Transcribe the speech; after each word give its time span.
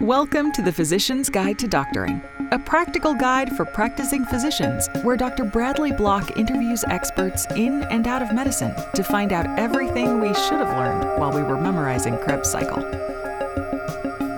Welcome 0.00 0.52
to 0.52 0.62
the 0.62 0.72
Physician's 0.72 1.30
Guide 1.30 1.58
to 1.60 1.68
Doctoring, 1.68 2.20
a 2.50 2.58
practical 2.58 3.14
guide 3.14 3.56
for 3.56 3.64
practicing 3.64 4.24
physicians, 4.24 4.88
where 5.02 5.16
Dr. 5.16 5.44
Bradley 5.44 5.92
Block 5.92 6.36
interviews 6.36 6.84
experts 6.88 7.46
in 7.56 7.84
and 7.84 8.06
out 8.06 8.22
of 8.22 8.34
medicine 8.34 8.74
to 8.94 9.02
find 9.02 9.32
out 9.32 9.46
everything 9.58 10.20
we 10.20 10.34
should 10.34 10.58
have 10.60 10.76
learned 10.76 11.18
while 11.18 11.32
we 11.32 11.42
were 11.42 11.60
memorizing 11.60 12.18
Krebs 12.18 12.50
cycle. 12.50 12.82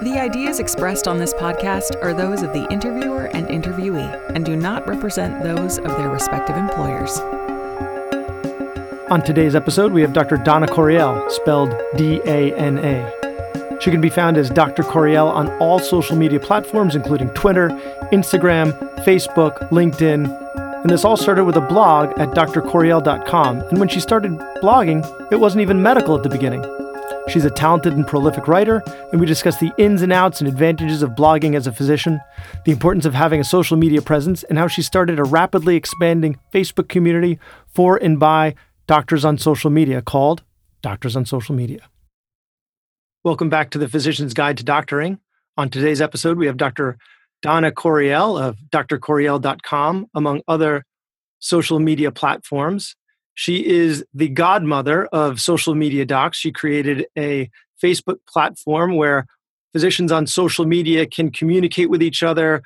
The 0.02 0.18
ideas 0.20 0.60
expressed 0.60 1.08
on 1.08 1.18
this 1.18 1.34
podcast 1.34 2.00
are 2.02 2.14
those 2.14 2.42
of 2.42 2.52
the 2.52 2.70
interviewer 2.70 3.24
and 3.34 3.48
interviewee 3.48 4.30
and 4.34 4.44
do 4.44 4.56
not 4.56 4.86
represent 4.86 5.42
those 5.42 5.78
of 5.78 5.88
their 5.96 6.10
respective 6.10 6.56
employers. 6.56 7.18
On 9.10 9.22
today's 9.22 9.54
episode, 9.54 9.92
we 9.92 10.02
have 10.02 10.12
Dr. 10.12 10.36
Dana 10.36 10.66
Corriel, 10.66 11.30
spelled 11.30 11.74
D 11.96 12.20
A 12.24 12.54
N 12.56 12.78
A. 12.78 13.15
She 13.80 13.90
can 13.90 14.00
be 14.00 14.10
found 14.10 14.36
as 14.36 14.50
Dr. 14.50 14.82
Corriel 14.82 15.28
on 15.28 15.50
all 15.58 15.78
social 15.78 16.16
media 16.16 16.40
platforms, 16.40 16.96
including 16.96 17.28
Twitter, 17.30 17.68
Instagram, 18.12 18.72
Facebook, 19.04 19.68
LinkedIn. 19.70 20.44
And 20.82 20.90
this 20.90 21.04
all 21.04 21.16
started 21.16 21.44
with 21.44 21.56
a 21.56 21.60
blog 21.60 22.18
at 22.18 22.30
drcorriel.com. 22.30 23.60
And 23.60 23.78
when 23.78 23.88
she 23.88 24.00
started 24.00 24.32
blogging, 24.62 25.04
it 25.32 25.36
wasn't 25.36 25.62
even 25.62 25.82
medical 25.82 26.16
at 26.16 26.22
the 26.22 26.28
beginning. 26.28 26.64
She's 27.28 27.44
a 27.44 27.50
talented 27.50 27.92
and 27.94 28.06
prolific 28.06 28.46
writer, 28.46 28.84
and 29.10 29.20
we 29.20 29.26
discuss 29.26 29.58
the 29.58 29.72
ins 29.78 30.00
and 30.00 30.12
outs 30.12 30.40
and 30.40 30.46
advantages 30.48 31.02
of 31.02 31.10
blogging 31.10 31.56
as 31.56 31.66
a 31.66 31.72
physician, 31.72 32.20
the 32.64 32.70
importance 32.70 33.04
of 33.04 33.14
having 33.14 33.40
a 33.40 33.44
social 33.44 33.76
media 33.76 34.00
presence, 34.00 34.44
and 34.44 34.58
how 34.58 34.68
she 34.68 34.80
started 34.80 35.18
a 35.18 35.24
rapidly 35.24 35.74
expanding 35.74 36.38
Facebook 36.54 36.88
community 36.88 37.40
for 37.66 37.96
and 37.96 38.20
by 38.20 38.54
doctors 38.86 39.24
on 39.24 39.38
social 39.38 39.70
media 39.70 40.00
called 40.00 40.44
Doctors 40.82 41.16
on 41.16 41.26
Social 41.26 41.54
Media. 41.54 41.80
Welcome 43.26 43.48
back 43.48 43.70
to 43.70 43.78
the 43.78 43.88
Physician's 43.88 44.34
Guide 44.34 44.56
to 44.58 44.62
Doctoring. 44.62 45.18
On 45.56 45.68
today's 45.68 46.00
episode, 46.00 46.38
we 46.38 46.46
have 46.46 46.56
Dr. 46.56 46.96
Dana 47.42 47.72
Corriel 47.72 48.38
of 48.38 48.56
drcorriel.com, 48.70 50.06
among 50.14 50.42
other 50.46 50.84
social 51.40 51.80
media 51.80 52.12
platforms. 52.12 52.94
She 53.34 53.66
is 53.66 54.04
the 54.14 54.28
godmother 54.28 55.06
of 55.06 55.40
social 55.40 55.74
media 55.74 56.06
docs. 56.06 56.38
She 56.38 56.52
created 56.52 57.06
a 57.18 57.50
Facebook 57.82 58.18
platform 58.28 58.94
where 58.94 59.26
physicians 59.72 60.12
on 60.12 60.28
social 60.28 60.64
media 60.64 61.04
can 61.04 61.32
communicate 61.32 61.90
with 61.90 62.04
each 62.04 62.22
other 62.22 62.62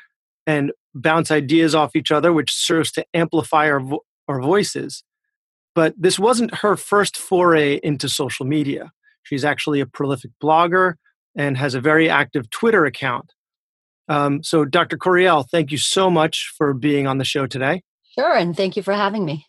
and 0.47 0.72
bounce 0.94 1.31
ideas 1.31 1.75
off 1.75 1.97
each 1.97 2.12
other, 2.12 2.34
which 2.34 2.53
serves 2.53 2.92
to 2.92 3.06
amplify 3.14 3.70
our, 3.70 3.81
vo- 3.81 4.05
our 4.28 4.42
voices. 4.42 5.05
But 5.75 5.94
this 5.97 6.19
wasn't 6.19 6.56
her 6.56 6.77
first 6.77 7.16
foray 7.16 7.81
into 7.83 8.11
social 8.11 8.44
media. 8.44 8.92
She's 9.22 9.44
actually 9.44 9.80
a 9.80 9.86
prolific 9.86 10.30
blogger 10.42 10.94
and 11.36 11.56
has 11.56 11.74
a 11.74 11.80
very 11.80 12.08
active 12.08 12.50
Twitter 12.50 12.84
account. 12.84 13.32
Um, 14.08 14.42
so, 14.42 14.64
Dr. 14.64 14.96
Corriel, 14.96 15.44
thank 15.48 15.70
you 15.70 15.78
so 15.78 16.10
much 16.10 16.52
for 16.56 16.74
being 16.74 17.06
on 17.06 17.18
the 17.18 17.24
show 17.24 17.46
today. 17.46 17.82
Sure, 18.18 18.34
and 18.34 18.56
thank 18.56 18.76
you 18.76 18.82
for 18.82 18.92
having 18.92 19.24
me. 19.24 19.46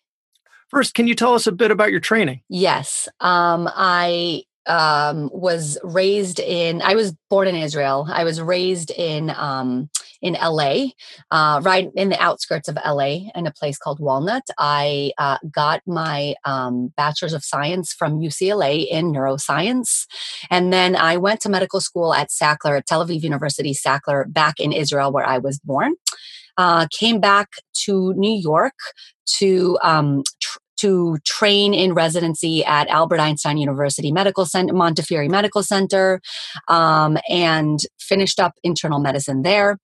First, 0.69 0.93
can 0.93 1.07
you 1.07 1.15
tell 1.15 1.33
us 1.33 1.47
a 1.47 1.51
bit 1.51 1.71
about 1.71 1.91
your 1.91 1.99
training? 1.99 2.41
Yes, 2.47 3.09
um, 3.19 3.67
I 3.75 4.43
um, 4.67 5.29
was 5.33 5.77
raised 5.83 6.39
in. 6.39 6.81
I 6.81 6.95
was 6.95 7.13
born 7.29 7.47
in 7.47 7.55
Israel. 7.55 8.07
I 8.09 8.23
was 8.23 8.41
raised 8.41 8.91
in 8.91 9.31
um, 9.31 9.89
in 10.21 10.33
LA, 10.33 10.87
uh, 11.31 11.61
right 11.63 11.89
in 11.95 12.09
the 12.09 12.21
outskirts 12.21 12.67
of 12.67 12.77
LA, 12.85 13.29
in 13.35 13.47
a 13.47 13.51
place 13.51 13.77
called 13.77 13.99
Walnut. 13.99 14.43
I 14.57 15.11
uh, 15.17 15.37
got 15.51 15.81
my 15.87 16.35
um, 16.45 16.93
bachelor's 16.95 17.33
of 17.33 17.43
science 17.43 17.93
from 17.93 18.19
UCLA 18.19 18.87
in 18.87 19.11
neuroscience, 19.11 20.05
and 20.49 20.71
then 20.71 20.95
I 20.95 21.17
went 21.17 21.41
to 21.41 21.49
medical 21.49 21.81
school 21.81 22.13
at 22.13 22.29
Sackler, 22.29 22.77
at 22.77 22.85
Tel 22.85 23.05
Aviv 23.05 23.21
University, 23.23 23.73
Sackler, 23.73 24.31
back 24.31 24.59
in 24.59 24.71
Israel, 24.71 25.11
where 25.11 25.27
I 25.27 25.39
was 25.39 25.59
born. 25.59 25.95
Uh, 26.57 26.85
came 26.91 27.19
back 27.19 27.49
to 27.85 28.13
New 28.13 28.37
York 28.39 28.75
to 29.37 29.79
um, 29.81 30.23
tr- 30.41 30.59
to 30.81 31.17
train 31.25 31.73
in 31.73 31.93
residency 31.93 32.63
at 32.65 32.87
Albert 32.87 33.19
Einstein 33.19 33.57
University 33.57 34.11
Medical 34.11 34.45
Center, 34.45 34.73
Montefiore 34.73 35.27
Medical 35.29 35.63
Center, 35.63 36.21
um, 36.67 37.17
and 37.29 37.79
finished 37.99 38.39
up 38.39 38.53
internal 38.63 38.99
medicine 38.99 39.41
there. 39.41 39.77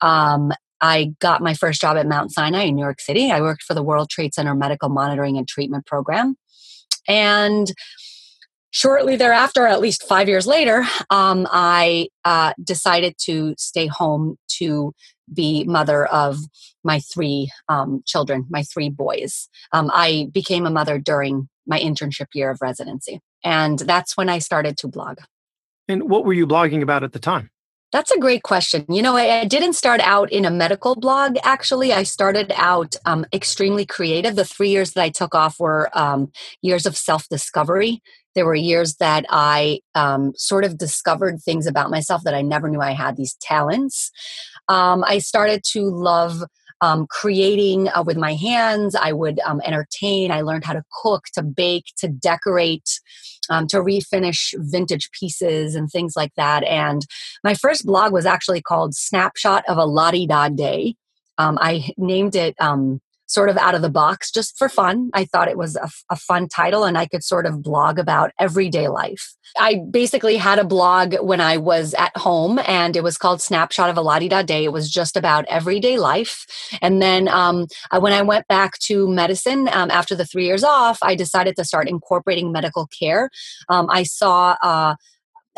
Um, 0.00 0.52
I 0.80 1.12
got 1.20 1.42
my 1.42 1.54
first 1.54 1.80
job 1.80 1.96
at 1.96 2.06
Mount 2.06 2.32
Sinai 2.32 2.64
in 2.64 2.76
New 2.76 2.82
York 2.82 3.00
City. 3.00 3.30
I 3.30 3.40
worked 3.40 3.62
for 3.62 3.74
the 3.74 3.82
World 3.82 4.10
Trade 4.10 4.34
Center 4.34 4.54
Medical 4.54 4.88
Monitoring 4.88 5.36
and 5.36 5.48
Treatment 5.48 5.86
Program. 5.86 6.36
And 7.08 7.72
shortly 8.70 9.16
thereafter, 9.16 9.66
at 9.66 9.80
least 9.80 10.04
five 10.06 10.28
years 10.28 10.46
later, 10.46 10.84
um, 11.10 11.48
I 11.50 12.08
uh, 12.24 12.52
decided 12.62 13.14
to 13.24 13.54
stay 13.58 13.86
home 13.86 14.36
to 14.58 14.92
be 15.32 15.64
mother 15.64 16.06
of 16.06 16.38
my 16.84 17.00
three 17.00 17.50
um, 17.68 18.02
children, 18.06 18.46
my 18.48 18.62
three 18.62 18.88
boys. 18.88 19.48
Um, 19.72 19.90
I 19.92 20.28
became 20.32 20.66
a 20.66 20.70
mother 20.70 20.98
during 20.98 21.48
my 21.66 21.78
internship 21.78 22.28
year 22.34 22.50
of 22.50 22.58
residency. 22.62 23.20
And 23.44 23.78
that's 23.78 24.16
when 24.16 24.28
I 24.28 24.38
started 24.38 24.76
to 24.78 24.88
blog. 24.88 25.18
And 25.86 26.10
what 26.10 26.24
were 26.24 26.32
you 26.32 26.46
blogging 26.46 26.82
about 26.82 27.04
at 27.04 27.12
the 27.12 27.18
time? 27.18 27.50
That's 27.90 28.10
a 28.10 28.18
great 28.18 28.42
question. 28.42 28.84
You 28.88 29.00
know, 29.00 29.16
I, 29.16 29.40
I, 29.40 29.44
didn't 29.46 29.72
start 29.72 30.02
out 30.02 30.30
in 30.30 30.44
a 30.44 30.50
medical 30.50 30.94
blog, 30.94 31.38
actually. 31.42 31.90
I 31.90 32.02
started 32.02 32.52
out 32.54 32.96
um, 33.06 33.24
extremely 33.32 33.86
creative. 33.86 34.36
The 34.36 34.44
three 34.44 34.68
years 34.68 34.92
that 34.92 35.02
I 35.02 35.08
took 35.08 35.34
off 35.34 35.58
were 35.58 35.88
um, 35.98 36.30
years 36.60 36.84
of 36.84 36.98
self 36.98 37.26
discovery. 37.30 38.02
There 38.34 38.44
were 38.44 38.54
years 38.54 38.96
that 38.96 39.24
I 39.30 39.80
um, 39.94 40.32
sort 40.36 40.64
of 40.64 40.76
discovered 40.76 41.40
things 41.40 41.66
about 41.66 41.90
myself 41.90 42.24
that 42.24 42.34
I 42.34 42.42
never 42.42 42.68
knew 42.68 42.82
I 42.82 42.92
had 42.92 43.16
these 43.16 43.36
talents. 43.40 44.10
Um, 44.68 45.04
I 45.04 45.18
started 45.18 45.62
to 45.72 45.82
love 45.82 46.42
um, 46.80 47.06
creating 47.08 47.88
uh, 47.88 48.02
with 48.06 48.16
my 48.16 48.34
hands. 48.34 48.94
I 48.94 49.12
would 49.12 49.40
um, 49.40 49.60
entertain. 49.64 50.30
I 50.30 50.42
learned 50.42 50.64
how 50.64 50.74
to 50.74 50.84
cook, 51.02 51.24
to 51.34 51.42
bake, 51.42 51.86
to 51.98 52.08
decorate, 52.08 53.00
um, 53.50 53.66
to 53.68 53.78
refinish 53.78 54.54
vintage 54.56 55.10
pieces 55.18 55.74
and 55.74 55.90
things 55.90 56.14
like 56.16 56.32
that. 56.36 56.62
And 56.64 57.02
my 57.42 57.54
first 57.54 57.84
blog 57.86 58.12
was 58.12 58.26
actually 58.26 58.62
called 58.62 58.94
Snapshot 58.94 59.64
of 59.68 59.78
a 59.78 59.84
Lottie 59.84 60.26
Da 60.26 60.48
Day. 60.48 60.94
Um, 61.38 61.58
I 61.60 61.90
named 61.96 62.36
it 62.36 62.54
um, 62.60 63.00
sort 63.28 63.50
of 63.50 63.58
out 63.58 63.74
of 63.74 63.82
the 63.82 63.90
box 63.90 64.30
just 64.30 64.56
for 64.56 64.68
fun. 64.70 65.10
I 65.12 65.26
thought 65.26 65.48
it 65.48 65.58
was 65.58 65.76
a, 65.76 65.90
a, 66.10 66.16
fun 66.16 66.48
title 66.48 66.84
and 66.84 66.96
I 66.96 67.06
could 67.06 67.22
sort 67.22 67.44
of 67.44 67.62
blog 67.62 67.98
about 67.98 68.32
everyday 68.40 68.88
life. 68.88 69.34
I 69.58 69.82
basically 69.90 70.38
had 70.38 70.58
a 70.58 70.64
blog 70.64 71.14
when 71.20 71.40
I 71.40 71.58
was 71.58 71.94
at 71.94 72.16
home 72.16 72.58
and 72.66 72.96
it 72.96 73.02
was 73.02 73.18
called 73.18 73.42
Snapshot 73.42 73.90
of 73.90 73.98
a 73.98 74.28
Da 74.28 74.42
Day. 74.42 74.64
It 74.64 74.72
was 74.72 74.90
just 74.90 75.14
about 75.14 75.44
everyday 75.44 75.98
life. 75.98 76.46
And 76.80 77.02
then 77.02 77.28
um, 77.28 77.66
when 78.00 78.14
I 78.14 78.22
went 78.22 78.48
back 78.48 78.78
to 78.80 79.06
medicine 79.06 79.68
um, 79.72 79.90
after 79.90 80.14
the 80.14 80.24
three 80.24 80.46
years 80.46 80.64
off, 80.64 80.98
I 81.02 81.14
decided 81.14 81.54
to 81.56 81.64
start 81.64 81.86
incorporating 81.86 82.50
medical 82.50 82.86
care. 82.86 83.28
Um, 83.68 83.88
I 83.90 84.04
saw, 84.04 84.56
uh, 84.62 84.96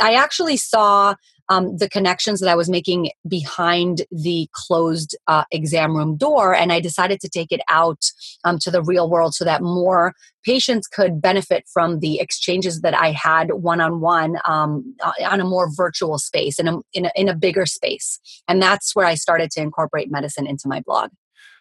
I 0.01 0.15
actually 0.15 0.57
saw 0.57 1.15
um, 1.51 1.77
the 1.77 1.89
connections 1.89 2.39
that 2.41 2.49
I 2.49 2.55
was 2.55 2.71
making 2.71 3.11
behind 3.27 4.03
the 4.13 4.49
closed 4.53 5.17
uh, 5.27 5.45
exam 5.51 5.97
room 5.97 6.17
door. 6.17 6.55
And 6.55 6.73
I 6.73 6.81
decided 6.81 7.21
to 7.21 7.29
take 7.29 7.51
it 7.51 7.61
out 7.69 8.05
um, 8.45 8.59
to 8.61 8.71
the 8.71 8.83
real 8.83 9.11
world 9.11 9.35
so 9.35 9.45
that 9.45 9.61
more 9.61 10.15
patients 10.45 10.87
could 10.87 11.21
benefit 11.21 11.65
from 11.71 11.99
the 11.99 12.21
exchanges 12.21 12.81
that 12.81 12.95
I 12.95 13.11
had 13.11 13.53
one 13.53 13.81
on 13.81 14.01
one 14.01 14.37
on 14.47 14.95
a 15.19 15.45
more 15.45 15.69
virtual 15.75 16.19
space 16.19 16.59
in 16.59 16.69
a, 16.69 16.79
in 16.95 17.07
a, 17.07 17.11
in 17.17 17.29
a 17.29 17.35
bigger 17.35 17.67
space. 17.67 18.21
And 18.49 18.63
that's 18.63 18.95
where 18.95 19.07
I 19.07 19.17
started 19.17 19.51
to 19.53 19.61
incorporate 19.61 20.11
medicine 20.11 20.47
into 20.47 20.69
my 20.69 20.81
blog. 20.81 21.11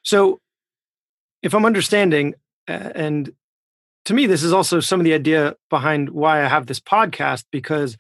So, 0.03 0.39
if 1.41 1.55
I'm 1.55 1.65
understanding, 1.65 2.35
and 2.67 3.31
to 4.05 4.13
me, 4.13 4.27
this 4.27 4.43
is 4.43 4.53
also 4.53 4.81
some 4.81 4.99
of 4.99 5.03
the 5.05 5.13
idea 5.13 5.55
behind 5.69 6.09
why 6.09 6.43
I 6.43 6.47
have 6.47 6.67
this 6.67 6.79
podcast 6.79 7.45
because 7.51 7.97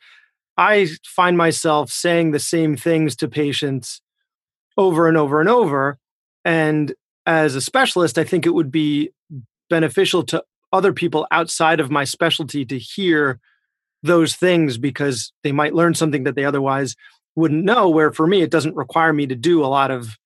I 0.59 0.89
find 1.05 1.37
myself 1.37 1.89
saying 1.89 2.31
the 2.31 2.39
same 2.39 2.75
things 2.75 3.15
to 3.15 3.29
patients 3.29 4.01
over 4.77 5.07
and 5.07 5.15
over 5.15 5.39
and 5.39 5.47
over. 5.47 5.97
And 6.43 6.93
as 7.25 7.55
a 7.55 7.61
specialist, 7.61 8.17
I 8.17 8.25
think 8.25 8.45
it 8.45 8.53
would 8.53 8.69
be 8.69 9.11
beneficial 9.69 10.21
to 10.23 10.43
other 10.73 10.91
people 10.91 11.25
outside 11.31 11.79
of 11.79 11.89
my 11.89 12.03
specialty 12.03 12.65
to 12.65 12.77
hear 12.77 13.39
those 14.03 14.35
things 14.35 14.77
because 14.77 15.31
they 15.43 15.53
might 15.53 15.73
learn 15.73 15.93
something 15.93 16.25
that 16.25 16.35
they 16.35 16.43
otherwise 16.43 16.93
wouldn't 17.37 17.63
know. 17.63 17.89
Where 17.89 18.11
for 18.11 18.27
me, 18.27 18.41
it 18.41 18.51
doesn't 18.51 18.75
require 18.75 19.13
me 19.13 19.27
to 19.27 19.35
do 19.35 19.63
a 19.63 19.67
lot 19.67 19.91
of, 19.91 20.17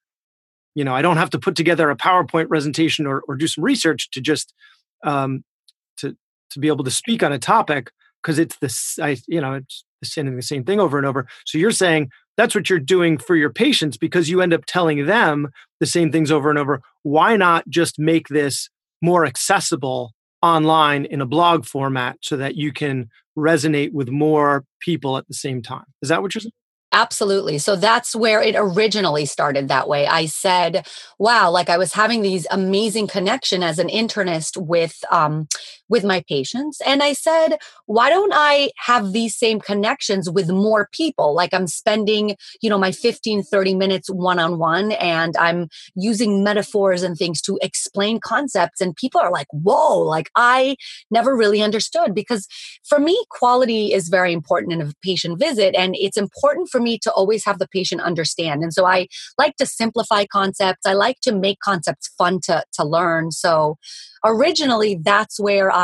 you 0.74 0.84
know, 0.84 0.96
I 0.96 1.04
don't 1.04 1.18
have 1.18 1.30
to 1.32 1.40
put 1.40 1.56
together 1.56 1.92
a 1.92 1.96
PowerPoint 1.96 2.48
presentation 2.48 3.06
or, 3.06 3.22
or 3.28 3.36
do 3.36 3.46
some 3.46 3.64
research 3.64 4.10
to 4.12 4.20
just 4.20 4.52
um, 5.04 5.44
to 5.98 6.18
to 6.50 6.60
be 6.60 6.70
able 6.70 6.86
to 6.86 6.92
speak 6.92 7.22
on 7.22 7.32
a 7.32 7.38
topic 7.40 7.92
because 8.24 8.40
it's 8.40 8.58
this 8.58 8.98
I 9.00 9.18
you 9.28 9.42
know 9.42 9.54
it's 9.54 9.84
saying 10.04 10.36
the 10.36 10.42
same 10.42 10.64
thing 10.64 10.80
over 10.80 10.98
and 10.98 11.08
over. 11.08 11.28
So 11.46 11.58
you're 11.58 11.72
saying 11.72 12.10
that's 12.38 12.56
what 12.56 12.70
you're 12.70 12.80
doing 12.80 13.18
for 13.18 13.36
your 13.36 13.52
patients 13.52 13.98
because 13.98 14.30
you 14.30 14.42
end 14.42 14.54
up 14.54 14.66
telling 14.66 15.06
them 15.06 15.50
the 15.80 15.86
same 15.86 16.12
things 16.12 16.32
over 16.32 16.50
and 16.50 16.60
over. 16.60 16.82
Why 17.04 17.36
not 17.38 17.68
just 17.70 18.00
make 18.00 18.28
this 18.28 18.70
more 19.02 19.26
accessible 19.26 20.14
online 20.42 21.06
in 21.06 21.22
a 21.22 21.26
blog 21.26 21.66
format 21.66 22.18
so 22.22 22.38
that 22.38 22.56
you 22.56 22.74
can 22.74 23.10
resonate 23.38 23.94
with 23.94 24.10
more 24.10 24.66
people 24.80 25.18
at 25.18 25.28
the 25.28 25.34
same 25.34 25.62
time? 25.62 25.86
Is 26.02 26.10
that 26.10 26.22
what 26.22 26.34
you're 26.34 26.42
saying? 26.42 26.52
Absolutely. 26.94 27.58
So 27.58 27.76
that's 27.76 28.16
where 28.16 28.40
it 28.40 28.54
originally 28.56 29.26
started 29.26 29.68
that 29.68 29.90
way. 29.90 30.06
I 30.06 30.28
said, 30.28 30.88
wow, 31.18 31.50
like 31.50 31.68
I 31.68 31.78
was 31.80 31.94
having 31.94 32.22
these 32.22 32.46
amazing 32.52 33.08
connection 33.08 33.64
as 33.64 33.80
an 33.80 33.88
internist 33.88 34.58
with 34.58 35.04
um, 35.10 35.48
with 35.94 36.04
my 36.04 36.24
patients. 36.28 36.82
And 36.88 37.04
I 37.04 37.14
said, 37.14 37.60
why 37.86 38.10
don't 38.10 38.32
I 38.34 38.72
have 38.78 39.14
these 39.14 39.38
same 39.38 39.60
connections 39.60 40.28
with 40.28 40.50
more 40.50 40.90
people? 40.92 41.36
Like 41.36 41.54
I'm 41.54 41.68
spending, 41.68 42.36
you 42.64 42.70
know, 42.72 42.80
my 42.80 42.92
15, 42.92 43.44
30 43.44 43.76
minutes 43.76 44.10
one 44.10 44.40
on 44.40 44.58
one 44.58 44.94
and 44.94 45.38
I'm 45.38 45.68
using 45.94 46.44
metaphors 46.44 47.04
and 47.04 47.16
things 47.16 47.44
to 47.44 47.60
explain 47.62 48.20
concepts. 48.20 48.82
And 48.82 48.96
people 48.96 49.22
are 49.22 49.32
like, 49.32 49.46
whoa, 49.52 50.00
like 50.00 50.32
I 50.36 50.78
never 51.12 51.38
really 51.38 51.62
understood 51.62 52.16
because 52.16 52.48
for 52.90 52.98
me, 52.98 53.16
quality 53.30 53.94
is 53.94 54.10
very 54.10 54.34
important 54.34 54.74
in 54.74 54.82
a 54.82 54.92
patient 55.04 55.40
visit. 55.40 55.76
And 55.76 55.96
it's 55.96 56.18
important 56.18 56.70
for 56.70 56.82
me 56.82 56.98
to 57.04 57.12
always 57.12 57.46
have 57.46 57.60
the 57.60 57.68
patient 57.68 58.02
understand. 58.02 58.64
And 58.64 58.74
so 58.74 58.88
I 58.88 59.08
like 59.38 59.58
to 59.58 59.68
simplify 59.68 60.26
concepts. 60.26 60.88
I 60.88 60.94
like 60.94 61.20
to 61.22 61.32
make 61.32 61.60
concepts 61.60 62.08
fun 62.18 62.40
to, 62.46 62.64
to 62.74 62.84
learn. 62.84 63.32
So 63.32 63.78
originally 64.26 64.96
that's 64.96 65.40
where 65.40 65.70
I 65.72 65.83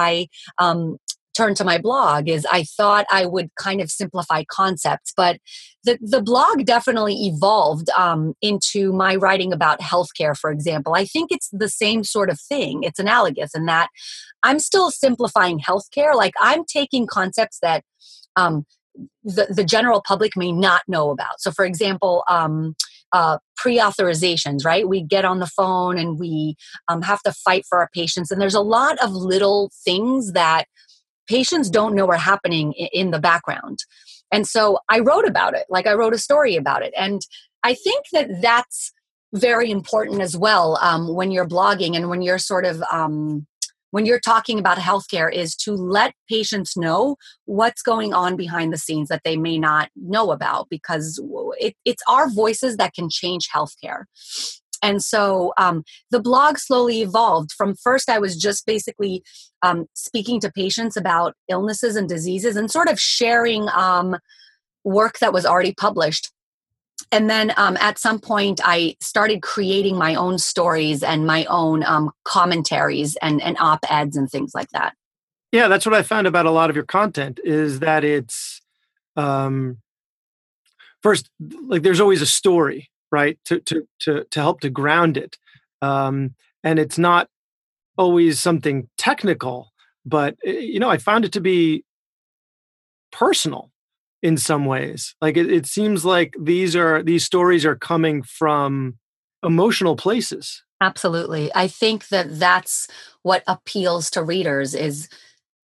um, 0.57 0.97
turned 1.39 1.55
to 1.57 1.63
my 1.63 1.77
blog 1.77 2.27
is 2.27 2.45
I 2.51 2.63
thought 2.63 3.05
I 3.09 3.25
would 3.25 3.49
kind 3.55 3.79
of 3.79 3.89
simplify 3.89 4.43
concepts, 4.51 5.13
but 5.15 5.37
the, 5.85 5.97
the 6.01 6.21
blog 6.21 6.65
definitely 6.65 7.15
evolved 7.27 7.89
um, 7.91 8.33
into 8.41 8.91
my 8.91 9.15
writing 9.15 9.53
about 9.53 9.79
healthcare, 9.79 10.37
for 10.37 10.51
example. 10.51 10.95
I 10.95 11.05
think 11.05 11.31
it's 11.31 11.49
the 11.53 11.69
same 11.69 12.03
sort 12.03 12.29
of 12.29 12.39
thing. 12.41 12.83
It's 12.83 12.99
analogous 12.99 13.55
in 13.55 13.67
that 13.67 13.87
I'm 14.43 14.59
still 14.59 14.91
simplifying 14.91 15.59
healthcare. 15.59 16.13
Like 16.13 16.33
I'm 16.41 16.65
taking 16.65 17.07
concepts 17.07 17.59
that 17.61 17.83
um, 18.35 18.65
the, 19.23 19.47
the 19.49 19.63
general 19.63 20.01
public 20.05 20.35
may 20.35 20.51
not 20.51 20.81
know 20.87 21.09
about. 21.09 21.39
So, 21.39 21.51
for 21.51 21.65
example, 21.65 22.23
um, 22.27 22.75
uh, 23.11 23.37
pre-authorizations 23.57 24.65
right? 24.65 24.87
We 24.87 25.01
get 25.01 25.25
on 25.25 25.39
the 25.39 25.47
phone 25.47 25.97
and 25.97 26.19
we 26.19 26.55
um, 26.87 27.01
have 27.01 27.21
to 27.23 27.31
fight 27.31 27.65
for 27.67 27.79
our 27.79 27.89
patients 27.93 28.31
and 28.31 28.41
there's 28.41 28.55
a 28.55 28.61
lot 28.61 28.97
of 28.99 29.11
little 29.11 29.71
things 29.83 30.33
that 30.33 30.65
patients 31.27 31.69
don't 31.69 31.95
know 31.95 32.07
are 32.07 32.17
happening 32.17 32.73
in 32.73 33.11
the 33.11 33.19
background. 33.19 33.79
And 34.31 34.47
so 34.47 34.79
i 34.89 34.99
wrote 34.99 35.27
about 35.27 35.55
it 35.55 35.65
like 35.69 35.87
i 35.87 35.93
wrote 35.93 36.13
a 36.13 36.17
story 36.19 36.55
about 36.55 36.83
it 36.83 36.93
and 36.97 37.21
i 37.63 37.73
think 37.73 38.05
that 38.13 38.29
that's 38.41 38.91
very 39.33 39.69
important 39.69 40.21
as 40.21 40.35
well 40.35 40.77
um, 40.81 41.13
when 41.13 41.31
you're 41.31 41.47
blogging 41.47 41.95
and 41.95 42.09
when 42.09 42.21
you're 42.21 42.39
sort 42.39 42.65
of 42.65 42.81
um, 42.91 43.45
when 43.91 44.05
you're 44.05 44.19
talking 44.19 44.59
about 44.59 44.77
healthcare 44.77 45.31
is 45.31 45.55
to 45.55 45.73
let 45.73 46.13
patients 46.29 46.77
know 46.77 47.15
what's 47.45 47.81
going 47.81 48.13
on 48.13 48.35
behind 48.35 48.71
the 48.71 48.77
scenes 48.77 49.09
that 49.09 49.21
they 49.23 49.37
may 49.37 49.57
not 49.57 49.89
know 49.95 50.31
about 50.31 50.67
because 50.69 51.21
it, 51.59 51.75
it's 51.85 52.03
our 52.07 52.29
voices 52.29 52.77
that 52.77 52.93
can 52.93 53.09
change 53.09 53.49
healthcare. 53.53 54.03
And 54.81 55.03
so 55.03 55.53
um, 55.57 55.83
the 56.09 56.21
blog 56.21 56.57
slowly 56.57 57.01
evolved. 57.01 57.51
From 57.51 57.75
first 57.75 58.09
i 58.09 58.19
was 58.19 58.37
just 58.37 58.65
basically 58.65 59.23
um, 59.61 59.87
speaking 59.93 60.39
to 60.41 60.51
patients 60.51 60.95
about 60.95 61.35
illnesses 61.49 61.95
and 61.95 62.07
diseases 62.07 62.55
and 62.55 62.71
sort 62.71 62.87
of 62.87 62.99
sharing 62.99 63.67
um, 63.69 64.17
work 64.83 65.19
that 65.19 65.33
was 65.33 65.45
already 65.45 65.73
published 65.73 66.31
and 67.11 67.29
then 67.29 67.53
um, 67.57 67.77
at 67.77 67.97
some 67.97 68.19
point 68.19 68.59
i 68.63 68.95
started 68.99 69.41
creating 69.41 69.97
my 69.97 70.15
own 70.15 70.37
stories 70.37 71.03
and 71.03 71.25
my 71.25 71.45
own 71.45 71.83
um, 71.83 72.11
commentaries 72.23 73.15
and, 73.17 73.41
and 73.41 73.57
op-eds 73.59 74.15
and 74.15 74.29
things 74.29 74.53
like 74.53 74.69
that. 74.69 74.95
Yeah 75.51 75.67
that's 75.67 75.85
what 75.85 75.95
i 75.95 76.01
found 76.03 76.27
about 76.27 76.45
a 76.45 76.51
lot 76.51 76.69
of 76.69 76.75
your 76.75 76.85
content 76.85 77.39
is 77.43 77.79
that 77.79 78.03
it's 78.03 78.61
um, 79.15 79.77
first 81.01 81.29
like 81.67 81.83
there's 81.83 81.99
always 81.99 82.21
a 82.21 82.25
story 82.25 82.89
right 83.11 83.37
to 83.45 83.59
to 83.61 83.87
to, 83.99 84.23
to 84.25 84.39
help 84.39 84.61
to 84.61 84.69
ground 84.69 85.17
it. 85.17 85.37
Um, 85.81 86.35
and 86.63 86.77
it's 86.77 86.97
not 86.97 87.29
always 87.97 88.39
something 88.39 88.89
technical 88.97 89.71
but 90.05 90.35
eh, 90.45 90.51
you 90.51 90.79
know 90.79 90.89
i 90.89 90.97
found 90.97 91.25
it 91.25 91.31
to 91.31 91.41
be 91.41 91.83
personal 93.11 93.71
in 94.21 94.37
some 94.37 94.65
ways. 94.65 95.15
Like 95.21 95.37
it, 95.37 95.51
it 95.51 95.65
seems 95.65 96.05
like 96.05 96.35
these 96.39 96.75
are 96.75 97.01
these 97.03 97.25
stories 97.25 97.65
are 97.65 97.75
coming 97.75 98.23
from 98.23 98.97
emotional 99.43 99.95
places. 99.95 100.63
Absolutely. 100.81 101.51
I 101.53 101.67
think 101.67 102.07
that 102.07 102.39
that's 102.39 102.87
what 103.23 103.43
appeals 103.47 104.09
to 104.11 104.23
readers 104.23 104.73
is 104.73 105.09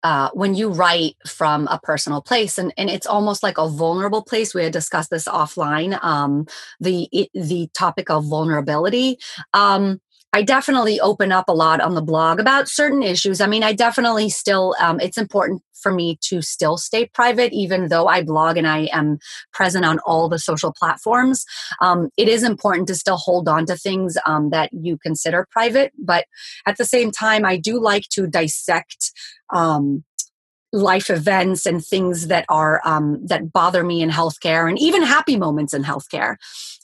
uh, 0.02 0.30
when 0.32 0.54
you 0.54 0.70
write 0.70 1.16
from 1.26 1.66
a 1.66 1.78
personal 1.82 2.22
place 2.22 2.56
and, 2.58 2.72
and 2.78 2.88
it's 2.88 3.06
almost 3.06 3.42
like 3.42 3.58
a 3.58 3.68
vulnerable 3.68 4.22
place. 4.22 4.54
We 4.54 4.64
had 4.64 4.72
discussed 4.72 5.10
this 5.10 5.28
offline 5.28 6.02
um, 6.02 6.46
the 6.78 7.08
the 7.34 7.68
topic 7.74 8.08
of 8.08 8.24
vulnerability. 8.24 9.18
Um, 9.52 10.00
I 10.32 10.42
definitely 10.42 11.00
open 11.00 11.32
up 11.32 11.48
a 11.48 11.52
lot 11.52 11.80
on 11.80 11.94
the 11.94 12.02
blog 12.02 12.38
about 12.38 12.68
certain 12.68 13.02
issues. 13.02 13.40
I 13.40 13.46
mean, 13.46 13.64
I 13.64 13.72
definitely 13.72 14.28
still, 14.28 14.76
um, 14.80 15.00
it's 15.00 15.18
important 15.18 15.62
for 15.74 15.92
me 15.92 16.18
to 16.20 16.40
still 16.40 16.76
stay 16.76 17.06
private, 17.06 17.52
even 17.52 17.88
though 17.88 18.06
I 18.06 18.22
blog 18.22 18.56
and 18.56 18.66
I 18.66 18.88
am 18.92 19.18
present 19.52 19.84
on 19.84 19.98
all 20.00 20.28
the 20.28 20.38
social 20.38 20.72
platforms. 20.72 21.44
Um, 21.80 22.10
it 22.16 22.28
is 22.28 22.44
important 22.44 22.86
to 22.88 22.94
still 22.94 23.16
hold 23.16 23.48
on 23.48 23.66
to 23.66 23.76
things 23.76 24.16
um, 24.24 24.50
that 24.50 24.70
you 24.72 24.98
consider 24.98 25.48
private. 25.50 25.92
But 25.98 26.26
at 26.66 26.76
the 26.76 26.84
same 26.84 27.10
time, 27.10 27.44
I 27.44 27.56
do 27.56 27.80
like 27.80 28.04
to 28.10 28.26
dissect 28.26 29.12
um, 29.52 30.04
life 30.72 31.10
events 31.10 31.66
and 31.66 31.84
things 31.84 32.28
that 32.28 32.44
are 32.48 32.80
um, 32.84 33.24
that 33.26 33.52
bother 33.52 33.82
me 33.82 34.02
in 34.02 34.10
healthcare 34.10 34.68
and 34.68 34.78
even 34.78 35.02
happy 35.02 35.36
moments 35.36 35.74
in 35.74 35.82
healthcare. 35.82 36.36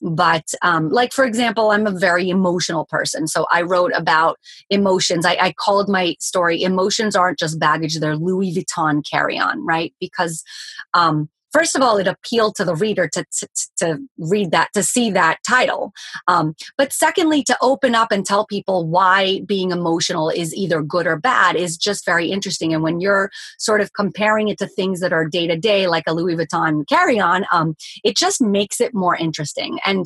But 0.02 0.52
um, 0.62 0.90
like 0.90 1.12
for 1.12 1.24
example 1.24 1.70
i'm 1.70 1.86
a 1.86 1.90
very 1.90 2.28
emotional 2.28 2.84
person 2.84 3.26
so 3.26 3.46
i 3.50 3.62
wrote 3.62 3.92
about 3.94 4.38
emotions. 4.70 5.24
I, 5.24 5.36
I 5.40 5.52
called 5.52 5.88
my 5.88 6.16
story 6.20 6.62
emotions 6.62 7.16
aren't 7.16 7.38
just 7.38 7.58
baggage 7.58 7.98
they're 7.98 8.16
louis 8.16 8.54
vuitton 8.54 9.08
carry 9.08 9.38
on 9.38 9.64
right? 9.64 9.94
Because 10.00 10.42
um, 10.94 11.28
first 11.56 11.74
of 11.74 11.80
all, 11.80 11.96
it 11.96 12.06
appealed 12.06 12.54
to 12.54 12.66
the 12.66 12.74
reader 12.74 13.08
to, 13.08 13.24
to, 13.38 13.48
to 13.78 13.98
read 14.18 14.50
that, 14.50 14.68
to 14.74 14.82
see 14.82 15.10
that 15.10 15.38
title. 15.48 15.90
Um, 16.28 16.54
but 16.76 16.92
secondly, 16.92 17.42
to 17.44 17.56
open 17.62 17.94
up 17.94 18.12
and 18.12 18.26
tell 18.26 18.44
people 18.44 18.86
why 18.86 19.40
being 19.46 19.70
emotional 19.70 20.28
is 20.28 20.54
either 20.54 20.82
good 20.82 21.06
or 21.06 21.16
bad 21.18 21.56
is 21.56 21.78
just 21.78 22.04
very 22.04 22.30
interesting. 22.30 22.74
And 22.74 22.82
when 22.82 23.00
you're 23.00 23.30
sort 23.58 23.80
of 23.80 23.94
comparing 23.94 24.48
it 24.48 24.58
to 24.58 24.66
things 24.66 25.00
that 25.00 25.14
are 25.14 25.26
day 25.26 25.46
to 25.46 25.56
day, 25.56 25.86
like 25.86 26.04
a 26.06 26.12
Louis 26.12 26.36
Vuitton 26.36 26.86
carry 26.88 27.18
on, 27.18 27.46
um, 27.50 27.74
it 28.04 28.18
just 28.18 28.42
makes 28.42 28.78
it 28.78 28.92
more 28.92 29.16
interesting. 29.16 29.78
And 29.86 30.04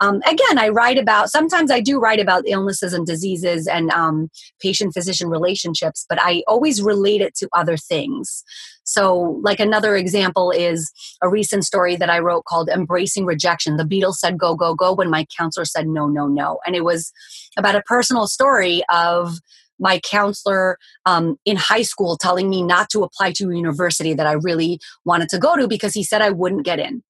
um, 0.00 0.16
again, 0.26 0.58
I 0.58 0.68
write 0.68 0.98
about, 0.98 1.30
sometimes 1.30 1.70
I 1.70 1.80
do 1.80 1.98
write 1.98 2.20
about 2.20 2.44
illnesses 2.46 2.92
and 2.92 3.06
diseases 3.06 3.66
and 3.66 3.90
um, 3.90 4.28
patient 4.60 4.92
physician 4.92 5.30
relationships, 5.30 6.04
but 6.10 6.18
I 6.20 6.42
always 6.46 6.82
relate 6.82 7.22
it 7.22 7.34
to 7.36 7.48
other 7.54 7.78
things. 7.78 8.44
So, 8.90 9.40
like 9.44 9.60
another 9.60 9.94
example 9.94 10.50
is 10.50 10.90
a 11.22 11.28
recent 11.28 11.64
story 11.64 11.94
that 11.94 12.10
I 12.10 12.18
wrote 12.18 12.44
called 12.44 12.68
Embracing 12.68 13.24
Rejection. 13.24 13.76
The 13.76 13.84
Beatles 13.84 14.14
said 14.14 14.36
go, 14.36 14.56
go, 14.56 14.74
go 14.74 14.92
when 14.92 15.08
my 15.08 15.26
counselor 15.38 15.64
said 15.64 15.86
no, 15.86 16.08
no, 16.08 16.26
no. 16.26 16.58
And 16.66 16.74
it 16.74 16.82
was 16.82 17.12
about 17.56 17.76
a 17.76 17.82
personal 17.82 18.26
story 18.26 18.82
of 18.92 19.38
my 19.78 20.00
counselor 20.00 20.76
um, 21.06 21.36
in 21.44 21.56
high 21.56 21.82
school 21.82 22.16
telling 22.16 22.50
me 22.50 22.62
not 22.62 22.90
to 22.90 23.04
apply 23.04 23.32
to 23.32 23.50
a 23.50 23.56
university 23.56 24.12
that 24.12 24.26
I 24.26 24.32
really 24.32 24.80
wanted 25.04 25.28
to 25.30 25.38
go 25.38 25.56
to 25.56 25.68
because 25.68 25.94
he 25.94 26.02
said 26.02 26.20
I 26.20 26.30
wouldn't 26.30 26.64
get 26.64 26.80
in 26.80 27.02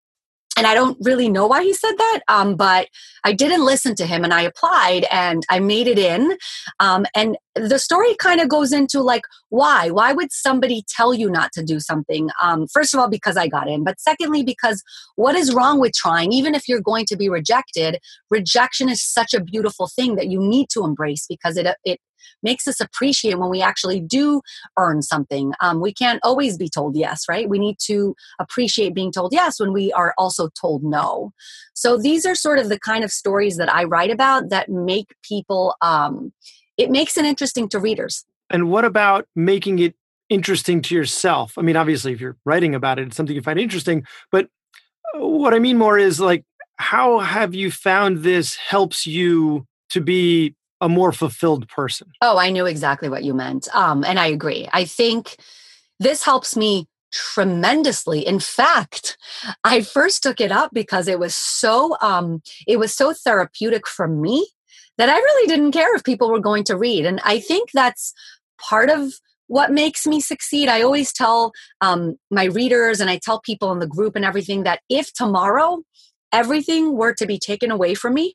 and 0.60 0.66
I 0.66 0.74
don't 0.74 0.98
really 1.00 1.30
know 1.30 1.46
why 1.46 1.62
he 1.62 1.72
said 1.72 1.94
that, 1.96 2.20
um, 2.28 2.54
but 2.54 2.88
I 3.24 3.32
didn't 3.32 3.64
listen 3.64 3.94
to 3.94 4.04
him 4.04 4.24
and 4.24 4.34
I 4.34 4.42
applied 4.42 5.06
and 5.10 5.42
I 5.48 5.58
made 5.58 5.86
it 5.86 5.98
in. 5.98 6.36
Um, 6.80 7.06
and 7.14 7.38
the 7.54 7.78
story 7.78 8.14
kind 8.16 8.42
of 8.42 8.50
goes 8.50 8.70
into 8.70 9.00
like, 9.00 9.22
why? 9.48 9.88
Why 9.88 10.12
would 10.12 10.30
somebody 10.30 10.84
tell 10.86 11.14
you 11.14 11.30
not 11.30 11.52
to 11.52 11.62
do 11.62 11.80
something? 11.80 12.28
Um, 12.42 12.66
first 12.66 12.92
of 12.92 13.00
all, 13.00 13.08
because 13.08 13.38
I 13.38 13.48
got 13.48 13.68
in, 13.68 13.84
but 13.84 13.98
secondly, 13.98 14.42
because 14.42 14.82
what 15.16 15.34
is 15.34 15.54
wrong 15.54 15.80
with 15.80 15.94
trying? 15.94 16.30
Even 16.30 16.54
if 16.54 16.68
you're 16.68 16.82
going 16.82 17.06
to 17.06 17.16
be 17.16 17.30
rejected, 17.30 17.98
rejection 18.28 18.90
is 18.90 19.02
such 19.02 19.32
a 19.32 19.42
beautiful 19.42 19.88
thing 19.88 20.16
that 20.16 20.28
you 20.28 20.42
need 20.42 20.68
to 20.72 20.84
embrace 20.84 21.24
because 21.26 21.56
it, 21.56 21.74
it 21.86 22.00
makes 22.42 22.66
us 22.66 22.80
appreciate 22.80 23.38
when 23.38 23.50
we 23.50 23.62
actually 23.62 24.00
do 24.00 24.42
earn 24.78 25.02
something. 25.02 25.52
Um, 25.60 25.80
we 25.80 25.92
can't 25.92 26.20
always 26.22 26.56
be 26.56 26.68
told 26.68 26.96
yes, 26.96 27.24
right? 27.28 27.48
We 27.48 27.58
need 27.58 27.78
to 27.86 28.14
appreciate 28.38 28.94
being 28.94 29.12
told 29.12 29.32
yes 29.32 29.60
when 29.60 29.72
we 29.72 29.92
are 29.92 30.14
also 30.18 30.48
told 30.60 30.82
no. 30.82 31.32
So 31.74 31.96
these 31.96 32.26
are 32.26 32.34
sort 32.34 32.58
of 32.58 32.68
the 32.68 32.78
kind 32.78 33.04
of 33.04 33.10
stories 33.10 33.56
that 33.56 33.72
I 33.72 33.84
write 33.84 34.10
about 34.10 34.50
that 34.50 34.68
make 34.68 35.14
people, 35.22 35.74
um, 35.80 36.32
it 36.76 36.90
makes 36.90 37.16
it 37.16 37.24
interesting 37.24 37.68
to 37.70 37.78
readers. 37.78 38.24
And 38.50 38.70
what 38.70 38.84
about 38.84 39.26
making 39.36 39.78
it 39.78 39.94
interesting 40.28 40.82
to 40.82 40.94
yourself? 40.94 41.56
I 41.56 41.62
mean, 41.62 41.76
obviously, 41.76 42.12
if 42.12 42.20
you're 42.20 42.36
writing 42.44 42.74
about 42.74 42.98
it, 42.98 43.08
it's 43.08 43.16
something 43.16 43.34
you 43.34 43.42
find 43.42 43.60
interesting. 43.60 44.04
But 44.32 44.48
uh, 45.14 45.26
what 45.26 45.54
I 45.54 45.58
mean 45.58 45.78
more 45.78 45.98
is 45.98 46.20
like, 46.20 46.44
how 46.76 47.18
have 47.18 47.54
you 47.54 47.70
found 47.70 48.18
this 48.18 48.56
helps 48.56 49.06
you 49.06 49.66
to 49.90 50.00
be 50.00 50.54
a 50.80 50.88
more 50.88 51.12
fulfilled 51.12 51.68
person. 51.68 52.10
Oh, 52.22 52.38
I 52.38 52.50
knew 52.50 52.66
exactly 52.66 53.08
what 53.08 53.24
you 53.24 53.34
meant. 53.34 53.68
Um, 53.74 54.04
and 54.04 54.18
I 54.18 54.26
agree. 54.26 54.68
I 54.72 54.84
think 54.84 55.36
this 55.98 56.24
helps 56.24 56.56
me 56.56 56.88
tremendously 57.12 58.26
in 58.26 58.38
fact 58.38 59.18
i 59.64 59.80
first 59.80 60.22
took 60.22 60.40
it 60.40 60.52
up 60.52 60.70
because 60.72 61.08
it 61.08 61.18
was 61.18 61.34
so 61.34 61.96
um 62.00 62.40
it 62.66 62.78
was 62.78 62.94
so 62.94 63.12
therapeutic 63.12 63.86
for 63.86 64.06
me 64.06 64.46
that 64.96 65.08
i 65.08 65.16
really 65.16 65.48
didn't 65.48 65.72
care 65.72 65.94
if 65.94 66.04
people 66.04 66.30
were 66.30 66.40
going 66.40 66.64
to 66.64 66.76
read 66.76 67.04
and 67.04 67.20
i 67.24 67.40
think 67.40 67.70
that's 67.72 68.12
part 68.60 68.90
of 68.90 69.12
what 69.48 69.72
makes 69.72 70.06
me 70.06 70.20
succeed 70.20 70.68
i 70.68 70.82
always 70.82 71.12
tell 71.12 71.52
um, 71.80 72.16
my 72.30 72.44
readers 72.44 73.00
and 73.00 73.10
i 73.10 73.18
tell 73.18 73.40
people 73.40 73.72
in 73.72 73.80
the 73.80 73.86
group 73.86 74.14
and 74.14 74.24
everything 74.24 74.62
that 74.62 74.80
if 74.88 75.12
tomorrow 75.12 75.82
everything 76.30 76.96
were 76.96 77.12
to 77.12 77.26
be 77.26 77.38
taken 77.38 77.72
away 77.72 77.92
from 77.94 78.14
me 78.14 78.34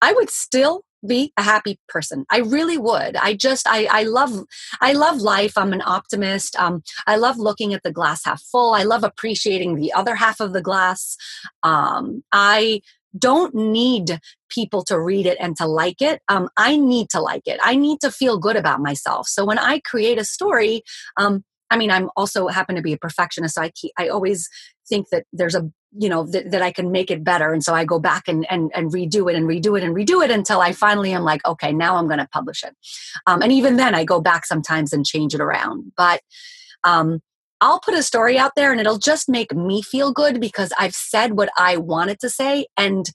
i 0.00 0.14
would 0.14 0.30
still 0.30 0.82
be 1.06 1.32
a 1.36 1.42
happy 1.42 1.78
person 1.88 2.24
i 2.30 2.38
really 2.38 2.78
would 2.78 3.16
i 3.16 3.34
just 3.34 3.66
i 3.68 3.86
i 3.90 4.02
love 4.02 4.44
i 4.80 4.92
love 4.92 5.18
life 5.18 5.56
i'm 5.56 5.72
an 5.72 5.82
optimist 5.84 6.56
um 6.56 6.82
i 7.06 7.16
love 7.16 7.38
looking 7.38 7.74
at 7.74 7.82
the 7.82 7.92
glass 7.92 8.24
half 8.24 8.42
full 8.42 8.74
i 8.74 8.82
love 8.82 9.04
appreciating 9.04 9.76
the 9.76 9.92
other 9.92 10.14
half 10.14 10.40
of 10.40 10.52
the 10.52 10.62
glass 10.62 11.16
um 11.62 12.22
i 12.32 12.80
don't 13.16 13.54
need 13.54 14.18
people 14.48 14.82
to 14.84 14.98
read 14.98 15.26
it 15.26 15.36
and 15.40 15.56
to 15.56 15.66
like 15.66 16.02
it. 16.02 16.20
Um, 16.28 16.48
I 16.56 16.76
need 16.76 17.10
to 17.10 17.20
like 17.20 17.46
it. 17.46 17.60
I 17.62 17.76
need 17.76 18.00
to 18.00 18.10
feel 18.10 18.38
good 18.38 18.56
about 18.56 18.80
myself. 18.80 19.28
So 19.28 19.44
when 19.44 19.58
I 19.58 19.80
create 19.80 20.18
a 20.18 20.24
story, 20.24 20.82
um, 21.16 21.44
I 21.70 21.76
mean, 21.76 21.90
I'm 21.90 22.10
also 22.16 22.48
happen 22.48 22.76
to 22.76 22.82
be 22.82 22.92
a 22.92 22.98
perfectionist. 22.98 23.54
So 23.54 23.62
I 23.62 23.70
keep, 23.70 23.92
I 23.98 24.08
always 24.08 24.48
think 24.88 25.08
that 25.10 25.24
there's 25.32 25.54
a 25.54 25.70
you 25.96 26.08
know 26.08 26.26
th- 26.26 26.46
that 26.50 26.62
i 26.62 26.72
can 26.72 26.90
make 26.90 27.10
it 27.10 27.22
better 27.22 27.52
and 27.52 27.62
so 27.62 27.74
i 27.74 27.84
go 27.84 27.98
back 27.98 28.26
and, 28.26 28.44
and 28.50 28.70
and 28.74 28.92
redo 28.92 29.30
it 29.30 29.36
and 29.36 29.46
redo 29.46 29.78
it 29.78 29.84
and 29.84 29.94
redo 29.94 30.24
it 30.24 30.30
until 30.30 30.60
i 30.60 30.72
finally 30.72 31.12
am 31.12 31.22
like 31.22 31.44
okay 31.46 31.72
now 31.72 31.96
i'm 31.96 32.06
going 32.06 32.18
to 32.18 32.28
publish 32.28 32.62
it 32.64 32.74
um, 33.26 33.42
and 33.42 33.52
even 33.52 33.76
then 33.76 33.94
i 33.94 34.04
go 34.04 34.20
back 34.20 34.44
sometimes 34.44 34.92
and 34.92 35.06
change 35.06 35.34
it 35.34 35.40
around 35.40 35.92
but 35.96 36.20
um, 36.82 37.20
i'll 37.60 37.80
put 37.80 37.94
a 37.94 38.02
story 38.02 38.36
out 38.36 38.52
there 38.56 38.72
and 38.72 38.80
it'll 38.80 38.98
just 38.98 39.28
make 39.28 39.54
me 39.54 39.82
feel 39.82 40.12
good 40.12 40.40
because 40.40 40.72
i've 40.78 40.94
said 40.94 41.38
what 41.38 41.48
i 41.56 41.76
wanted 41.76 42.18
to 42.18 42.28
say 42.28 42.66
and 42.76 43.10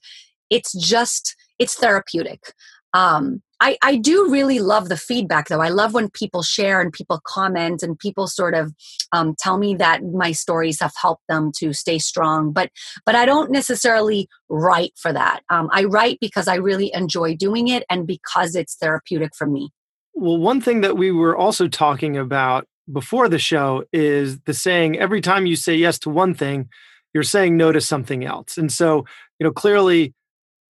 it's 0.48 0.72
just 0.72 1.36
it's 1.58 1.74
therapeutic 1.74 2.54
um, 2.94 3.42
I, 3.60 3.76
I 3.82 3.96
do 3.96 4.30
really 4.30 4.58
love 4.58 4.88
the 4.88 4.96
feedback 4.96 5.48
though. 5.48 5.60
I 5.60 5.68
love 5.68 5.92
when 5.92 6.08
people 6.08 6.42
share 6.42 6.80
and 6.80 6.92
people 6.92 7.20
comment 7.24 7.82
and 7.82 7.98
people 7.98 8.26
sort 8.26 8.54
of 8.54 8.72
um, 9.12 9.34
tell 9.38 9.58
me 9.58 9.74
that 9.76 10.02
my 10.02 10.32
stories 10.32 10.80
have 10.80 10.94
helped 11.00 11.26
them 11.28 11.52
to 11.56 11.72
stay 11.72 11.98
strong. 11.98 12.52
But 12.52 12.70
but 13.04 13.14
I 13.14 13.26
don't 13.26 13.50
necessarily 13.50 14.28
write 14.48 14.92
for 14.96 15.12
that. 15.12 15.42
Um, 15.50 15.68
I 15.72 15.84
write 15.84 16.18
because 16.20 16.48
I 16.48 16.56
really 16.56 16.90
enjoy 16.94 17.36
doing 17.36 17.68
it 17.68 17.84
and 17.90 18.06
because 18.06 18.54
it's 18.54 18.76
therapeutic 18.76 19.32
for 19.36 19.46
me. 19.46 19.70
Well, 20.14 20.38
one 20.38 20.60
thing 20.60 20.80
that 20.80 20.96
we 20.96 21.12
were 21.12 21.36
also 21.36 21.68
talking 21.68 22.16
about 22.16 22.66
before 22.90 23.28
the 23.28 23.38
show 23.38 23.84
is 23.92 24.40
the 24.40 24.54
saying 24.54 24.98
every 24.98 25.20
time 25.20 25.46
you 25.46 25.56
say 25.56 25.74
yes 25.74 25.98
to 26.00 26.10
one 26.10 26.34
thing, 26.34 26.68
you're 27.14 27.22
saying 27.22 27.56
no 27.56 27.72
to 27.72 27.80
something 27.80 28.24
else. 28.24 28.56
And 28.56 28.72
so, 28.72 29.04
you 29.38 29.44
know, 29.44 29.52
clearly 29.52 30.14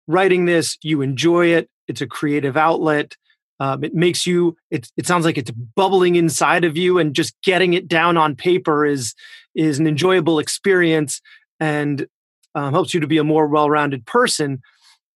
writing 0.07 0.45
this, 0.45 0.77
you 0.81 1.01
enjoy 1.01 1.47
it, 1.47 1.69
it's 1.87 2.01
a 2.01 2.07
creative 2.07 2.57
outlet. 2.57 3.15
Um, 3.59 3.83
it 3.83 3.95
makes 3.95 4.27
you. 4.27 4.55
It, 4.69 4.91
it 4.97 5.07
sounds 5.07 5.25
like 5.25 5.37
it's 5.37 5.51
bubbling 5.51 6.15
inside 6.15 6.63
of 6.63 6.77
you, 6.77 6.99
and 6.99 7.15
just 7.15 7.33
getting 7.41 7.73
it 7.73 7.87
down 7.87 8.17
on 8.17 8.35
paper 8.35 8.85
is 8.85 9.15
is 9.55 9.79
an 9.79 9.87
enjoyable 9.87 10.37
experience 10.37 11.21
and 11.59 12.05
um, 12.53 12.73
helps 12.73 12.93
you 12.93 12.99
to 12.99 13.07
be 13.07 13.17
a 13.17 13.23
more 13.23 13.47
well-rounded 13.47 14.05
person. 14.05 14.61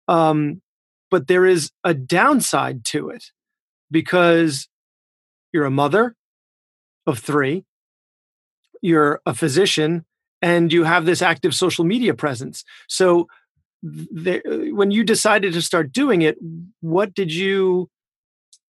Um, 0.08 0.62
but 1.12 1.28
there 1.28 1.46
is 1.46 1.72
a 1.84 1.94
downside 1.94 2.84
to 2.86 3.10
it 3.10 3.26
because 3.92 4.68
you're 5.54 5.66
a 5.66 5.72
mother 5.72 6.16
of 7.06 7.20
three, 7.20 7.66
you're 8.82 9.22
a 9.26 9.34
physician, 9.34 10.06
and 10.42 10.74
you 10.74 10.84
have 10.86 11.06
this 11.06 11.22
active 11.22 11.54
social 11.54 11.86
media 11.86 12.14
presence. 12.14 12.64
So 12.88 13.28
when 13.82 14.92
you 14.92 15.04
decided 15.04 15.54
to 15.54 15.62
start 15.62 15.92
doing 15.92 16.22
it, 16.22 16.38
what 16.82 17.14
did 17.14 17.34
you 17.34 17.90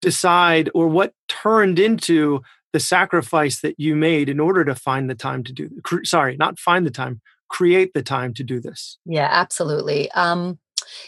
decide 0.01 0.71
or 0.75 0.89
what 0.89 1.13
turned 1.29 1.79
into 1.79 2.41
the 2.73 2.81
sacrifice 2.81 3.61
that 3.61 3.79
you 3.79 3.97
made 3.97 4.29
in 4.29 4.41
order 4.41 4.65
to 4.65 4.75
find 4.75 5.11
the 5.11 5.15
time 5.15 5.43
to 5.45 5.53
do 5.53 5.69
cre- 5.83 6.05
sorry 6.05 6.37
not 6.37 6.59
find 6.59 6.87
the 6.87 6.91
time 6.91 7.21
create 7.49 7.93
the 7.95 8.03
time 8.03 8.33
to 8.35 8.45
do 8.45 8.61
this? 8.61 8.99
Yeah 9.05 9.29
absolutely. 9.31 10.11
Um 10.13 10.59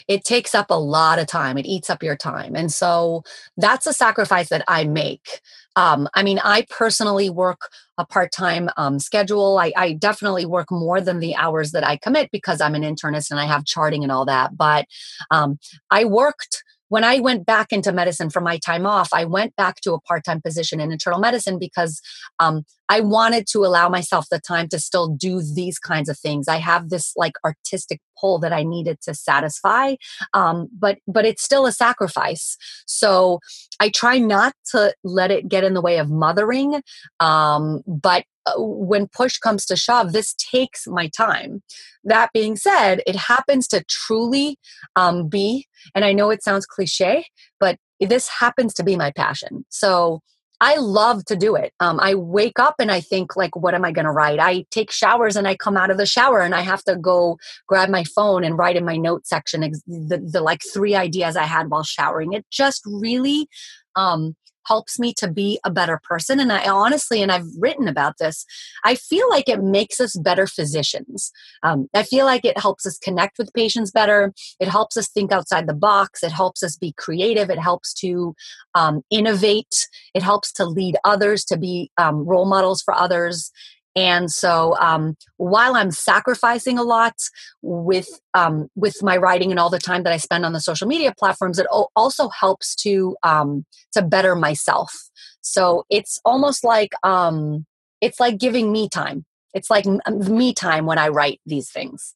it 0.06 0.24
takes 0.24 0.54
up 0.54 0.70
a 0.70 0.78
lot 0.78 1.18
of 1.18 1.26
time. 1.26 1.56
It 1.56 1.66
eats 1.66 1.88
up 1.90 2.02
your 2.02 2.16
time. 2.16 2.54
And 2.54 2.70
so 2.70 3.22
that's 3.56 3.86
a 3.86 3.92
sacrifice 3.92 4.48
that 4.50 4.64
i 4.68 4.84
make 4.84 5.40
um, 5.76 6.08
i 6.14 6.22
mean 6.22 6.38
i 6.44 6.66
personally 6.70 7.30
work 7.30 7.70
a 7.98 8.06
part-time 8.06 8.70
um, 8.78 8.98
schedule. 8.98 9.58
I, 9.58 9.70
I 9.76 9.92
definitely 9.92 10.46
work 10.46 10.70
more 10.70 11.00
than 11.00 11.20
the 11.20 11.36
hours 11.36 11.72
that 11.72 11.84
i 11.86 11.96
commit 11.96 12.30
because 12.30 12.60
i'm 12.60 12.74
an 12.74 12.82
internist 12.82 13.30
and 13.30 13.38
i 13.40 13.44
have 13.44 13.64
charting 13.64 14.02
and 14.02 14.12
all 14.12 14.24
that 14.26 14.56
but 14.56 14.86
um, 15.30 15.58
i 15.90 16.04
worked 16.04 16.64
when 16.92 17.04
I 17.04 17.20
went 17.20 17.46
back 17.46 17.72
into 17.72 17.90
medicine 17.90 18.28
for 18.28 18.42
my 18.42 18.58
time 18.58 18.84
off, 18.84 19.14
I 19.14 19.24
went 19.24 19.56
back 19.56 19.80
to 19.80 19.94
a 19.94 20.00
part 20.02 20.26
time 20.26 20.42
position 20.42 20.78
in 20.78 20.92
internal 20.92 21.18
medicine 21.18 21.58
because 21.58 22.02
um, 22.38 22.64
I 22.90 23.00
wanted 23.00 23.46
to 23.52 23.60
allow 23.60 23.88
myself 23.88 24.26
the 24.30 24.38
time 24.38 24.68
to 24.68 24.78
still 24.78 25.08
do 25.08 25.40
these 25.40 25.78
kinds 25.78 26.10
of 26.10 26.18
things. 26.18 26.48
I 26.48 26.58
have 26.58 26.90
this 26.90 27.14
like 27.16 27.32
artistic 27.46 28.02
pull 28.20 28.38
that 28.40 28.52
I 28.52 28.62
needed 28.62 29.00
to 29.04 29.14
satisfy, 29.14 29.94
um, 30.34 30.68
but 30.78 30.98
but 31.08 31.24
it's 31.24 31.42
still 31.42 31.64
a 31.64 31.72
sacrifice. 31.72 32.58
So 32.86 33.40
I 33.80 33.88
try 33.88 34.18
not 34.18 34.52
to 34.72 34.94
let 35.02 35.30
it 35.30 35.48
get 35.48 35.64
in 35.64 35.72
the 35.72 35.80
way 35.80 35.96
of 35.96 36.10
mothering, 36.10 36.82
um, 37.20 37.80
but 37.86 38.24
when 38.56 39.08
push 39.08 39.38
comes 39.38 39.64
to 39.66 39.76
shove, 39.76 40.12
this 40.12 40.34
takes 40.34 40.86
my 40.86 41.08
time. 41.08 41.62
That 42.04 42.30
being 42.32 42.56
said, 42.56 43.02
it 43.06 43.16
happens 43.16 43.68
to 43.68 43.84
truly 43.88 44.58
um, 44.96 45.28
be, 45.28 45.66
and 45.94 46.04
I 46.04 46.12
know 46.12 46.30
it 46.30 46.42
sounds 46.42 46.66
cliche, 46.66 47.26
but 47.60 47.78
this 48.00 48.28
happens 48.28 48.74
to 48.74 48.84
be 48.84 48.96
my 48.96 49.12
passion. 49.12 49.64
So 49.68 50.20
I 50.60 50.76
love 50.76 51.24
to 51.24 51.34
do 51.34 51.56
it. 51.56 51.72
Um, 51.80 51.98
I 51.98 52.14
wake 52.14 52.60
up 52.60 52.76
and 52.78 52.90
I 52.90 53.00
think, 53.00 53.34
like, 53.34 53.56
what 53.56 53.74
am 53.74 53.84
I 53.84 53.90
going 53.90 54.04
to 54.04 54.12
write? 54.12 54.38
I 54.38 54.64
take 54.70 54.92
showers 54.92 55.34
and 55.34 55.48
I 55.48 55.56
come 55.56 55.76
out 55.76 55.90
of 55.90 55.96
the 55.96 56.06
shower 56.06 56.40
and 56.40 56.54
I 56.54 56.60
have 56.60 56.84
to 56.84 56.94
go 56.94 57.36
grab 57.66 57.88
my 57.88 58.04
phone 58.04 58.44
and 58.44 58.56
write 58.56 58.76
in 58.76 58.84
my 58.84 58.96
note 58.96 59.26
section 59.26 59.62
the, 59.62 60.18
the 60.18 60.40
like 60.40 60.62
three 60.72 60.94
ideas 60.94 61.36
I 61.36 61.46
had 61.46 61.68
while 61.68 61.82
showering. 61.82 62.32
It 62.32 62.46
just 62.52 62.82
really 62.86 63.48
um, 63.96 64.36
helps 64.66 64.98
me 64.98 65.12
to 65.14 65.28
be 65.28 65.58
a 65.64 65.70
better 65.70 66.00
person. 66.02 66.40
And 66.40 66.52
I 66.52 66.68
honestly, 66.68 67.22
and 67.22 67.32
I've 67.32 67.46
written 67.58 67.88
about 67.88 68.18
this, 68.18 68.44
I 68.84 68.94
feel 68.94 69.28
like 69.28 69.48
it 69.48 69.62
makes 69.62 70.00
us 70.00 70.16
better 70.16 70.46
physicians. 70.46 71.32
Um, 71.62 71.88
I 71.94 72.02
feel 72.02 72.24
like 72.26 72.44
it 72.44 72.58
helps 72.58 72.86
us 72.86 72.98
connect 72.98 73.38
with 73.38 73.52
patients 73.54 73.90
better. 73.90 74.32
It 74.60 74.68
helps 74.68 74.96
us 74.96 75.08
think 75.08 75.32
outside 75.32 75.66
the 75.66 75.74
box. 75.74 76.22
It 76.22 76.32
helps 76.32 76.62
us 76.62 76.76
be 76.76 76.92
creative. 76.96 77.50
It 77.50 77.58
helps 77.58 77.92
to 77.94 78.34
um, 78.74 79.02
innovate. 79.10 79.88
It 80.14 80.22
helps 80.22 80.52
to 80.54 80.64
lead 80.64 80.96
others, 81.04 81.44
to 81.46 81.56
be 81.56 81.90
um, 81.98 82.24
role 82.24 82.46
models 82.46 82.82
for 82.82 82.94
others. 82.94 83.50
And 83.94 84.30
so, 84.30 84.76
um, 84.78 85.16
while 85.36 85.74
I'm 85.76 85.90
sacrificing 85.90 86.78
a 86.78 86.82
lot 86.82 87.14
with 87.60 88.08
um, 88.34 88.68
with 88.74 89.02
my 89.02 89.16
writing 89.16 89.50
and 89.50 89.60
all 89.60 89.70
the 89.70 89.78
time 89.78 90.02
that 90.04 90.12
I 90.12 90.16
spend 90.16 90.46
on 90.46 90.52
the 90.52 90.60
social 90.60 90.88
media 90.88 91.14
platforms, 91.18 91.58
it 91.58 91.66
also 91.94 92.28
helps 92.28 92.74
to 92.76 93.16
um, 93.22 93.66
to 93.92 94.02
better 94.02 94.34
myself. 94.34 95.10
So 95.42 95.84
it's 95.90 96.20
almost 96.24 96.64
like 96.64 96.92
um, 97.02 97.66
it's 98.00 98.18
like 98.18 98.38
giving 98.38 98.72
me 98.72 98.88
time. 98.88 99.24
It's 99.54 99.68
like 99.68 99.84
me 99.86 100.54
time 100.54 100.86
when 100.86 100.98
I 100.98 101.08
write 101.08 101.40
these 101.44 101.70
things. 101.70 102.14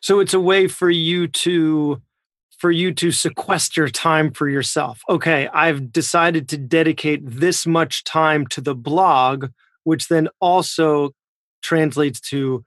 So 0.00 0.20
it's 0.20 0.34
a 0.34 0.40
way 0.40 0.68
for 0.68 0.90
you 0.90 1.28
to 1.28 2.02
for 2.58 2.70
you 2.72 2.92
to 2.92 3.12
sequester 3.12 3.88
time 3.88 4.32
for 4.32 4.48
yourself. 4.48 5.02
Okay, 5.08 5.48
I've 5.54 5.92
decided 5.92 6.48
to 6.48 6.58
dedicate 6.58 7.20
this 7.24 7.66
much 7.66 8.02
time 8.02 8.48
to 8.48 8.60
the 8.60 8.74
blog 8.74 9.50
which 9.88 10.08
then 10.08 10.28
also 10.38 11.10
translates 11.62 12.20
to 12.20 12.62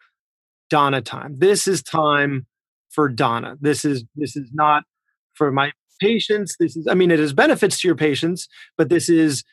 Dana 0.71 1.01
time. 1.01 1.35
This 1.37 1.67
is 1.67 1.83
time 1.83 2.47
for 2.89 3.07
Dana. 3.07 3.57
This 3.61 3.85
is 3.85 4.03
this 4.15 4.35
is 4.35 4.49
not 4.53 4.83
for 5.35 5.51
my 5.51 5.71
patients. 5.99 6.55
This 6.59 6.75
is 6.75 6.87
I 6.89 6.95
mean 6.95 7.11
it 7.11 7.19
has 7.19 7.31
benefits 7.31 7.79
to 7.81 7.87
your 7.87 7.95
patients, 7.95 8.47
but 8.75 8.89
this 8.89 9.07
is 9.07 9.43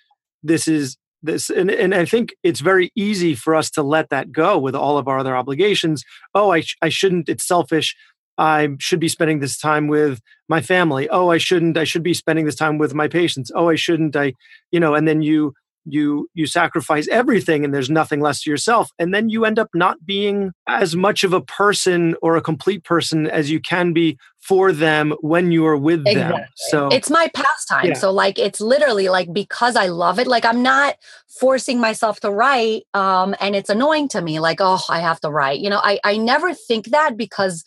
this 0.43 0.67
is 0.67 0.97
this 1.23 1.51
and, 1.51 1.71
and 1.71 1.95
I 1.95 2.07
think 2.07 2.35
it's 2.43 2.61
very 2.61 2.91
easy 2.97 3.35
for 3.35 3.55
us 3.55 3.71
to 3.73 3.83
let 3.83 4.09
that 4.09 4.33
go 4.33 4.57
with 4.59 4.75
all 4.75 4.97
of 4.97 5.07
our 5.07 5.19
other 5.19 5.37
obligations. 5.37 6.05
Oh, 6.35 6.51
I 6.51 6.63
sh- 6.63 6.77
I 6.81 6.89
shouldn't. 6.89 7.29
It's 7.29 7.47
selfish. 7.47 7.95
I 8.39 8.69
should 8.79 9.01
be 9.01 9.09
spending 9.09 9.41
this 9.41 9.59
time 9.59 9.89
with 9.89 10.21
my 10.49 10.63
family. 10.63 11.07
Oh, 11.11 11.29
I 11.29 11.39
shouldn't. 11.39 11.77
I 11.77 11.85
should 11.85 12.05
be 12.05 12.15
spending 12.15 12.47
this 12.47 12.55
time 12.55 12.79
with 12.79 12.95
my 12.95 13.09
patients. 13.09 13.51
Oh, 13.55 13.69
I 13.69 13.75
shouldn't. 13.75 14.17
I, 14.17 14.33
you 14.71 14.81
know, 14.81 14.95
and 14.95 15.07
then 15.07 15.21
you 15.21 15.53
you 15.93 16.29
you 16.35 16.47
sacrifice 16.47 17.09
everything 17.09 17.65
and 17.65 17.75
there's 17.75 17.91
nothing 17.91 18.21
less 18.21 18.43
to 18.43 18.51
yourself 18.51 18.91
and 18.99 19.13
then 19.13 19.29
you 19.29 19.45
end 19.45 19.59
up 19.59 19.69
not 19.75 20.05
being 20.05 20.53
as 20.67 20.97
much 20.97 21.25
of 21.25 21.33
a 21.33 21.41
person 21.41 22.15
or 22.23 22.37
a 22.37 22.41
complete 22.41 22.85
person 22.85 23.27
as 23.27 23.51
you 23.51 23.61
can 23.61 23.93
be 23.93 24.19
for 24.41 24.73
them 24.73 25.15
when 25.21 25.53
you 25.53 25.67
are 25.67 25.77
with 25.77 26.07
exactly. 26.07 26.41
them 26.41 26.49
so 26.57 26.89
it's 26.89 27.11
my 27.11 27.29
pastime 27.35 27.87
yeah. 27.87 27.95
so 27.95 28.11
like 28.11 28.39
it's 28.39 28.61
literally 28.61 29.09
like 29.09 29.33
because 29.33 29.77
i 29.77 29.87
love 29.87 30.19
it 30.19 30.27
like 30.27 30.45
i'm 30.45 30.63
not 30.63 30.97
forcing 31.29 31.81
myself 31.81 32.21
to 32.21 32.31
write 32.31 32.85
um 32.95 33.35
and 33.41 33.57
it's 33.57 33.71
annoying 33.71 34.09
to 34.09 34.21
me 34.23 34.41
like 34.41 34.59
oh 34.61 34.81
i 34.89 35.01
have 35.01 35.21
to 35.21 35.31
write 35.31 35.61
you 35.61 35.69
know 35.69 35.81
i 35.83 35.99
i 36.05 36.17
never 36.17 36.55
think 36.55 36.87
that 36.87 37.17
because 37.17 37.65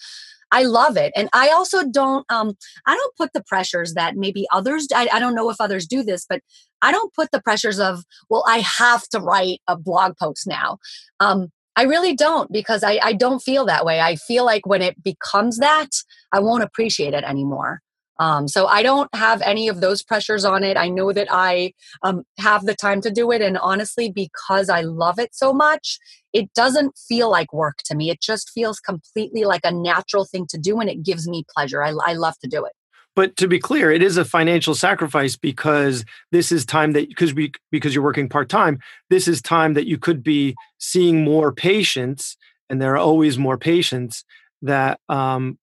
I 0.51 0.63
love 0.63 0.97
it. 0.97 1.11
And 1.15 1.29
I 1.33 1.49
also 1.49 1.87
don't 1.87 2.25
um 2.31 2.53
I 2.85 2.95
don't 2.95 3.15
put 3.15 3.33
the 3.33 3.43
pressures 3.43 3.93
that 3.93 4.15
maybe 4.15 4.47
others 4.51 4.87
I, 4.93 5.07
I 5.11 5.19
don't 5.19 5.35
know 5.35 5.49
if 5.49 5.57
others 5.59 5.87
do 5.87 6.03
this, 6.03 6.25
but 6.27 6.41
I 6.81 6.91
don't 6.91 7.13
put 7.13 7.31
the 7.31 7.41
pressures 7.41 7.79
of, 7.79 8.03
well, 8.29 8.43
I 8.47 8.59
have 8.59 9.07
to 9.09 9.19
write 9.19 9.61
a 9.67 9.77
blog 9.77 10.17
post 10.17 10.47
now. 10.47 10.77
Um, 11.19 11.49
I 11.75 11.83
really 11.83 12.15
don't 12.15 12.51
because 12.51 12.83
I, 12.83 12.99
I 13.01 13.13
don't 13.13 13.39
feel 13.39 13.65
that 13.65 13.85
way. 13.85 14.01
I 14.01 14.15
feel 14.15 14.45
like 14.45 14.65
when 14.65 14.81
it 14.81 15.01
becomes 15.03 15.57
that, 15.59 15.89
I 16.31 16.39
won't 16.39 16.63
appreciate 16.63 17.13
it 17.13 17.23
anymore. 17.23 17.81
Um, 18.19 18.47
so 18.47 18.67
I 18.67 18.83
don't 18.83 19.09
have 19.15 19.41
any 19.41 19.67
of 19.67 19.81
those 19.81 20.03
pressures 20.03 20.45
on 20.45 20.63
it. 20.63 20.77
I 20.77 20.89
know 20.89 21.11
that 21.11 21.27
I 21.31 21.73
um, 22.03 22.23
have 22.37 22.65
the 22.65 22.75
time 22.75 23.01
to 23.01 23.09
do 23.09 23.31
it. 23.31 23.41
And 23.41 23.57
honestly, 23.57 24.11
because 24.11 24.69
I 24.69 24.81
love 24.81 25.17
it 25.17 25.33
so 25.33 25.53
much, 25.53 25.97
it 26.33 26.53
doesn't 26.53 26.97
feel 26.97 27.29
like 27.29 27.53
work 27.53 27.77
to 27.85 27.95
me. 27.95 28.09
It 28.09 28.21
just 28.21 28.49
feels 28.49 28.79
completely 28.79 29.43
like 29.43 29.61
a 29.63 29.71
natural 29.71 30.25
thing 30.25 30.45
to 30.47 30.57
do 30.57 30.79
and 30.79 30.89
it 30.89 31.03
gives 31.03 31.27
me 31.27 31.45
pleasure. 31.53 31.83
I, 31.83 31.89
I 31.89 32.13
love 32.13 32.37
to 32.39 32.47
do 32.47 32.65
it. 32.65 32.73
But 33.15 33.35
to 33.37 33.47
be 33.47 33.59
clear, 33.59 33.91
it 33.91 34.01
is 34.01 34.15
a 34.15 34.23
financial 34.23 34.73
sacrifice 34.73 35.35
because 35.35 36.05
this 36.31 36.51
is 36.51 36.65
time 36.65 36.93
that 36.93 37.09
because 37.09 37.33
we 37.33 37.51
because 37.69 37.93
you're 37.93 38.03
working 38.03 38.29
part 38.29 38.47
time, 38.47 38.79
this 39.09 39.27
is 39.27 39.41
time 39.41 39.73
that 39.73 39.85
you 39.85 39.97
could 39.97 40.23
be 40.23 40.55
seeing 40.77 41.23
more 41.23 41.51
patients, 41.51 42.37
and 42.69 42.81
there 42.81 42.93
are 42.93 42.97
always 42.97 43.37
more 43.37 43.57
patients 43.57 44.23
that 44.61 44.99
um, 45.09 45.59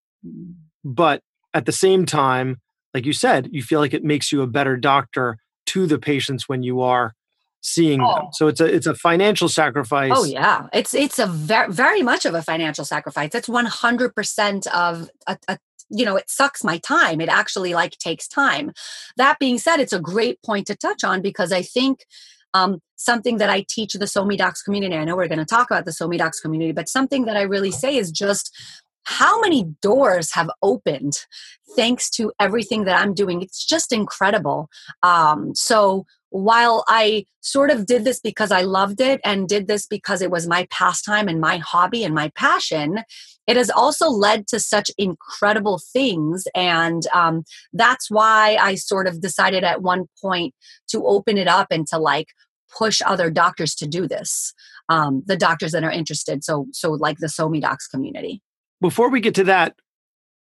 but 0.84 1.22
at 1.54 1.64
the 1.64 1.72
same 1.72 2.04
time, 2.04 2.60
like 2.92 3.06
you 3.06 3.14
said, 3.14 3.48
you 3.50 3.62
feel 3.62 3.80
like 3.80 3.94
it 3.94 4.04
makes 4.04 4.30
you 4.30 4.42
a 4.42 4.46
better 4.46 4.76
doctor 4.76 5.38
to 5.66 5.86
the 5.86 5.98
patients 5.98 6.48
when 6.50 6.62
you 6.62 6.82
are 6.82 7.14
seeing 7.72 8.00
oh. 8.02 8.14
them. 8.14 8.26
So 8.32 8.48
it's 8.48 8.60
a 8.60 8.66
it's 8.66 8.86
a 8.86 8.94
financial 8.94 9.48
sacrifice. 9.48 10.12
Oh 10.14 10.24
yeah, 10.24 10.66
it's 10.72 10.94
it's 10.94 11.18
a 11.18 11.26
very 11.26 11.72
very 11.72 12.02
much 12.02 12.24
of 12.24 12.34
a 12.34 12.42
financial 12.42 12.84
sacrifice. 12.84 13.34
It's 13.34 13.48
one 13.48 13.66
hundred 13.66 14.14
percent 14.14 14.66
of 14.68 15.10
a, 15.26 15.38
a 15.48 15.58
you 15.90 16.04
know 16.04 16.16
it 16.16 16.28
sucks 16.28 16.64
my 16.64 16.78
time. 16.78 17.20
It 17.20 17.28
actually 17.28 17.74
like 17.74 17.92
takes 17.98 18.28
time. 18.28 18.72
That 19.16 19.38
being 19.38 19.58
said, 19.58 19.80
it's 19.80 19.92
a 19.92 20.00
great 20.00 20.42
point 20.42 20.66
to 20.68 20.76
touch 20.76 21.04
on 21.04 21.22
because 21.22 21.52
I 21.52 21.62
think 21.62 22.04
um, 22.54 22.80
something 22.96 23.38
that 23.38 23.50
I 23.50 23.64
teach 23.68 23.92
the 23.92 24.06
SoMe 24.06 24.36
Docs 24.36 24.62
community. 24.62 24.96
I 24.96 25.04
know 25.04 25.16
we're 25.16 25.28
going 25.28 25.38
to 25.38 25.44
talk 25.44 25.70
about 25.70 25.84
the 25.84 25.92
SoMe 25.92 26.18
Docs 26.18 26.40
community, 26.40 26.72
but 26.72 26.88
something 26.88 27.24
that 27.26 27.36
I 27.36 27.42
really 27.42 27.70
say 27.70 27.96
is 27.96 28.10
just 28.10 28.56
how 29.04 29.40
many 29.40 29.64
doors 29.80 30.34
have 30.34 30.50
opened 30.62 31.14
thanks 31.76 32.10
to 32.10 32.32
everything 32.38 32.84
that 32.84 33.00
I'm 33.00 33.14
doing. 33.14 33.40
It's 33.40 33.64
just 33.64 33.92
incredible. 33.92 34.68
Um, 35.02 35.54
so 35.54 36.04
while 36.30 36.84
I 36.88 37.26
sort 37.40 37.70
of 37.70 37.86
did 37.86 38.04
this 38.04 38.20
because 38.20 38.50
I 38.50 38.62
loved 38.62 39.00
it 39.00 39.20
and 39.24 39.48
did 39.48 39.66
this 39.66 39.86
because 39.86 40.20
it 40.20 40.30
was 40.30 40.46
my 40.46 40.66
pastime 40.70 41.28
and 41.28 41.40
my 41.40 41.58
hobby 41.58 42.04
and 42.04 42.14
my 42.14 42.30
passion, 42.34 43.02
it 43.46 43.56
has 43.56 43.70
also 43.70 44.10
led 44.10 44.46
to 44.48 44.60
such 44.60 44.90
incredible 44.98 45.80
things. 45.92 46.46
And 46.54 47.02
um, 47.14 47.44
that's 47.72 48.10
why 48.10 48.56
I 48.60 48.74
sort 48.74 49.06
of 49.06 49.20
decided 49.20 49.64
at 49.64 49.82
one 49.82 50.06
point 50.20 50.54
to 50.88 51.06
open 51.06 51.38
it 51.38 51.48
up 51.48 51.68
and 51.70 51.86
to 51.88 51.98
like 51.98 52.28
push 52.76 53.00
other 53.06 53.30
doctors 53.30 53.74
to 53.76 53.86
do 53.86 54.06
this. 54.06 54.52
Um, 54.90 55.22
the 55.26 55.36
doctors 55.36 55.72
that 55.72 55.84
are 55.84 55.90
interested. 55.90 56.44
So, 56.44 56.66
so 56.72 56.92
like 56.92 57.18
the 57.18 57.26
SoMe 57.26 57.60
Docs 57.60 57.88
community 57.88 58.42
before 58.80 59.10
we 59.10 59.20
get 59.20 59.34
to 59.36 59.44
that, 59.44 59.74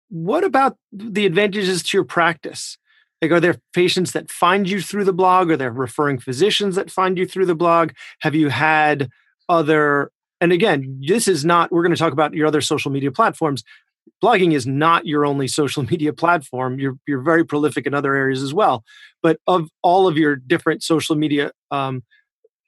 what 0.10 0.44
about 0.44 0.77
the 0.92 1.25
advantages 1.25 1.84
to 1.84 1.98
your 1.98 2.06
practice? 2.06 2.77
Like, 3.25 3.32
are 3.32 3.39
there 3.39 3.58
patients 3.74 4.12
that 4.12 4.29
find 4.29 4.70
you 4.70 4.82
through 4.82 5.05
the 5.05 5.13
blog? 5.13 5.50
Are 5.50 5.58
there 5.58 5.72
referring 5.72 6.20
physicians 6.20 6.75
that 6.75 6.91
find 6.91 7.17
you 7.17 7.25
through 7.25 7.48
the 7.48 7.55
blog? 7.55 7.91
Have 8.22 8.36
you 8.36 8.50
had 8.50 9.10
other, 9.50 10.12
and 10.39 10.51
again, 10.51 11.01
this 11.03 11.27
is 11.27 11.44
not, 11.44 11.72
we're 11.72 11.82
going 11.82 11.96
to 11.96 11.98
talk 11.98 12.13
about 12.13 12.36
your 12.36 12.46
other 12.46 12.62
social 12.62 12.91
media 12.91 13.12
platforms. 13.12 13.63
Blogging 14.24 14.53
is 14.53 14.67
not 14.67 15.08
your 15.08 15.25
only 15.25 15.48
social 15.62 15.83
media 15.83 16.14
platform. 16.14 16.79
You're, 16.79 16.98
you're 17.07 17.22
very 17.22 17.44
prolific 17.44 17.88
in 17.88 17.96
other 17.96 18.16
areas 18.16 18.44
as 18.44 18.53
well. 18.53 18.83
But 19.24 19.40
of 19.48 19.70
all 19.81 20.07
of 20.07 20.18
your 20.18 20.35
different 20.35 20.83
social 20.83 21.16
media 21.16 21.51
um, 21.72 22.03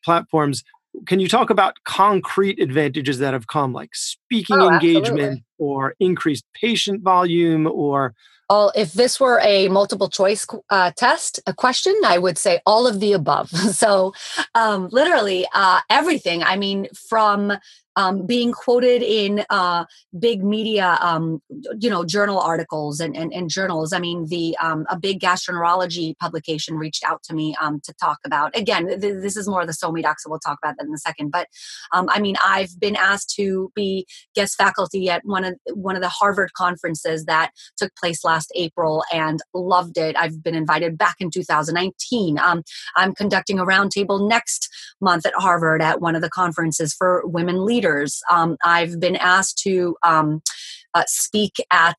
platforms, 0.04 0.64
can 1.06 1.20
you 1.20 1.28
talk 1.28 1.52
about 1.52 1.76
concrete 1.86 2.60
advantages 2.60 3.20
that 3.20 3.34
have 3.34 3.46
come 3.46 3.74
like 3.74 3.92
speaking 4.28 4.58
oh, 4.60 4.74
engagement 4.74 5.42
or 5.58 5.94
increased 6.00 6.44
patient 6.54 7.02
volume 7.02 7.66
or 7.66 8.14
all 8.50 8.72
if 8.76 8.94
this 8.94 9.20
were 9.20 9.40
a 9.42 9.70
multiple 9.70 10.10
choice 10.10 10.46
uh, 10.70 10.92
test 10.98 11.40
a 11.48 11.54
question 11.54 11.96
i 12.06 12.18
would 12.18 12.38
say 12.38 12.60
all 12.66 12.88
of 12.88 13.00
the 13.00 13.14
above 13.14 13.50
so 13.84 14.14
um, 14.54 14.90
literally 14.92 15.48
uh, 15.54 15.80
everything 15.90 16.44
i 16.44 16.58
mean 16.58 16.88
from 17.10 17.54
um, 17.98 18.26
being 18.26 18.54
quoted 18.54 19.02
in 19.02 19.44
uh, 19.50 19.84
big 20.18 20.44
media, 20.44 20.98
um, 21.02 21.42
you 21.80 21.90
know, 21.90 22.06
journal 22.06 22.40
articles 22.40 23.00
and, 23.00 23.18
and, 23.18 23.34
and 23.34 23.50
journals. 23.50 23.92
I 23.92 24.00
mean, 24.00 24.28
the 24.28 24.56
um, 24.62 24.86
a 24.90 24.98
big 24.98 25.20
gastroenterology 25.20 26.16
publication 26.20 26.78
reached 26.78 27.04
out 27.04 27.24
to 27.24 27.34
me 27.34 27.56
um, 27.60 27.82
to 27.82 27.94
talk 27.94 28.20
about. 28.24 28.56
Again, 28.56 28.88
th- 28.88 29.00
this 29.00 29.36
is 29.36 29.48
more 29.48 29.66
the 29.66 29.74
SoMe 29.74 30.04
docs, 30.04 30.24
so 30.24 30.30
we'll 30.30 30.40
talk 30.40 30.60
about 30.64 30.76
that 30.78 30.86
in 30.86 30.94
a 30.94 30.98
second. 31.00 31.32
But 31.32 31.48
um, 31.92 32.08
I 32.10 32.20
mean, 32.20 32.36
I've 32.46 32.80
been 32.80 32.96
asked 32.96 33.34
to 33.38 33.72
be 33.74 34.06
guest 34.36 34.56
faculty 34.56 35.10
at 35.10 35.22
one 35.26 35.44
of 35.44 35.56
one 35.74 35.96
of 35.96 36.02
the 36.02 36.10
Harvard 36.10 36.54
conferences 36.54 37.26
that 37.26 37.52
took 37.78 37.96
place 37.96 38.24
last 38.24 38.52
April 38.56 39.04
and 39.12 39.40
loved 39.54 39.98
it. 39.98 40.16
I've 40.18 40.44
been 40.44 40.56
invited 40.56 40.98
back 40.98 41.16
in 41.20 41.32
2019. 41.32 42.40
Um, 42.40 42.64
I'm 42.96 43.14
conducting 43.14 43.60
a 43.60 43.66
roundtable 43.66 44.28
next 44.28 44.70
month 45.02 45.26
at 45.26 45.34
Harvard 45.36 45.82
at 45.82 46.02
one 46.02 46.16
of 46.16 46.22
the 46.22 46.30
conferences 46.30 46.94
for 46.94 47.22
women 47.26 47.66
leaders. 47.66 48.22
Um, 48.32 48.58
I've 48.64 49.00
been 49.00 49.16
asked 49.16 49.60
to 49.60 49.96
um, 50.04 50.42
uh, 50.98 51.04
speak 51.08 51.54
at 51.72 51.98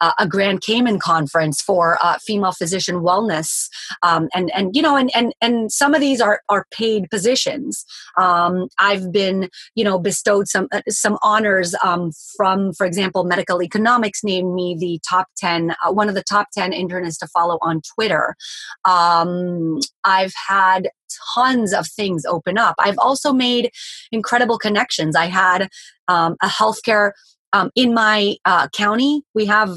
uh, 0.00 0.12
a 0.18 0.28
Grand 0.28 0.62
Cayman 0.62 0.98
conference 1.00 1.60
for 1.60 1.98
uh, 2.02 2.18
female 2.18 2.52
physician 2.52 2.96
wellness, 2.96 3.68
um, 4.02 4.28
and 4.34 4.50
and 4.54 4.74
you 4.74 4.82
know, 4.82 4.96
and 4.96 5.10
and 5.14 5.34
and 5.40 5.72
some 5.72 5.94
of 5.94 6.00
these 6.00 6.20
are 6.20 6.40
are 6.48 6.66
paid 6.70 7.10
positions. 7.10 7.84
Um, 8.16 8.68
I've 8.78 9.12
been 9.12 9.48
you 9.74 9.84
know 9.84 9.98
bestowed 9.98 10.48
some 10.48 10.68
uh, 10.72 10.82
some 10.88 11.18
honors 11.22 11.74
um, 11.84 12.12
from, 12.36 12.72
for 12.74 12.86
example, 12.86 13.24
Medical 13.24 13.62
Economics 13.62 14.22
named 14.22 14.54
me 14.54 14.76
the 14.78 15.00
top 15.08 15.26
ten, 15.36 15.74
uh, 15.84 15.92
one 15.92 16.08
of 16.08 16.14
the 16.14 16.24
top 16.24 16.48
ten 16.52 16.72
internists 16.72 17.18
to 17.18 17.26
follow 17.26 17.58
on 17.60 17.80
Twitter. 17.94 18.36
Um, 18.84 19.80
I've 20.04 20.34
had 20.48 20.88
tons 21.34 21.72
of 21.72 21.86
things 21.88 22.24
open 22.24 22.58
up. 22.58 22.74
I've 22.78 22.98
also 22.98 23.32
made 23.32 23.70
incredible 24.12 24.58
connections. 24.58 25.16
I 25.16 25.26
had 25.26 25.68
um, 26.06 26.36
a 26.42 26.46
healthcare 26.46 27.12
um, 27.52 27.70
in 27.74 27.94
my 27.94 28.36
uh, 28.44 28.68
county, 28.68 29.22
we 29.34 29.46
have, 29.46 29.70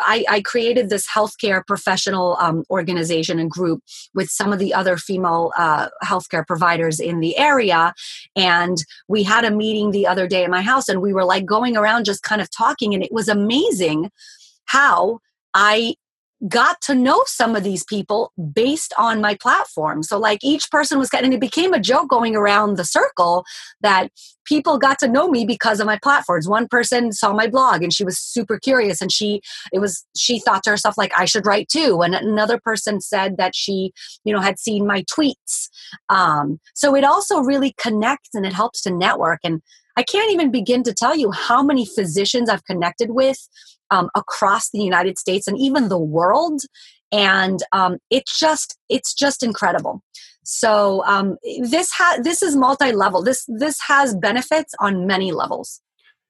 I, 0.00 0.24
I, 0.28 0.40
created 0.40 0.88
this 0.88 1.06
healthcare 1.06 1.66
professional 1.66 2.36
um, 2.40 2.64
organization 2.70 3.38
and 3.38 3.50
group 3.50 3.82
with 4.14 4.30
some 4.30 4.52
of 4.52 4.58
the 4.58 4.72
other 4.72 4.96
female 4.96 5.52
uh, 5.56 5.88
healthcare 6.02 6.46
providers 6.46 7.00
in 7.00 7.20
the 7.20 7.36
area. 7.36 7.92
And 8.34 8.78
we 9.08 9.22
had 9.24 9.44
a 9.44 9.50
meeting 9.50 9.90
the 9.90 10.06
other 10.06 10.26
day 10.26 10.44
at 10.44 10.50
my 10.50 10.62
house, 10.62 10.88
and 10.88 11.02
we 11.02 11.12
were 11.12 11.24
like 11.24 11.44
going 11.44 11.76
around 11.76 12.04
just 12.04 12.22
kind 12.22 12.40
of 12.40 12.50
talking. 12.50 12.94
And 12.94 13.02
it 13.02 13.12
was 13.12 13.28
amazing 13.28 14.10
how 14.64 15.20
I 15.54 15.94
got 16.46 16.80
to 16.82 16.94
know 16.94 17.22
some 17.26 17.56
of 17.56 17.64
these 17.64 17.84
people 17.84 18.32
based 18.52 18.94
on 18.96 19.20
my 19.20 19.34
platform. 19.34 20.02
So, 20.02 20.18
like 20.18 20.38
each 20.42 20.70
person 20.70 20.98
was, 20.98 21.10
and 21.12 21.34
it 21.34 21.40
became 21.40 21.74
a 21.74 21.80
joke 21.80 22.08
going 22.08 22.36
around 22.36 22.76
the 22.76 22.84
circle 22.84 23.44
that 23.80 24.10
people 24.44 24.78
got 24.78 24.98
to 25.00 25.08
know 25.08 25.28
me 25.28 25.44
because 25.44 25.80
of 25.80 25.86
my 25.86 25.98
platforms. 26.00 26.48
One 26.48 26.68
person 26.68 27.12
saw 27.12 27.32
my 27.32 27.48
blog 27.48 27.82
and 27.82 27.92
she 27.92 28.04
was 28.04 28.18
super 28.18 28.58
curious, 28.58 29.00
and 29.00 29.10
she 29.10 29.40
it 29.72 29.80
was 29.80 30.04
she 30.16 30.38
thought 30.38 30.62
to 30.64 30.70
herself 30.70 30.96
like 30.96 31.12
I 31.16 31.24
should 31.24 31.46
write 31.46 31.68
too. 31.68 32.02
And 32.02 32.14
another 32.14 32.58
person 32.58 33.00
said 33.00 33.36
that 33.38 33.56
she 33.56 33.92
you 34.24 34.32
know 34.32 34.40
had 34.40 34.58
seen 34.58 34.86
my 34.86 35.02
tweets. 35.04 35.68
Um, 36.08 36.60
so 36.74 36.94
it 36.94 37.04
also 37.04 37.40
really 37.40 37.74
connects 37.78 38.34
and 38.34 38.46
it 38.46 38.52
helps 38.52 38.82
to 38.82 38.90
network 38.90 39.40
and. 39.42 39.62
I 39.98 40.04
can't 40.04 40.30
even 40.30 40.52
begin 40.52 40.84
to 40.84 40.94
tell 40.94 41.16
you 41.16 41.32
how 41.32 41.60
many 41.60 41.84
physicians 41.84 42.48
I've 42.48 42.64
connected 42.64 43.10
with 43.10 43.48
um, 43.90 44.10
across 44.14 44.70
the 44.70 44.78
United 44.78 45.18
States 45.18 45.48
and 45.48 45.58
even 45.58 45.88
the 45.88 45.98
world. 45.98 46.62
And 47.10 47.58
um, 47.72 47.98
it's 48.08 48.38
just 48.38 48.78
it's 48.88 49.12
just 49.12 49.42
incredible. 49.42 50.04
So 50.44 51.04
um, 51.04 51.36
this 51.62 51.90
ha- 51.90 52.18
this 52.22 52.44
is 52.44 52.54
multi-level. 52.54 53.24
This 53.24 53.44
this 53.48 53.80
has 53.88 54.14
benefits 54.14 54.72
on 54.78 55.08
many 55.08 55.32
levels. 55.32 55.80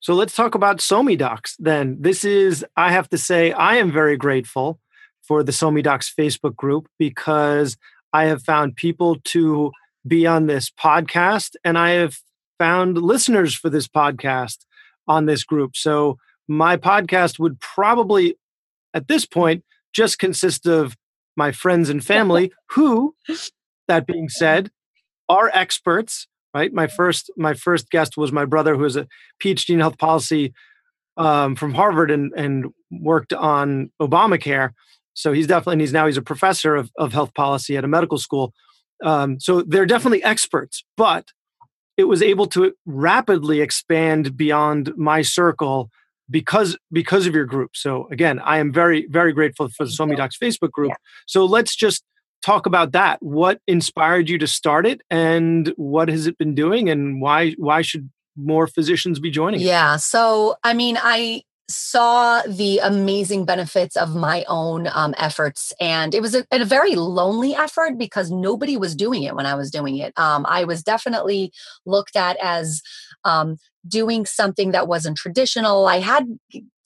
So 0.01 0.15
let's 0.15 0.35
talk 0.35 0.55
about 0.55 0.79
SoMe 0.79 1.19
Docs 1.19 1.57
then. 1.59 1.99
This 2.01 2.25
is 2.25 2.65
I 2.75 2.91
have 2.91 3.11
to 3.11 3.19
say 3.19 3.53
I 3.53 3.77
am 3.77 3.93
very 3.93 4.17
grateful 4.17 4.81
for 5.21 5.43
the 5.43 5.53
SoMe 5.53 5.83
Docs 5.83 6.15
Facebook 6.19 6.57
group 6.57 6.89
because 6.99 7.77
I 8.15 8.25
have 8.25 8.43
found 8.43 8.77
people 8.77 9.17
to 9.25 9.73
be 10.07 10.27
on 10.27 10.47
this 10.47 10.71
podcast, 10.71 11.55
and 11.65 11.77
I 11.77 11.91
have 11.91 12.17
found 12.59 12.99
listeners 12.99 13.55
for 13.55 13.71
this 13.71 13.89
podcast 13.89 14.59
on 15.07 15.27
this 15.27 15.45
group. 15.45 15.77
So 15.77 16.19
my 16.49 16.77
podcast 16.77 17.39
would 17.39 17.61
probably, 17.61 18.37
at 18.95 19.09
this 19.09 19.27
point, 19.27 19.65
just 19.95 20.19
consist 20.19 20.67
of 20.67 20.97
my 21.37 21.53
friends 21.53 21.89
and 21.89 22.05
family 22.05 22.53
who, 22.71 23.15
that 23.87 24.07
being 24.07 24.29
said, 24.29 24.71
are 25.29 25.51
experts. 25.55 26.27
Right. 26.55 26.73
My 26.73 26.87
first 26.87 27.31
my 27.37 27.53
first 27.53 27.91
guest 27.91 28.17
was 28.17 28.33
my 28.33 28.47
brother, 28.47 28.75
who 28.75 28.85
is 28.87 28.97
a 28.97 29.07
PhD 29.41 29.75
in 29.75 29.81
health 29.81 29.99
policy 29.99 30.55
um, 31.19 31.55
from 31.55 31.75
Harvard 31.75 32.11
and 32.11 32.33
and 32.35 32.67
worked 32.91 33.35
on 33.35 33.91
Obamacare. 34.01 34.71
So 35.13 35.33
he's 35.33 35.47
definitely 35.47 35.75
and 35.75 35.81
he's 35.83 35.93
now 35.93 36.07
he's 36.07 36.17
a 36.17 36.23
professor 36.23 36.75
of, 36.75 36.91
of 36.97 37.13
health 37.13 37.35
policy 37.35 37.77
at 37.77 37.85
a 37.85 37.89
medical 37.89 38.17
school. 38.17 38.55
Um, 39.05 39.39
so 39.39 39.61
they're 39.61 39.87
definitely 39.87 40.25
experts, 40.25 40.85
but 40.97 41.29
it 41.99 42.05
was 42.05 42.23
able 42.23 42.47
to 42.47 42.73
rapidly 42.87 43.61
expand 43.61 44.37
beyond 44.37 44.97
my 44.97 45.21
circle 45.21 45.91
because 46.31 46.79
because 46.93 47.27
of 47.27 47.35
your 47.35 47.45
group. 47.45 47.73
So 47.75 48.09
again, 48.11 48.39
I 48.39 48.59
am 48.59 48.73
very 48.73 49.07
very 49.11 49.33
grateful 49.33 49.69
for 49.69 49.85
the 49.85 49.91
SoMe 49.91 50.17
Docs 50.17 50.39
Facebook 50.39 50.71
group. 50.71 50.91
Yeah. 50.91 50.97
So 51.27 51.45
let's 51.45 51.75
just 51.77 52.05
talk 52.43 52.67
about 52.67 52.93
that. 52.93 53.21
What 53.21 53.61
inspired 53.67 54.29
you 54.29 54.39
to 54.39 54.47
start 54.47 54.87
it, 54.87 55.03
and 55.11 55.73
what 55.77 56.09
has 56.09 56.27
it 56.27 56.39
been 56.39 56.55
doing, 56.55 56.89
and 56.89 57.21
why 57.21 57.53
why 57.59 57.83
should 57.83 58.09
more 58.37 58.69
physicians 58.69 59.19
be 59.19 59.31
joining? 59.31 59.61
Yeah. 59.61 59.97
So 59.97 60.57
I 60.63 60.75
mean, 60.75 60.99
I 61.03 61.43
saw 61.69 62.41
the 62.43 62.79
amazing 62.79 63.45
benefits 63.45 63.97
of 63.97 64.15
my 64.15 64.45
own 64.49 64.89
um, 64.95 65.15
efforts. 65.19 65.73
And 65.81 66.15
it 66.15 66.23
was 66.23 66.35
a, 66.35 66.47
a, 66.51 66.65
very 66.65 66.95
lonely 66.95 67.55
effort 67.55 67.99
because 67.99 68.31
nobody 68.31 68.77
was 68.77 68.95
doing 68.95 69.23
it 69.23 69.35
when 69.35 69.47
i 69.47 69.55
was 69.55 69.71
doing 69.71 69.97
it. 69.99 70.13
Um, 70.19 70.47
i 70.49 70.65
was 70.65 70.83
definitely 70.83 71.53
looked 71.85 72.17
at 72.17 72.37
as 72.43 72.83
um, 73.25 73.57
doing 73.87 74.27
something 74.27 74.73
that 74.73 74.89
wasn't 74.89 75.17
traditional. 75.17 75.87
I 75.87 76.01
had 76.01 76.27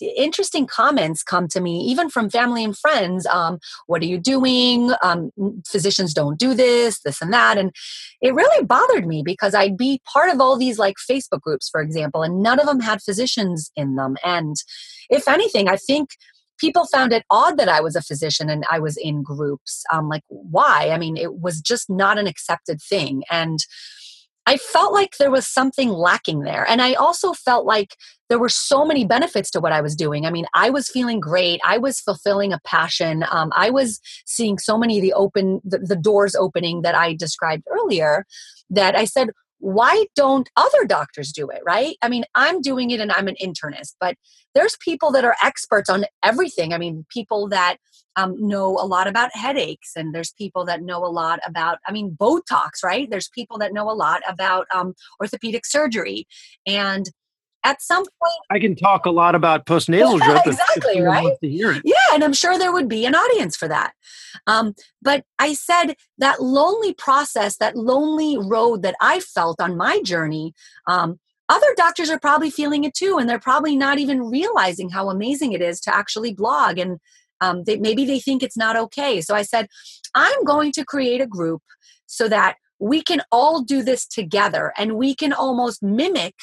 interesting 0.01 0.67
comments 0.67 1.23
come 1.23 1.49
to 1.49 1.61
me, 1.61 1.81
even 1.81 2.11
from 2.11 2.31
family 2.31 2.65
and 2.65 2.77
friends. 2.77 3.27
Um, 3.27 3.59
what 3.87 4.03
are 4.03 4.07
you 4.07 4.19
doing? 4.19 4.93
Um, 5.03 5.31
physicians 5.67 6.15
don't 6.15 6.39
do 6.39 6.55
this, 6.55 7.01
this 7.01 7.21
and 7.23 7.33
that. 7.33 7.59
And 7.59 7.73
it 8.21 8.35
really 8.35 8.65
bothered 8.65 9.07
me 9.07 9.23
because 9.25 9.55
I'd 9.55 9.77
be 9.77 10.01
part 10.13 10.31
of 10.31 10.41
all 10.41 10.57
these 10.57 10.79
like 10.79 10.97
Facebook 11.11 11.41
groups, 11.41 11.69
for 11.69 11.81
example, 11.81 12.23
and 12.23 12.43
none 12.43 12.61
of 12.61 12.67
them 12.67 12.81
had 12.81 13.03
physicians 13.03 13.71
in 13.77 13.97
them. 13.97 14.17
And 14.25 14.57
if 15.09 15.29
anything, 15.29 15.69
I 15.69 15.77
think 15.77 16.11
people 16.59 16.87
found 16.87 17.13
it 17.13 17.25
odd 17.31 17.59
that 17.59 17.69
I 17.69 17.81
was 17.81 17.97
a 17.97 18.03
physician 18.03 18.49
and 18.49 18.65
I 18.71 18.79
was 18.79 18.97
in 18.97 19.23
groups. 19.23 19.85
Um, 19.93 20.09
like, 20.09 20.23
why? 20.29 20.91
I 20.93 20.99
mean, 20.99 21.17
it 21.17 21.35
was 21.35 21.61
just 21.61 21.91
not 21.91 22.19
an 22.19 22.27
accepted 22.27 22.81
thing. 22.81 23.25
And 23.31 23.59
I 24.47 24.57
felt 24.57 24.93
like 24.93 25.17
there 25.19 25.31
was 25.31 25.47
something 25.47 25.91
lacking 25.91 26.41
there. 26.41 26.69
And 26.69 26.83
I 26.83 26.95
also 26.95 27.33
felt 27.33 27.65
like 27.65 27.97
there 28.29 28.39
were 28.39 28.49
so 28.49 28.85
many 28.85 29.05
benefits 29.05 29.51
to 29.53 29.61
what 29.61 29.73
I 29.73 29.81
was 29.81 29.95
doing. 29.95 30.27
I 30.27 30.31
mean, 30.31 30.47
I 30.55 30.71
was 30.71 30.89
feeling 30.89 31.21
great. 31.21 31.61
I 31.65 31.79
was 31.79 32.01
fulfilling 32.01 32.53
a 32.53 32.61
passion. 32.65 33.25
Um, 33.31 33.53
I 33.55 33.71
was 33.71 34.01
seeing 34.27 34.59
so 34.59 34.77
many 34.77 34.99
of 34.99 35.03
the 35.03 35.13
open, 35.13 35.61
the, 35.65 35.79
the 35.79 35.97
doors 35.97 36.35
opening 36.35 36.83
that 36.83 36.95
I 36.95 37.15
described 37.15 37.65
earlier 37.71 38.27
that 38.71 38.97
I 38.97 39.05
said, 39.05 39.29
why 39.63 40.07
don't 40.17 40.51
other 40.57 40.85
doctors 40.85 41.31
do 41.31 41.49
it 41.49 41.63
right? 41.65 41.97
I 42.03 42.09
mean 42.09 42.25
i'm 42.35 42.61
doing 42.61 42.91
it 42.91 43.01
and 43.01 43.13
i'm 43.13 43.29
an 43.29 43.37
internist 43.41 43.95
but 44.01 44.17
there's 44.55 44.77
people 44.85 45.13
that 45.13 45.25
are 45.25 45.37
experts 45.43 45.89
on 45.89 46.05
everything. 46.25 46.75
I 46.75 46.79
mean 46.79 47.07
people 47.11 47.49
that 47.49 47.77
um, 48.17 48.35
know 48.37 48.77
a 48.79 48.85
lot 48.85 49.07
about 49.07 49.31
headaches 49.35 49.93
and 49.97 50.13
there's 50.13 50.33
people 50.33 50.67
that 50.67 50.83
know 50.83 50.99
a 51.05 51.07
lot 51.09 51.39
about 51.47 51.79
i 51.87 51.93
mean 51.93 52.17
botox 52.21 52.83
right? 52.83 53.09
There's 53.09 53.29
people 53.29 53.57
that 53.59 53.73
know 53.73 53.89
a 53.89 53.95
lot 53.95 54.23
about 54.27 54.67
um, 54.75 54.95
orthopedic 55.21 55.65
surgery. 55.65 56.27
And 56.67 57.09
at 57.65 57.81
some 57.81 58.03
point 58.03 58.47
i 58.51 58.59
can 58.59 58.75
talk 58.75 59.07
a 59.07 59.11
lot 59.11 59.35
about 59.35 59.67
postnasal 59.67 60.19
yeah, 60.21 60.27
drip 60.27 60.47
exactly 60.47 61.01
right? 61.01 61.37
yeah 61.43 61.95
and 62.13 62.25
i'm 62.25 62.33
sure 62.33 62.59
there 62.59 62.73
would 62.73 62.89
be 62.89 63.05
an 63.07 63.15
audience 63.15 63.57
for 63.57 63.69
that. 63.69 63.93
Um, 64.47 64.75
but 65.01 65.25
i 65.39 65.55
said 65.55 65.95
that 66.19 66.43
lonely 66.43 66.95
process 66.95 67.57
that 67.59 67.77
lonely 67.77 68.39
road 68.39 68.83
that 68.83 68.95
i 69.01 69.21
felt 69.21 69.61
on 69.61 69.77
my 69.77 70.01
journey 70.03 70.55
um, 70.87 71.19
other 71.49 71.75
doctors 71.77 72.11
are 72.11 72.19
probably 72.19 72.51
feeling 72.51 72.85
it 72.85 72.95
too 72.95 73.19
and 73.19 73.29
they're 73.29 73.39
probably 73.39 73.77
not 73.77 73.99
even 73.99 74.23
realizing 74.23 74.91
how 74.91 75.11
amazing 75.11 75.53
it 75.53 75.61
is 75.61 75.81
to 75.81 75.95
actually 75.95 76.33
blog 76.33 76.79
and 76.79 76.99
um, 77.41 77.65
they, 77.65 77.77
maybe 77.77 78.05
they 78.05 78.21
think 78.21 78.43
it's 78.43 78.57
not 78.57 78.77
okay. 78.77 79.21
So 79.21 79.35
i 79.35 79.43
said 79.43 79.69
i'm 80.15 80.45
going 80.45 80.73
to 80.73 80.85
create 80.85 81.21
a 81.21 81.27
group 81.27 81.63
so 82.07 82.29
that 82.29 82.57
we 82.79 83.01
can 83.01 83.23
all 83.31 83.63
do 83.63 83.83
this 83.83 84.07
together 84.07 84.73
and 84.77 84.97
we 84.97 85.15
can 85.15 85.33
almost 85.33 85.83
mimic 85.83 86.35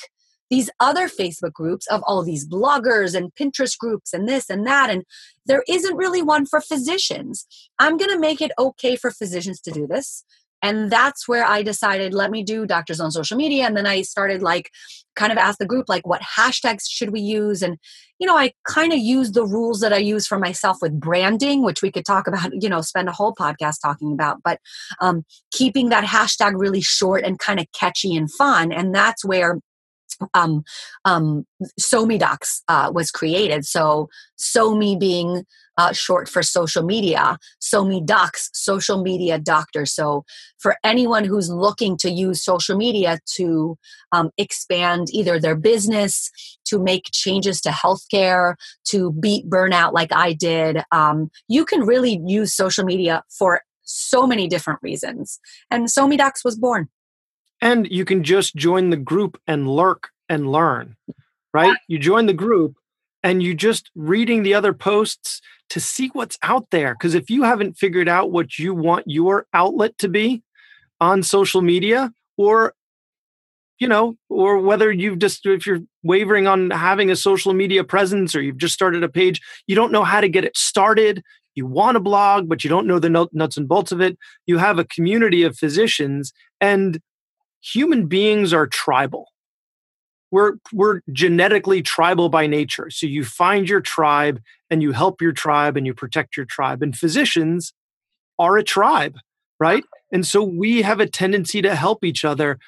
these 0.50 0.70
other 0.80 1.08
Facebook 1.08 1.54
groups 1.54 1.88
of 1.88 2.02
all 2.04 2.24
these 2.24 2.48
bloggers 2.48 3.16
and 3.16 3.34
Pinterest 3.36 3.78
groups 3.78 4.14
and 4.14 4.28
this 4.28 4.50
and 4.50 4.66
that. 4.66 4.90
And 4.90 5.04
there 5.46 5.64
isn't 5.68 5.96
really 5.96 6.22
one 6.22 6.46
for 6.46 6.62
physicians. 6.62 7.46
I'm 7.78 7.98
going 7.98 8.12
to 8.12 8.20
make 8.20 8.42
it 8.42 8.52
okay 8.58 8.96
for 8.96 9.12
physicians 9.12 9.62
to 9.62 9.72
do 9.72 9.88
this. 9.88 10.24
And 10.62 10.92
that's 10.92 11.26
where 11.26 11.46
I 11.46 11.64
decided, 11.64 12.14
let 12.14 12.32
me 12.32 12.44
do 12.44 12.66
doctors 12.66 13.00
on 13.00 13.12
social 13.12 13.38
media. 13.38 13.66
And 13.66 13.78
then 13.78 13.88
I 13.88 14.02
started 14.02 14.42
like 14.42 14.72
kind 15.16 15.32
of 15.32 15.38
ask 15.38 15.58
the 15.58 15.66
group, 15.66 15.88
like, 15.88 16.06
what 16.06 16.22
hashtags 16.22 16.84
should 16.86 17.12
we 17.12 17.22
use? 17.22 17.62
And, 17.62 17.78
you 18.20 18.28
know, 18.28 18.38
I 18.38 18.52
kind 18.68 18.92
of 18.92 19.00
use 19.00 19.32
the 19.32 19.46
rules 19.46 19.80
that 19.80 19.94
I 19.94 19.98
use 19.98 20.28
for 20.28 20.38
myself 20.38 20.80
with 20.82 21.00
branding, 21.00 21.64
which 21.64 21.82
we 21.82 21.92
could 21.92 22.06
talk 22.06 22.28
about, 22.28 22.52
you 22.62 22.68
know, 22.68 22.82
spend 22.82 23.08
a 23.08 23.14
whole 23.14 23.34
podcast 23.34 23.78
talking 23.82 24.12
about, 24.12 24.44
but 24.44 24.60
um, 25.00 25.24
keeping 25.52 25.90
that 25.90 26.04
hashtag 26.04 26.54
really 26.56 26.82
short 26.82 27.24
and 27.24 27.40
kind 27.40 27.62
of 27.62 27.66
catchy 27.72 28.14
and 28.16 28.30
fun. 28.30 28.74
And 28.74 28.94
that's 28.94 29.24
where 29.24 29.60
um, 30.34 30.64
um, 31.06 31.46
SoMe 31.80 32.20
Docs 32.20 32.64
uh, 32.68 32.92
was 32.94 33.12
created. 33.12 33.66
So 33.66 34.10
SoMe 34.40 35.00
being 35.00 35.46
uh, 35.78 35.94
short 35.94 36.28
for 36.28 36.44
social 36.44 36.84
media, 36.84 37.38
SoMe 37.62 38.06
Docs, 38.06 38.50
social 38.54 39.02
media 39.02 39.40
doctor. 39.40 39.86
So 39.86 40.26
for 40.58 40.76
anyone 40.84 41.24
who's 41.24 41.50
looking 41.50 41.96
to 42.00 42.12
use 42.12 42.44
social 42.44 42.76
media 42.76 43.20
to 43.38 43.78
um, 44.12 44.30
expand 44.38 45.08
either 45.14 45.40
their 45.40 45.56
business, 45.56 46.30
to 46.66 46.80
make 46.80 47.10
changes 47.14 47.62
to 47.62 47.70
healthcare, 47.70 48.56
to 48.90 49.14
beat 49.14 49.50
burnout 49.50 49.94
like 49.94 50.12
I 50.12 50.34
did, 50.34 50.84
um, 50.92 51.30
you 51.48 51.64
can 51.64 51.82
really 51.82 52.22
use 52.26 52.54
social 52.54 52.84
media 52.84 53.24
for 53.30 53.62
so 53.84 54.28
many 54.28 54.48
different 54.50 54.80
reasons. 54.84 55.40
And 55.72 55.88
SoMe 55.88 56.18
Docs 56.18 56.44
was 56.44 56.58
born. 56.58 56.90
And 57.62 57.88
you 57.90 58.06
can 58.06 58.24
just 58.24 58.56
join 58.56 58.90
the 58.90 58.98
group 58.98 59.40
and 59.48 59.68
lurk 59.68 60.10
and 60.30 60.52
learn, 60.52 60.96
right? 61.54 61.76
You 61.88 62.00
join 62.00 62.26
the 62.26 62.34
group 62.34 62.76
and 63.24 63.44
you 63.44 63.54
just 63.54 63.92
reading 63.96 64.44
the 64.44 64.54
other 64.54 64.74
posts 64.74 65.42
to 65.70 65.80
see 65.80 66.08
what's 66.14 66.38
out 66.42 66.68
there. 66.72 66.94
Because 66.94 67.16
if 67.16 67.30
you 67.30 67.44
haven't 67.44 67.78
figured 67.78 68.08
out 68.08 68.32
what 68.32 68.58
you 68.58 68.74
want 68.74 69.06
your 69.08 69.46
outlet 69.54 69.98
to 70.00 70.08
be 70.08 70.42
on 71.02 71.24
social 71.24 71.62
media, 71.62 72.12
or 72.38 72.74
you 73.80 73.88
know, 73.88 74.18
or 74.30 74.60
whether 74.60 74.92
you've 74.92 75.20
just 75.20 75.46
if 75.46 75.66
you're 75.66 75.80
wavering 76.04 76.48
on 76.48 76.70
having 76.70 77.10
a 77.10 77.16
social 77.16 77.54
media 77.54 77.84
presence 77.84 78.36
or 78.36 78.42
you've 78.42 78.58
just 78.58 78.74
started 78.74 79.04
a 79.04 79.10
page, 79.10 79.42
you 79.68 79.76
don't 79.76 79.92
know 79.92 80.04
how 80.04 80.22
to 80.22 80.30
get 80.30 80.44
it 80.44 80.56
started. 80.58 81.24
You 81.56 81.66
want 81.66 81.96
to 81.96 82.00
blog, 82.00 82.48
but 82.48 82.64
you 82.64 82.70
don't 82.70 82.88
know 82.88 83.00
the 83.00 83.10
nuts 83.34 83.58
and 83.58 83.68
bolts 83.68 83.92
of 83.92 84.02
it. 84.02 84.18
You 84.46 84.58
have 84.58 84.80
a 84.80 84.86
community 84.86 85.44
of 85.44 85.58
physicians, 85.58 86.32
and 86.62 87.00
human 87.62 88.08
beings 88.08 88.54
are 88.54 88.68
tribal. 88.68 89.28
We're 90.32 90.56
we're 90.74 91.02
genetically 91.12 91.82
tribal 91.82 92.30
by 92.30 92.48
nature. 92.48 92.90
So 92.92 93.08
you 93.08 93.26
find 93.26 93.70
your 93.70 93.82
tribe 93.82 94.42
and 94.70 94.84
you 94.84 94.92
help 94.94 95.22
your 95.22 95.34
tribe 95.34 95.78
and 95.78 95.88
you 95.88 95.94
protect 95.94 96.38
your 96.38 96.46
tribe. 96.46 96.84
And 96.84 96.98
physicians 96.98 97.74
are 98.40 98.58
a 98.58 98.64
tribe 98.64 99.18
right? 99.60 99.84
And 100.12 100.26
so 100.26 100.44
we 100.44 100.82
have 100.82 101.00
a 101.00 101.08
tendency 101.08 101.62
to 101.62 101.76
help 101.76 102.04
each 102.04 102.26
other 102.26 102.60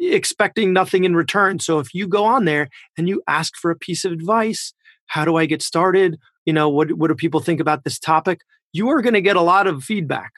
expecting 0.00 0.72
nothing 0.72 1.04
in 1.04 1.16
return. 1.16 1.58
So 1.58 1.80
if 1.80 1.94
you 1.94 2.08
go 2.08 2.24
on 2.24 2.44
there 2.44 2.68
and 2.96 3.08
you 3.08 3.22
ask 3.28 3.56
for 3.56 3.70
a 3.70 3.76
piece 3.76 4.04
of 4.04 4.12
advice 4.12 4.74
how 5.08 5.24
do 5.24 5.36
i 5.36 5.46
get 5.46 5.62
started? 5.62 6.18
You 6.46 6.52
know 6.52 6.68
what 6.68 6.92
what 6.92 7.08
do 7.08 7.14
people 7.14 7.40
think 7.40 7.60
about 7.60 7.84
this 7.84 7.98
topic? 7.98 8.40
you 8.72 8.88
are 8.90 9.02
going 9.02 9.14
to 9.14 9.22
get 9.22 9.36
a 9.36 9.42
lot 9.42 9.66
of 9.66 9.84
feedback. 9.84 10.32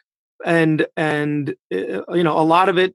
And 0.47 0.87
and 0.97 1.51
uh, 1.75 2.13
you 2.15 2.25
know 2.25 2.39
a 2.39 2.43
lot 2.43 2.69
of 2.71 2.79
it 2.79 2.95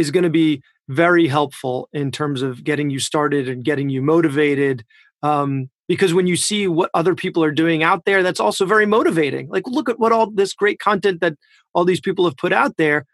is 0.00 0.10
going 0.10 0.24
to 0.24 0.30
be 0.30 0.62
very 0.88 1.28
helpful 1.28 1.88
in 1.92 2.10
terms 2.10 2.42
of 2.42 2.64
getting 2.64 2.90
you 2.90 2.98
started 2.98 3.48
and 3.48 3.64
getting 3.64 3.88
you 3.88 4.02
motivated. 4.02 4.84
Um, 5.22 5.70
because 5.86 6.14
when 6.14 6.26
you 6.26 6.36
see 6.36 6.68
what 6.68 6.90
other 6.94 7.14
people 7.14 7.44
are 7.44 7.52
doing 7.52 7.82
out 7.82 8.04
there, 8.04 8.22
that's 8.22 8.40
also 8.40 8.64
very 8.64 8.86
motivating. 8.86 9.48
Like, 9.48 9.66
look 9.66 9.88
at 9.88 9.98
what 9.98 10.12
all 10.12 10.30
this 10.30 10.54
great 10.54 10.78
content 10.78 11.20
that 11.20 11.34
all 11.74 11.84
these 11.84 12.00
people 12.00 12.24
have 12.24 12.36
put 12.36 12.52
out 12.52 12.76
there. 12.76 13.06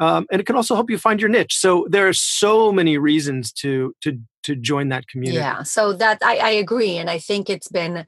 Um, 0.00 0.26
and 0.32 0.40
it 0.40 0.46
can 0.46 0.56
also 0.56 0.74
help 0.74 0.90
you 0.90 0.98
find 0.98 1.20
your 1.20 1.30
niche. 1.30 1.54
So 1.54 1.86
there 1.88 2.08
are 2.08 2.12
so 2.12 2.72
many 2.72 2.98
reasons 2.98 3.52
to 3.62 3.94
to 4.00 4.18
to 4.42 4.56
join 4.56 4.88
that 4.88 5.06
community. 5.06 5.38
Yeah, 5.38 5.62
so 5.62 5.92
that 5.92 6.18
I, 6.24 6.36
I 6.38 6.50
agree, 6.50 6.96
and 6.96 7.08
I 7.08 7.18
think 7.18 7.48
it's 7.48 7.68
been 7.68 8.06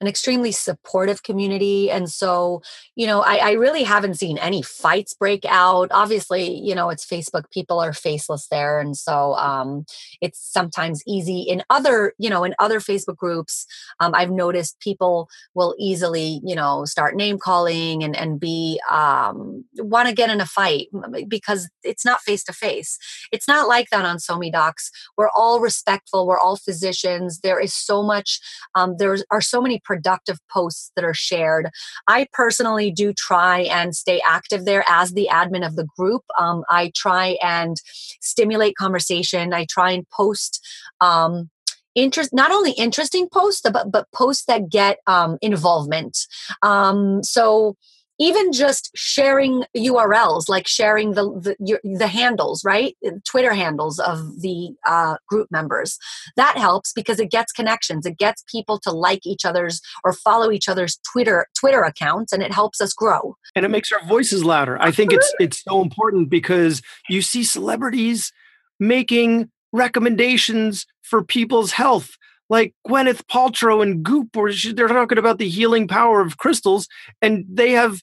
an 0.00 0.06
extremely 0.06 0.52
supportive 0.52 1.22
community. 1.22 1.90
And 1.90 2.10
so, 2.10 2.62
you 2.94 3.06
know, 3.06 3.22
I, 3.22 3.36
I, 3.36 3.52
really 3.52 3.84
haven't 3.84 4.14
seen 4.14 4.38
any 4.38 4.62
fights 4.62 5.14
break 5.14 5.44
out. 5.48 5.88
Obviously, 5.92 6.58
you 6.58 6.74
know, 6.74 6.90
it's 6.90 7.06
Facebook, 7.06 7.50
people 7.50 7.80
are 7.80 7.92
faceless 7.92 8.48
there. 8.48 8.80
And 8.80 8.96
so 8.96 9.34
um, 9.34 9.86
it's 10.20 10.38
sometimes 10.38 11.02
easy 11.06 11.40
in 11.42 11.62
other, 11.70 12.12
you 12.18 12.28
know, 12.28 12.44
in 12.44 12.54
other 12.58 12.80
Facebook 12.80 13.16
groups, 13.16 13.66
um, 14.00 14.14
I've 14.14 14.30
noticed 14.30 14.80
people 14.80 15.28
will 15.54 15.74
easily, 15.78 16.40
you 16.44 16.54
know, 16.54 16.84
start 16.84 17.16
name 17.16 17.38
calling 17.38 18.02
and, 18.02 18.16
and 18.16 18.40
be, 18.40 18.80
um, 18.90 19.64
want 19.78 20.08
to 20.08 20.14
get 20.14 20.30
in 20.30 20.40
a 20.40 20.46
fight 20.46 20.88
because 21.28 21.68
it's 21.82 22.04
not 22.04 22.20
face 22.20 22.42
to 22.44 22.52
face. 22.52 22.98
It's 23.32 23.48
not 23.48 23.68
like 23.68 23.90
that 23.90 24.04
on 24.04 24.18
SoMe 24.18 24.52
Docs. 24.52 24.90
We're 25.16 25.30
all 25.34 25.60
respectful. 25.60 26.26
We're 26.26 26.38
all 26.38 26.56
physicians. 26.56 27.40
There 27.40 27.60
is 27.60 27.72
so 27.74 28.02
much, 28.02 28.40
um, 28.74 28.96
there 28.98 29.16
are 29.30 29.40
so 29.40 29.60
many 29.60 29.80
productive 29.84 30.38
posts 30.52 30.90
that 30.96 31.04
are 31.04 31.14
shared. 31.14 31.68
I 32.08 32.26
personally 32.32 32.90
do 32.90 33.12
try 33.12 33.60
and 33.60 33.94
stay 33.94 34.20
active 34.26 34.64
there 34.64 34.84
as 34.88 35.12
the 35.12 35.28
admin 35.30 35.66
of 35.66 35.76
the 35.76 35.86
group. 35.96 36.22
Um, 36.38 36.64
I 36.68 36.92
try 36.96 37.38
and 37.42 37.76
stimulate 38.20 38.76
conversation. 38.76 39.52
I 39.52 39.66
try 39.68 39.90
and 39.92 40.08
post 40.10 40.60
um, 41.00 41.50
interest 41.94 42.30
not 42.32 42.50
only 42.50 42.72
interesting 42.72 43.28
posts 43.32 43.62
but 43.62 43.90
but 43.90 44.10
posts 44.12 44.44
that 44.46 44.68
get 44.68 44.98
um, 45.06 45.38
involvement 45.40 46.18
um, 46.62 47.22
so 47.22 47.76
even 48.18 48.52
just 48.52 48.90
sharing 48.94 49.64
urls 49.76 50.48
like 50.48 50.66
sharing 50.66 51.12
the 51.12 51.24
the, 51.40 51.56
your, 51.58 51.80
the 51.82 52.06
handles 52.06 52.64
right? 52.64 52.96
Twitter 53.28 53.54
handles 53.54 53.98
of 53.98 54.40
the 54.40 54.70
uh, 54.86 55.16
group 55.28 55.48
members. 55.50 55.98
That 56.36 56.56
helps 56.56 56.92
because 56.92 57.18
it 57.20 57.30
gets 57.30 57.52
connections. 57.52 58.06
It 58.06 58.18
gets 58.18 58.44
people 58.50 58.78
to 58.80 58.90
like 58.90 59.26
each 59.26 59.44
other's 59.44 59.80
or 60.04 60.12
follow 60.12 60.50
each 60.50 60.68
other's 60.68 60.98
twitter 61.12 61.46
twitter 61.58 61.82
accounts 61.82 62.32
and 62.32 62.42
it 62.42 62.52
helps 62.52 62.80
us 62.80 62.92
grow. 62.92 63.36
And 63.54 63.64
it 63.64 63.68
makes 63.68 63.92
our 63.92 64.04
voices 64.06 64.44
louder. 64.44 64.76
I 64.80 64.90
think 64.90 65.12
it's 65.12 65.34
it's 65.38 65.62
so 65.62 65.82
important 65.82 66.30
because 66.30 66.82
you 67.08 67.22
see 67.22 67.44
celebrities 67.44 68.32
making 68.80 69.50
recommendations 69.72 70.86
for 71.02 71.22
people's 71.22 71.72
health 71.72 72.16
like 72.54 72.72
Gwyneth 72.86 73.22
Paltrow 73.24 73.82
and 73.82 74.04
Goop, 74.04 74.36
where 74.36 74.52
they're 74.52 74.86
talking 74.86 75.18
about 75.18 75.38
the 75.38 75.48
healing 75.48 75.88
power 75.88 76.20
of 76.20 76.38
crystals, 76.38 76.88
and 77.20 77.44
they 77.48 77.72
have 77.72 78.00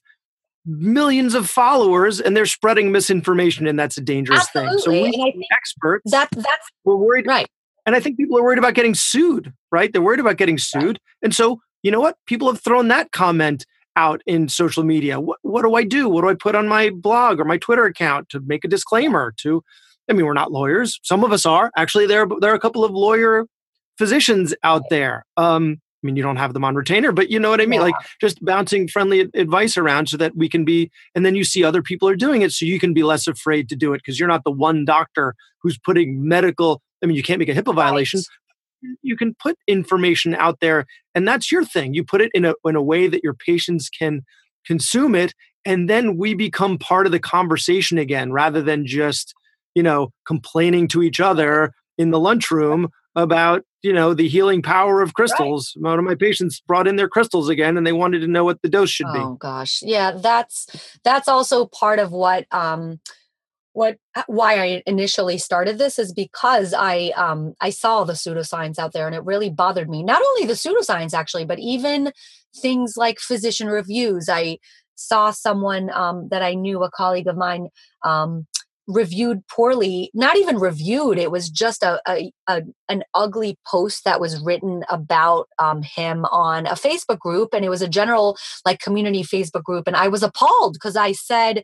millions 0.64 1.34
of 1.34 1.48
followers 1.48 2.20
and 2.20 2.36
they're 2.36 2.46
spreading 2.46 2.92
misinformation, 2.92 3.66
and 3.66 3.78
that's 3.78 3.96
a 3.96 4.02
dangerous 4.02 4.40
Absolutely. 4.54 4.74
thing. 4.74 5.12
So 5.12 5.24
we 5.24 5.48
experts 5.52 6.10
that 6.10 6.28
that's 6.32 6.68
we're 6.84 6.96
worried, 6.96 7.26
right? 7.26 7.48
And 7.86 7.96
I 7.96 8.00
think 8.00 8.18
people 8.18 8.38
are 8.38 8.42
worried 8.42 8.58
about 8.58 8.74
getting 8.74 8.94
sued, 8.94 9.52
right? 9.72 9.90
They're 9.90 10.02
worried 10.02 10.20
about 10.20 10.36
getting 10.36 10.58
sued, 10.58 10.84
right. 10.84 10.98
and 11.22 11.34
so 11.34 11.60
you 11.82 11.90
know 11.90 12.00
what? 12.00 12.16
People 12.26 12.52
have 12.52 12.62
thrown 12.62 12.88
that 12.88 13.10
comment 13.12 13.64
out 13.96 14.22
in 14.26 14.48
social 14.48 14.84
media. 14.84 15.18
What, 15.18 15.38
what 15.42 15.62
do 15.62 15.74
I 15.74 15.84
do? 15.84 16.08
What 16.10 16.22
do 16.22 16.28
I 16.28 16.34
put 16.34 16.54
on 16.54 16.68
my 16.68 16.90
blog 16.90 17.40
or 17.40 17.44
my 17.44 17.56
Twitter 17.56 17.86
account 17.86 18.28
to 18.30 18.40
make 18.40 18.64
a 18.64 18.68
disclaimer 18.68 19.34
to? 19.38 19.64
I 20.10 20.12
mean, 20.12 20.26
we're 20.26 20.34
not 20.34 20.52
lawyers. 20.52 21.00
Some 21.02 21.24
of 21.24 21.32
us 21.32 21.46
are. 21.46 21.70
Actually, 21.76 22.06
there, 22.06 22.26
there 22.40 22.52
are 22.52 22.56
a 22.56 22.60
couple 22.60 22.84
of 22.84 22.92
lawyer 22.92 23.46
physicians 24.02 24.52
out 24.64 24.82
there. 24.90 25.24
Um, 25.36 25.80
I 26.02 26.06
mean, 26.06 26.16
you 26.16 26.24
don't 26.24 26.36
have 26.36 26.54
them 26.54 26.64
on 26.64 26.74
retainer, 26.74 27.12
but 27.12 27.30
you 27.30 27.38
know 27.38 27.50
what 27.50 27.60
I 27.60 27.66
mean? 27.66 27.78
Yeah. 27.78 27.86
Like 27.86 27.94
just 28.20 28.44
bouncing 28.44 28.88
friendly 28.88 29.30
advice 29.34 29.76
around 29.76 30.08
so 30.08 30.16
that 30.16 30.36
we 30.36 30.48
can 30.48 30.64
be, 30.64 30.90
and 31.14 31.24
then 31.24 31.36
you 31.36 31.44
see 31.44 31.62
other 31.62 31.82
people 31.82 32.08
are 32.08 32.16
doing 32.16 32.42
it 32.42 32.50
so 32.50 32.66
you 32.66 32.80
can 32.80 32.92
be 32.92 33.04
less 33.04 33.28
afraid 33.28 33.68
to 33.68 33.76
do 33.76 33.92
it 33.92 33.98
because 33.98 34.18
you're 34.18 34.28
not 34.28 34.42
the 34.42 34.50
one 34.50 34.84
doctor 34.84 35.36
who's 35.62 35.78
putting 35.78 36.26
medical, 36.26 36.82
I 37.00 37.06
mean, 37.06 37.16
you 37.16 37.22
can't 37.22 37.38
make 37.38 37.48
a 37.48 37.54
HIPAA 37.54 37.76
violation. 37.76 38.22
You 39.02 39.16
can 39.16 39.36
put 39.40 39.56
information 39.68 40.34
out 40.34 40.58
there 40.60 40.86
and 41.14 41.28
that's 41.28 41.52
your 41.52 41.64
thing. 41.64 41.94
You 41.94 42.02
put 42.02 42.20
it 42.20 42.32
in 42.34 42.44
a, 42.44 42.54
in 42.64 42.74
a 42.74 42.82
way 42.82 43.06
that 43.06 43.22
your 43.22 43.34
patients 43.34 43.88
can 43.88 44.22
consume 44.66 45.14
it. 45.14 45.32
And 45.64 45.88
then 45.88 46.16
we 46.16 46.34
become 46.34 46.78
part 46.78 47.06
of 47.06 47.12
the 47.12 47.20
conversation 47.20 47.98
again 47.98 48.32
rather 48.32 48.60
than 48.60 48.84
just, 48.84 49.32
you 49.76 49.84
know, 49.84 50.10
complaining 50.26 50.88
to 50.88 51.04
each 51.04 51.20
other 51.20 51.72
in 51.96 52.10
the 52.10 52.18
lunchroom 52.18 52.88
about 53.14 53.62
you 53.82 53.92
know 53.92 54.14
the 54.14 54.28
healing 54.28 54.62
power 54.62 55.02
of 55.02 55.14
crystals 55.14 55.74
right. 55.76 55.90
one 55.90 55.98
of 55.98 56.04
my 56.04 56.14
patients 56.14 56.60
brought 56.66 56.88
in 56.88 56.96
their 56.96 57.08
crystals 57.08 57.48
again 57.48 57.76
and 57.76 57.86
they 57.86 57.92
wanted 57.92 58.20
to 58.20 58.26
know 58.26 58.44
what 58.44 58.60
the 58.62 58.68
dose 58.68 58.90
should 58.90 59.06
oh, 59.08 59.12
be 59.12 59.18
oh 59.18 59.34
gosh 59.34 59.80
yeah 59.82 60.12
that's 60.12 60.66
that's 61.04 61.28
also 61.28 61.66
part 61.66 61.98
of 61.98 62.10
what 62.10 62.46
um 62.52 62.98
what 63.74 63.96
uh, 64.14 64.22
why 64.26 64.60
I 64.60 64.82
initially 64.86 65.38
started 65.38 65.78
this 65.78 65.98
is 65.98 66.12
because 66.12 66.74
I 66.74 67.12
um 67.16 67.54
I 67.60 67.70
saw 67.70 68.04
the 68.04 68.12
pseudoscience 68.12 68.78
out 68.78 68.92
there 68.92 69.06
and 69.06 69.16
it 69.16 69.24
really 69.24 69.50
bothered 69.50 69.88
me. 69.88 70.02
Not 70.02 70.22
only 70.22 70.46
the 70.46 70.52
pseudoscience 70.52 71.14
actually, 71.14 71.46
but 71.46 71.58
even 71.58 72.12
things 72.54 72.94
like 72.96 73.18
physician 73.18 73.68
reviews. 73.68 74.28
I 74.28 74.58
saw 74.94 75.30
someone 75.30 75.90
um, 75.90 76.28
that 76.30 76.42
I 76.42 76.54
knew, 76.54 76.82
a 76.82 76.90
colleague 76.90 77.26
of 77.26 77.36
mine, 77.36 77.68
um, 78.04 78.46
reviewed 78.88 79.46
poorly 79.46 80.10
not 80.12 80.36
even 80.36 80.58
reviewed 80.58 81.18
it 81.18 81.30
was 81.30 81.48
just 81.48 81.82
a, 81.82 82.00
a, 82.08 82.32
a, 82.48 82.62
an 82.88 83.02
ugly 83.14 83.56
post 83.66 84.04
that 84.04 84.20
was 84.20 84.40
written 84.40 84.84
about 84.90 85.48
um, 85.58 85.82
him 85.82 86.24
on 86.26 86.66
a 86.66 86.72
facebook 86.72 87.18
group 87.18 87.54
and 87.54 87.64
it 87.64 87.68
was 87.68 87.82
a 87.82 87.88
general 87.88 88.36
like 88.64 88.80
community 88.80 89.22
facebook 89.22 89.62
group 89.62 89.86
and 89.86 89.96
i 89.96 90.08
was 90.08 90.22
appalled 90.22 90.72
because 90.74 90.96
i 90.96 91.12
said 91.12 91.62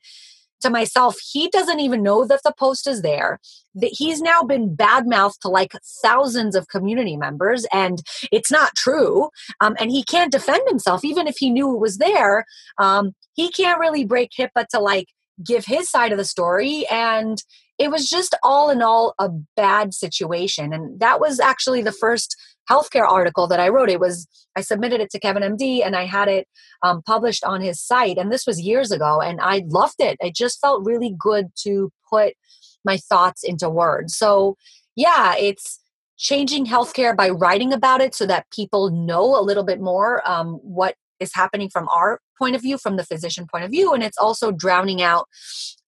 to 0.61 0.71
myself 0.71 1.17
he 1.33 1.49
doesn't 1.49 1.81
even 1.81 2.03
know 2.03 2.25
that 2.27 2.41
the 2.45 2.55
post 2.59 2.87
is 2.87 3.03
there. 3.03 3.39
That 3.75 3.91
he's 3.93 4.21
now 4.21 4.43
been 4.43 4.77
badmouthed 4.77 5.41
to 5.43 5.49
like 5.49 5.73
thousands 6.03 6.57
of 6.57 6.69
community 6.69 7.17
members 7.17 7.65
and 7.73 8.03
it's 8.33 8.51
not 8.51 8.75
true 8.75 9.29
um, 9.61 9.77
and 9.79 9.91
he 9.91 10.03
can't 10.03 10.33
defend 10.33 10.63
himself 10.69 11.05
even 11.05 11.29
if 11.29 11.37
he 11.39 11.51
knew 11.51 11.75
it 11.75 11.81
was 11.81 11.99
there 11.99 12.45
um, 12.79 13.13
he 13.35 13.51
can't 13.53 13.79
really 13.79 14.05
break 14.05 14.31
HIPAA 14.37 14.67
to 14.69 14.81
like 14.81 15.07
give 15.45 15.65
his 15.67 15.89
side 15.89 16.13
of 16.13 16.19
the 16.19 16.25
story 16.25 16.87
and 16.91 17.43
it 17.79 17.91
was 17.91 18.09
just 18.09 18.35
all 18.43 18.71
in 18.71 18.83
all 18.83 19.15
a 19.21 19.29
bad 19.57 19.95
situation. 19.95 20.73
And 20.73 20.99
that 20.99 21.21
was 21.21 21.39
actually 21.39 21.83
the 21.83 21.93
first 21.93 22.37
healthcare 22.69 23.09
article 23.09 23.47
that 23.47 23.61
i 23.61 23.69
wrote. 23.69 23.89
It 23.89 24.01
was 24.01 24.27
i 24.57 24.61
submitted 24.61 25.01
it 25.01 25.11
to 25.11 25.21
kevin 25.21 25.43
md 25.43 25.85
and 25.87 25.97
i 25.97 26.05
had 26.05 26.29
it 26.29 26.47
um, 26.83 27.01
published 27.03 27.45
on 27.45 27.63
his 27.63 27.81
site 27.81 28.19
and 28.19 28.31
this 28.31 28.47
was 28.47 28.61
years 28.61 28.93
ago 28.93 29.21
and 29.21 29.41
i 29.41 29.65
loved 29.69 30.01
it. 30.01 30.17
It 30.21 30.35
just 30.35 30.61
felt 30.61 30.85
really 30.85 31.15
good 31.19 31.47
to 31.63 31.91
put 32.11 32.35
my 32.85 32.97
thoughts 32.97 33.43
into 33.43 33.71
words. 33.71 34.17
So 34.17 34.57
yeah 34.97 35.35
it's 35.37 35.81
changing 36.19 36.67
healthcare 36.67 37.17
by 37.17 37.31
writing 37.31 37.73
about 37.73 38.01
it 38.01 38.15
so 38.15 38.27
that 38.27 38.51
people 38.51 38.91
know 38.91 39.39
a 39.39 39.43
little 39.43 39.65
bit 39.65 39.81
more 39.81 40.29
um, 40.29 40.55
what 40.63 40.97
is 41.21 41.33
happening 41.35 41.71
from 41.71 41.89
our 41.89 42.21
point 42.39 42.57
of 42.57 42.63
view 42.63 42.79
from 42.79 42.97
the 42.97 43.05
physician 43.05 43.47
point 43.51 43.65
of 43.65 43.71
view 43.71 43.93
and 43.93 44.03
it's 44.03 44.19
also 44.19 44.51
drowning 44.53 45.03
out 45.03 45.27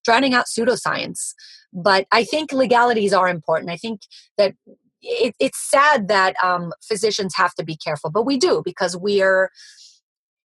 drowning 0.03 0.33
out 0.33 0.45
pseudoscience. 0.45 1.33
But 1.73 2.05
i 2.11 2.23
think 2.23 2.51
legalities 2.51 3.13
are 3.13 3.29
important. 3.29 3.71
I 3.71 3.77
think 3.77 4.01
that 4.37 4.53
it, 5.01 5.35
it's 5.39 5.69
sad 5.69 6.09
that 6.09 6.35
um, 6.43 6.73
physicians 6.83 7.33
have 7.35 7.55
to 7.55 7.63
be 7.63 7.75
careful 7.75 8.11
but 8.11 8.25
we 8.25 8.37
do 8.37 8.61
because 8.63 8.95
we're 8.95 9.49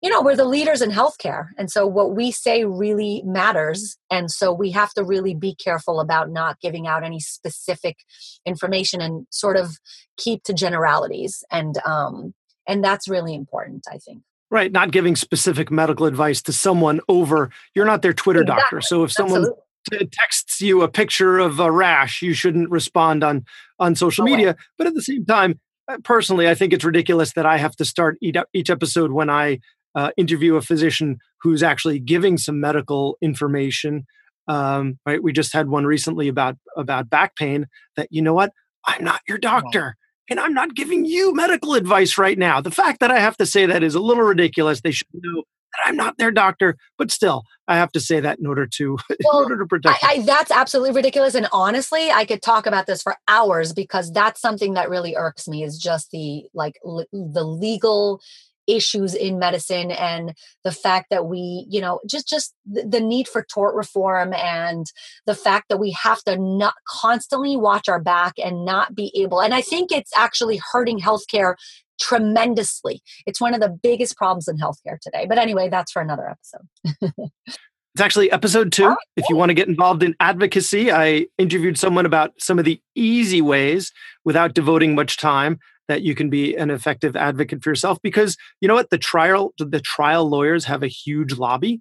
you 0.04 0.10
know 0.10 0.20
we're 0.20 0.36
the 0.36 0.44
leaders 0.44 0.82
in 0.82 0.90
healthcare 0.90 1.46
and 1.56 1.70
so 1.70 1.86
what 1.86 2.14
we 2.14 2.30
say 2.30 2.64
really 2.66 3.22
matters 3.24 3.96
and 4.10 4.30
so 4.30 4.52
we 4.52 4.70
have 4.70 4.92
to 4.92 5.02
really 5.02 5.34
be 5.34 5.54
careful 5.54 5.98
about 5.98 6.30
not 6.30 6.60
giving 6.60 6.86
out 6.86 7.02
any 7.02 7.18
specific 7.18 7.96
information 8.44 9.00
and 9.00 9.26
sort 9.30 9.56
of 9.56 9.78
keep 10.18 10.42
to 10.42 10.52
generalities 10.52 11.42
and 11.50 11.78
um 11.86 12.34
and 12.68 12.84
that's 12.84 13.08
really 13.08 13.34
important 13.34 13.86
i 13.90 13.96
think 13.96 14.22
Right, 14.54 14.70
not 14.70 14.92
giving 14.92 15.16
specific 15.16 15.72
medical 15.72 16.06
advice 16.06 16.40
to 16.42 16.52
someone 16.52 17.00
over. 17.08 17.50
You're 17.74 17.86
not 17.86 18.02
their 18.02 18.12
Twitter 18.12 18.42
exactly. 18.42 18.62
doctor. 18.62 18.80
So 18.82 19.02
if 19.02 19.10
someone 19.10 19.46
t- 19.90 20.08
texts 20.12 20.60
you 20.60 20.82
a 20.82 20.88
picture 20.88 21.40
of 21.40 21.58
a 21.58 21.72
rash, 21.72 22.22
you 22.22 22.34
shouldn't 22.34 22.70
respond 22.70 23.24
on 23.24 23.46
on 23.80 23.96
social 23.96 24.24
media. 24.24 24.54
But 24.78 24.86
at 24.86 24.94
the 24.94 25.02
same 25.02 25.24
time, 25.24 25.58
uh, 25.88 25.96
personally, 26.04 26.48
I 26.48 26.54
think 26.54 26.72
it's 26.72 26.84
ridiculous 26.84 27.32
that 27.32 27.44
I 27.44 27.56
have 27.56 27.74
to 27.74 27.84
start 27.84 28.16
each 28.22 28.70
episode 28.70 29.10
when 29.10 29.28
I 29.28 29.58
uh, 29.96 30.12
interview 30.16 30.54
a 30.54 30.62
physician 30.62 31.18
who's 31.40 31.64
actually 31.64 31.98
giving 31.98 32.38
some 32.38 32.60
medical 32.60 33.18
information. 33.20 34.06
Um, 34.46 35.00
right, 35.04 35.20
we 35.20 35.32
just 35.32 35.52
had 35.52 35.68
one 35.68 35.84
recently 35.84 36.28
about 36.28 36.58
about 36.76 37.10
back 37.10 37.34
pain. 37.34 37.66
That 37.96 38.06
you 38.12 38.22
know 38.22 38.34
what, 38.34 38.52
I'm 38.86 39.02
not 39.02 39.20
your 39.26 39.38
doctor 39.38 39.96
and 40.30 40.40
I'm 40.40 40.54
not 40.54 40.74
giving 40.74 41.04
you 41.04 41.34
medical 41.34 41.74
advice 41.74 42.16
right 42.18 42.38
now. 42.38 42.60
The 42.60 42.70
fact 42.70 43.00
that 43.00 43.10
I 43.10 43.18
have 43.18 43.36
to 43.38 43.46
say 43.46 43.66
that 43.66 43.82
is 43.82 43.94
a 43.94 44.00
little 44.00 44.24
ridiculous. 44.24 44.80
They 44.80 44.92
should 44.92 45.06
know 45.12 45.42
that 45.72 45.88
I'm 45.88 45.96
not 45.96 46.18
their 46.18 46.30
doctor, 46.30 46.76
but 46.98 47.10
still, 47.10 47.42
I 47.68 47.76
have 47.76 47.92
to 47.92 48.00
say 48.00 48.20
that 48.20 48.38
in 48.38 48.46
order 48.46 48.66
to 48.66 48.98
well, 49.24 49.38
in 49.38 49.44
order 49.44 49.58
to 49.58 49.66
protect. 49.66 50.02
I, 50.04 50.12
I, 50.12 50.22
that's 50.22 50.50
absolutely 50.50 50.92
ridiculous. 50.92 51.34
And 51.34 51.48
honestly, 51.52 52.10
I 52.10 52.24
could 52.24 52.42
talk 52.42 52.66
about 52.66 52.86
this 52.86 53.02
for 53.02 53.16
hours 53.28 53.72
because 53.72 54.12
that's 54.12 54.40
something 54.40 54.74
that 54.74 54.88
really 54.88 55.14
irks 55.16 55.48
me 55.48 55.62
is 55.62 55.78
just 55.78 56.10
the 56.10 56.44
like 56.54 56.76
the 56.82 57.44
legal 57.44 58.20
issues 58.66 59.14
in 59.14 59.38
medicine 59.38 59.90
and 59.90 60.34
the 60.62 60.72
fact 60.72 61.06
that 61.10 61.26
we 61.26 61.66
you 61.68 61.80
know 61.80 62.00
just 62.08 62.28
just 62.28 62.54
the 62.64 63.00
need 63.00 63.28
for 63.28 63.44
tort 63.44 63.74
reform 63.74 64.32
and 64.34 64.86
the 65.26 65.34
fact 65.34 65.66
that 65.68 65.78
we 65.78 65.90
have 65.90 66.22
to 66.22 66.36
not 66.38 66.74
constantly 66.88 67.56
watch 67.56 67.88
our 67.88 68.00
back 68.00 68.34
and 68.42 68.64
not 68.64 68.94
be 68.94 69.12
able 69.20 69.40
and 69.40 69.54
i 69.54 69.60
think 69.60 69.92
it's 69.92 70.12
actually 70.16 70.60
hurting 70.72 70.98
healthcare 70.98 71.54
tremendously. 72.00 73.00
It's 73.24 73.40
one 73.40 73.54
of 73.54 73.60
the 73.60 73.68
biggest 73.68 74.16
problems 74.16 74.48
in 74.48 74.56
healthcare 74.56 74.98
today. 75.00 75.26
But 75.28 75.38
anyway 75.38 75.68
that's 75.68 75.92
for 75.92 76.02
another 76.02 76.28
episode 76.28 77.30
It's 77.94 78.02
actually 78.02 78.32
episode 78.32 78.72
two. 78.72 78.86
Oh, 78.86 78.96
if 79.16 79.24
you 79.28 79.36
want 79.36 79.50
to 79.50 79.54
get 79.54 79.68
involved 79.68 80.02
in 80.02 80.16
advocacy, 80.18 80.90
I 80.90 81.26
interviewed 81.38 81.78
someone 81.78 82.06
about 82.06 82.32
some 82.40 82.58
of 82.58 82.64
the 82.64 82.80
easy 82.96 83.40
ways 83.40 83.92
without 84.24 84.52
devoting 84.52 84.96
much 84.96 85.16
time 85.16 85.60
that 85.86 86.02
you 86.02 86.16
can 86.16 86.28
be 86.28 86.56
an 86.56 86.70
effective 86.70 87.14
advocate 87.14 87.62
for 87.62 87.70
yourself 87.70 87.98
because 88.02 88.36
you 88.60 88.66
know 88.66 88.74
what 88.74 88.90
the 88.90 88.98
trial 88.98 89.52
the 89.58 89.80
trial 89.80 90.28
lawyers 90.28 90.64
have 90.64 90.82
a 90.82 90.88
huge 90.88 91.34
lobby 91.34 91.80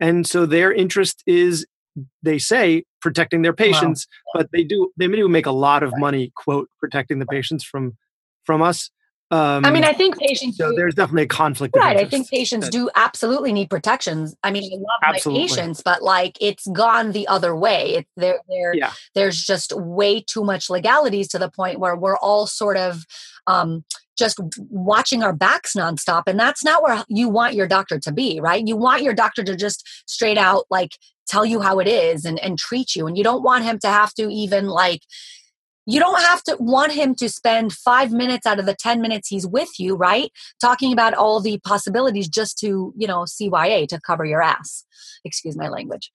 and 0.00 0.26
so 0.26 0.46
their 0.46 0.72
interest 0.72 1.22
is 1.26 1.66
they 2.22 2.38
say 2.38 2.82
protecting 3.00 3.42
their 3.42 3.52
patients 3.52 4.06
wow. 4.34 4.40
but 4.40 4.50
they 4.52 4.64
do 4.64 4.90
they 4.96 5.06
do 5.06 5.28
make 5.28 5.46
a 5.46 5.52
lot 5.52 5.82
of 5.82 5.92
money 5.98 6.32
quote 6.34 6.68
protecting 6.80 7.18
the 7.18 7.26
patients 7.26 7.62
from 7.62 7.96
from 8.44 8.62
us 8.62 8.90
um, 9.34 9.64
I 9.64 9.70
mean, 9.72 9.82
I 9.82 9.92
think 9.92 10.16
patients. 10.16 10.58
So 10.58 10.70
do, 10.70 10.76
there's 10.76 10.94
definitely 10.94 11.24
a 11.24 11.26
conflict. 11.26 11.74
Right. 11.76 11.96
I 11.96 12.04
think 12.04 12.30
patients 12.30 12.66
that, 12.66 12.72
do 12.72 12.88
absolutely 12.94 13.52
need 13.52 13.68
protections. 13.68 14.36
I 14.44 14.52
mean, 14.52 14.70
I 14.72 14.76
love 14.76 15.00
absolutely. 15.02 15.42
my 15.42 15.48
patients, 15.48 15.82
but 15.82 16.02
like 16.02 16.38
it's 16.40 16.66
gone 16.68 17.10
the 17.10 17.26
other 17.26 17.56
way. 17.56 17.96
It, 17.96 18.06
there, 18.16 18.38
there, 18.48 18.74
yeah. 18.74 18.92
there's 19.14 19.42
just 19.42 19.72
way 19.72 20.20
too 20.20 20.44
much 20.44 20.70
legalities 20.70 21.26
to 21.28 21.38
the 21.40 21.50
point 21.50 21.80
where 21.80 21.96
we're 21.96 22.16
all 22.18 22.46
sort 22.46 22.76
of 22.76 23.04
um, 23.48 23.84
just 24.16 24.38
watching 24.70 25.24
our 25.24 25.32
backs 25.32 25.74
nonstop. 25.74 26.22
And 26.28 26.38
that's 26.38 26.64
not 26.64 26.82
where 26.84 27.04
you 27.08 27.28
want 27.28 27.54
your 27.54 27.66
doctor 27.66 27.98
to 27.98 28.12
be, 28.12 28.38
right? 28.40 28.64
You 28.64 28.76
want 28.76 29.02
your 29.02 29.14
doctor 29.14 29.42
to 29.42 29.56
just 29.56 29.88
straight 30.06 30.38
out 30.38 30.66
like 30.70 30.92
tell 31.26 31.44
you 31.44 31.60
how 31.60 31.80
it 31.80 31.88
is 31.88 32.24
and, 32.24 32.38
and 32.38 32.56
treat 32.56 32.94
you. 32.94 33.08
And 33.08 33.18
you 33.18 33.24
don't 33.24 33.42
want 33.42 33.64
him 33.64 33.80
to 33.80 33.88
have 33.88 34.14
to 34.14 34.28
even 34.30 34.68
like, 34.68 35.00
you 35.86 36.00
don't 36.00 36.20
have 36.20 36.42
to 36.44 36.56
want 36.58 36.92
him 36.92 37.14
to 37.16 37.28
spend 37.28 37.72
five 37.72 38.12
minutes 38.12 38.46
out 38.46 38.58
of 38.58 38.66
the 38.66 38.74
10 38.74 39.00
minutes 39.00 39.28
he's 39.28 39.46
with 39.46 39.78
you, 39.78 39.94
right? 39.94 40.30
Talking 40.60 40.92
about 40.92 41.14
all 41.14 41.40
the 41.40 41.58
possibilities 41.64 42.28
just 42.28 42.58
to, 42.58 42.92
you 42.96 43.06
know, 43.06 43.24
CYA 43.24 43.86
to 43.88 44.00
cover 44.00 44.24
your 44.24 44.42
ass. 44.42 44.84
Excuse 45.24 45.56
my 45.56 45.68
language. 45.68 46.10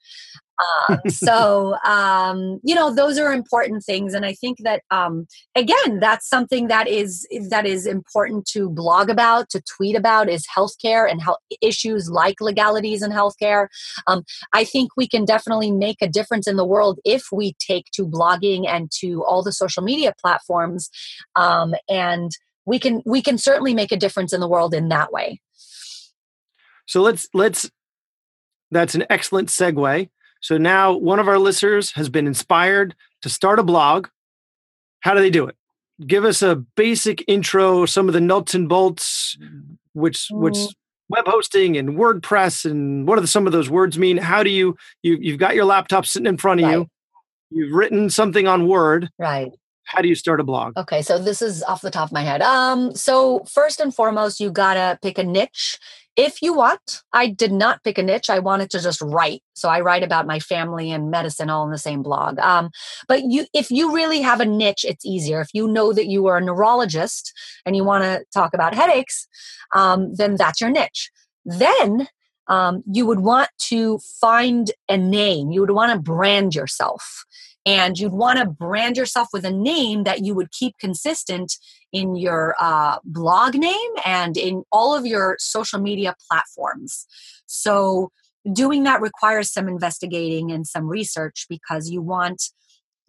Um, 0.59 0.99
so 1.09 1.75
um, 1.85 2.59
you 2.63 2.75
know 2.75 2.93
those 2.93 3.17
are 3.17 3.31
important 3.31 3.83
things 3.83 4.13
and 4.13 4.25
i 4.25 4.33
think 4.33 4.57
that 4.63 4.83
um, 4.91 5.27
again 5.55 5.99
that's 5.99 6.27
something 6.27 6.67
that 6.67 6.87
is 6.87 7.27
that 7.49 7.65
is 7.65 7.85
important 7.85 8.45
to 8.47 8.69
blog 8.69 9.09
about 9.09 9.49
to 9.51 9.61
tweet 9.61 9.95
about 9.95 10.29
is 10.29 10.45
healthcare 10.55 11.09
and 11.09 11.21
health 11.21 11.39
issues 11.61 12.09
like 12.09 12.41
legalities 12.41 13.01
in 13.01 13.11
healthcare. 13.11 13.67
Um, 14.07 14.23
i 14.53 14.63
think 14.63 14.91
we 14.97 15.07
can 15.07 15.25
definitely 15.25 15.71
make 15.71 15.97
a 16.01 16.07
difference 16.07 16.47
in 16.47 16.55
the 16.55 16.65
world 16.65 16.99
if 17.05 17.27
we 17.31 17.55
take 17.59 17.85
to 17.93 18.05
blogging 18.05 18.67
and 18.67 18.91
to 18.99 19.23
all 19.23 19.43
the 19.43 19.53
social 19.53 19.83
media 19.83 20.13
platforms 20.21 20.89
um, 21.35 21.73
and 21.89 22.31
we 22.65 22.79
can 22.79 23.01
we 23.05 23.21
can 23.21 23.37
certainly 23.37 23.73
make 23.73 23.91
a 23.91 23.97
difference 23.97 24.31
in 24.31 24.39
the 24.39 24.47
world 24.47 24.73
in 24.73 24.89
that 24.89 25.11
way. 25.11 25.41
So 26.85 27.01
let's 27.01 27.27
let's 27.33 27.69
that's 28.71 28.95
an 28.95 29.05
excellent 29.09 29.49
segue 29.49 30.09
so 30.41 30.57
now 30.57 30.93
one 30.93 31.19
of 31.19 31.27
our 31.27 31.37
listeners 31.37 31.91
has 31.91 32.09
been 32.09 32.27
inspired 32.27 32.95
to 33.21 33.29
start 33.29 33.59
a 33.59 33.63
blog. 33.63 34.07
How 35.01 35.13
do 35.13 35.19
they 35.19 35.29
do 35.29 35.47
it? 35.47 35.55
Give 36.05 36.23
us 36.23 36.41
a 36.41 36.55
basic 36.55 37.23
intro, 37.27 37.85
some 37.85 38.07
of 38.07 38.13
the 38.13 38.21
nuts 38.21 38.53
and 38.53 38.69
bolts, 38.69 39.37
which 39.93 40.27
which 40.31 40.55
mm. 40.55 40.73
web 41.09 41.27
hosting 41.27 41.77
and 41.77 41.89
WordPress 41.89 42.69
and 42.69 43.07
what 43.07 43.17
are 43.17 43.21
the, 43.21 43.27
some 43.27 43.45
of 43.45 43.51
those 43.51 43.69
words 43.69 43.99
mean? 43.99 44.17
How 44.17 44.43
do 44.43 44.49
you 44.49 44.77
you 45.03 45.17
you've 45.19 45.39
got 45.39 45.55
your 45.55 45.65
laptop 45.65 46.05
sitting 46.05 46.27
in 46.27 46.37
front 46.37 46.61
of 46.61 46.65
right. 46.67 46.73
you, 46.73 46.87
you've 47.49 47.73
written 47.73 48.09
something 48.09 48.47
on 48.47 48.67
Word, 48.67 49.09
right? 49.17 49.49
How 49.89 50.01
do 50.01 50.07
you 50.07 50.15
start 50.15 50.39
a 50.39 50.43
blog? 50.43 50.77
Okay, 50.77 51.01
so 51.01 51.17
this 51.17 51.41
is 51.41 51.63
off 51.63 51.81
the 51.81 51.91
top 51.91 52.09
of 52.09 52.11
my 52.11 52.21
head. 52.21 52.41
Um, 52.41 52.95
so 52.95 53.43
first 53.45 53.79
and 53.79 53.93
foremost, 53.93 54.39
you 54.39 54.51
gotta 54.51 54.97
pick 55.01 55.17
a 55.17 55.23
niche 55.23 55.79
if 56.19 56.41
you 56.41 56.53
want, 56.53 57.01
I 57.13 57.27
did 57.27 57.53
not 57.53 57.81
pick 57.81 57.97
a 57.97 58.03
niche. 58.03 58.29
I 58.29 58.39
wanted 58.39 58.69
to 58.71 58.81
just 58.81 59.01
write. 59.01 59.41
So 59.53 59.69
I 59.69 59.79
write 59.79 60.03
about 60.03 60.27
my 60.27 60.37
family 60.39 60.91
and 60.91 61.09
medicine 61.09 61.49
all 61.49 61.63
in 61.63 61.71
the 61.71 61.77
same 61.77 62.03
blog. 62.03 62.37
Um, 62.39 62.71
but 63.07 63.23
you, 63.23 63.45
if 63.53 63.71
you 63.71 63.95
really 63.95 64.19
have 64.19 64.41
a 64.41 64.45
niche, 64.45 64.83
it's 64.83 65.05
easier. 65.05 65.39
If 65.39 65.47
you 65.53 65.65
know 65.65 65.93
that 65.93 66.07
you 66.07 66.27
are 66.27 66.35
a 66.35 66.41
neurologist 66.41 67.31
and 67.65 67.73
you 67.73 67.85
want 67.85 68.03
to 68.03 68.25
talk 68.33 68.53
about 68.53 68.75
headaches, 68.75 69.29
um, 69.73 70.13
then 70.13 70.35
that's 70.35 70.59
your 70.59 70.69
niche. 70.69 71.09
Then 71.45 72.09
um, 72.47 72.83
you 72.91 73.05
would 73.05 73.21
want 73.21 73.49
to 73.69 73.99
find 74.19 74.71
a 74.89 74.97
name. 74.97 75.51
You 75.51 75.61
would 75.61 75.71
want 75.71 75.93
to 75.93 75.99
brand 75.99 76.53
yourself. 76.53 77.23
And 77.65 77.99
you'd 77.99 78.13
want 78.13 78.39
to 78.39 78.45
brand 78.45 78.97
yourself 78.97 79.27
with 79.33 79.45
a 79.45 79.51
name 79.51 80.03
that 80.03 80.23
you 80.25 80.33
would 80.33 80.51
keep 80.51 80.77
consistent 80.79 81.53
in 81.91 82.15
your 82.15 82.55
uh, 82.59 82.97
blog 83.03 83.55
name 83.55 83.91
and 84.05 84.37
in 84.37 84.63
all 84.71 84.95
of 84.95 85.05
your 85.05 85.35
social 85.39 85.79
media 85.79 86.15
platforms. 86.29 87.05
So, 87.45 88.11
doing 88.53 88.83
that 88.83 89.01
requires 89.01 89.51
some 89.51 89.67
investigating 89.67 90.51
and 90.51 90.65
some 90.65 90.87
research 90.87 91.45
because 91.49 91.89
you 91.89 92.01
want 92.01 92.41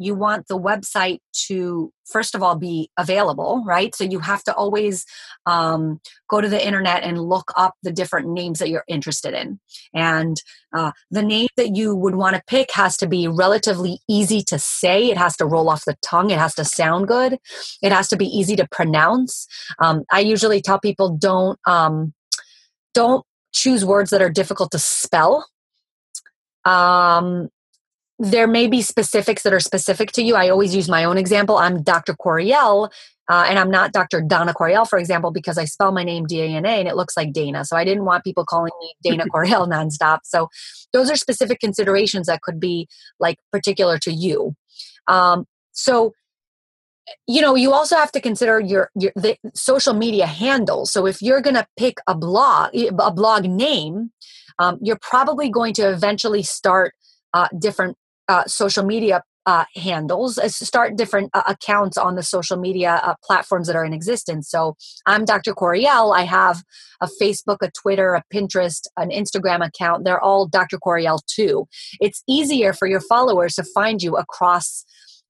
you 0.00 0.14
want 0.14 0.48
the 0.48 0.58
website 0.58 1.18
to 1.46 1.92
first 2.04 2.34
of 2.34 2.42
all 2.42 2.56
be 2.56 2.90
available 2.98 3.62
right? 3.64 3.94
So 3.94 4.04
you 4.04 4.20
have 4.20 4.42
to 4.44 4.54
always 4.54 5.04
um, 5.46 6.00
go 6.28 6.40
to 6.40 6.48
the 6.48 6.64
internet 6.64 7.02
and 7.02 7.20
look 7.20 7.52
up 7.56 7.74
the 7.82 7.92
different 7.92 8.28
names 8.28 8.58
that 8.58 8.68
you're 8.68 8.84
interested 8.88 9.34
in. 9.34 9.60
And 9.94 10.36
uh, 10.74 10.92
the 11.10 11.22
name 11.22 11.48
that 11.56 11.76
you 11.76 11.94
would 11.94 12.14
want 12.14 12.36
to 12.36 12.42
pick 12.46 12.70
has 12.72 12.96
to 12.98 13.06
be 13.06 13.28
relatively 13.28 14.00
easy 14.08 14.42
to 14.44 14.58
say. 14.58 15.10
It 15.10 15.18
has 15.18 15.36
to 15.38 15.46
roll 15.46 15.68
off 15.68 15.84
the 15.84 15.96
tongue. 16.02 16.30
It 16.30 16.38
has 16.38 16.54
to 16.56 16.64
sound 16.64 17.08
good. 17.08 17.38
It 17.82 17.92
has 17.92 18.08
to 18.08 18.16
be 18.16 18.26
easy 18.26 18.56
to 18.56 18.68
pronounce. 18.70 19.46
Um, 19.78 20.04
i 20.10 20.20
usually 20.20 20.60
tell 20.60 20.78
people 20.78 21.16
don't 21.16 21.58
um, 21.66 22.12
don't 22.94 23.24
choose 23.52 23.84
words 23.84 24.10
that 24.10 24.22
are 24.22 24.30
difficult 24.30 24.70
to 24.72 24.78
spell. 24.78 25.46
Um, 26.64 27.48
there 28.20 28.46
may 28.46 28.66
be 28.66 28.83
specifics 28.83 29.42
that 29.44 29.54
are 29.54 29.61
specific 29.61 30.12
to 30.12 30.22
you. 30.22 30.37
I 30.37 30.50
always 30.50 30.74
use 30.74 30.90
my 30.90 31.04
own 31.04 31.16
example. 31.16 31.56
I'm 31.56 31.83
Dr. 31.83 32.14
Corriel, 32.14 32.90
uh, 33.30 33.46
and 33.48 33.59
I'm 33.59 33.70
not 33.70 33.92
Dr. 33.92 34.20
Donna 34.20 34.52
Corriel, 34.52 34.87
for 34.87 34.98
example, 34.98 35.30
because 35.30 35.56
I 35.56 35.64
spell 35.64 35.90
my 35.90 36.04
name 36.04 36.26
D 36.26 36.42
A 36.42 36.44
N 36.44 36.66
A 36.66 36.68
and 36.68 36.87
it 36.87 36.96
looks 36.96 37.16
like 37.16 37.33
Dana. 37.33 37.64
So 37.64 37.78
I 37.78 37.85
didn't 37.85 38.04
want 38.04 38.22
people 38.22 38.44
calling 38.44 38.72
me 38.78 38.92
Dana 39.02 39.24
Corriel 39.33 39.66
nonstop. 39.66 40.18
So 40.24 40.50
those 40.92 41.11
are 41.11 41.16
specific 41.16 41.61
considerations 41.61 42.26
that 42.26 42.42
could 42.42 42.61
be 42.61 42.88
like 43.18 43.38
particular 43.50 43.98
to 44.00 44.12
you. 44.12 44.54
Um, 45.09 45.46
so 45.72 46.12
you 47.26 47.40
know 47.40 47.54
you 47.54 47.72
also 47.72 47.96
have 47.96 48.12
to 48.12 48.20
consider 48.20 48.61
your 48.61 48.90
your 48.94 49.12
the 49.16 49.37
social 49.52 49.94
media 49.94 50.26
handles 50.26 50.92
so 50.92 51.06
if 51.06 51.20
you're 51.20 51.40
going 51.40 51.56
to 51.56 51.66
pick 51.76 51.96
a 52.06 52.14
blog 52.14 52.70
a 52.72 53.11
blog 53.11 53.46
name 53.46 54.12
um, 54.61 54.78
you're 54.80 54.98
probably 55.00 55.50
going 55.50 55.74
to 55.74 55.90
eventually 55.90 56.42
start 56.42 56.94
uh, 57.35 57.48
different 57.59 57.96
uh, 58.30 58.44
social 58.46 58.84
media 58.84 59.22
uh, 59.46 59.64
handles, 59.74 60.38
uh, 60.38 60.48
start 60.48 60.96
different 60.96 61.30
uh, 61.34 61.42
accounts 61.48 61.98
on 61.98 62.14
the 62.14 62.22
social 62.22 62.56
media 62.56 63.00
uh, 63.02 63.14
platforms 63.24 63.66
that 63.66 63.74
are 63.74 63.84
in 63.84 63.92
existence. 63.92 64.48
So 64.48 64.76
I'm 65.06 65.24
Dr. 65.24 65.52
Corriel. 65.52 66.14
I 66.14 66.22
have 66.22 66.62
a 67.00 67.08
Facebook, 67.20 67.56
a 67.60 67.70
Twitter, 67.72 68.14
a 68.14 68.22
Pinterest, 68.32 68.86
an 68.96 69.10
Instagram 69.10 69.66
account. 69.66 70.04
They're 70.04 70.20
all 70.20 70.46
Dr. 70.46 70.78
Corriel 70.78 71.18
too. 71.26 71.66
It's 72.00 72.22
easier 72.28 72.72
for 72.72 72.86
your 72.86 73.00
followers 73.00 73.54
to 73.56 73.64
find 73.64 74.00
you 74.00 74.16
across 74.16 74.84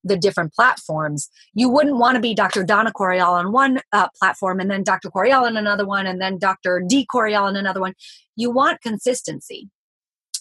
the 0.04 0.16
different 0.16 0.52
platforms. 0.52 1.30
You 1.54 1.70
wouldn't 1.70 1.98
want 1.98 2.16
to 2.16 2.20
be 2.20 2.34
Dr. 2.34 2.64
Donna 2.64 2.92
Corriel 2.92 3.32
on 3.32 3.52
one 3.52 3.80
uh, 3.92 4.08
platform 4.18 4.60
and 4.60 4.70
then 4.70 4.82
Dr. 4.82 5.10
Corriel 5.10 5.44
on 5.44 5.56
another 5.56 5.86
one 5.86 6.06
and 6.06 6.20
then 6.20 6.38
Dr. 6.38 6.82
D 6.86 7.06
Corriel 7.10 7.44
on 7.44 7.56
another 7.56 7.80
one. 7.80 7.94
You 8.36 8.50
want 8.50 8.82
consistency. 8.82 9.70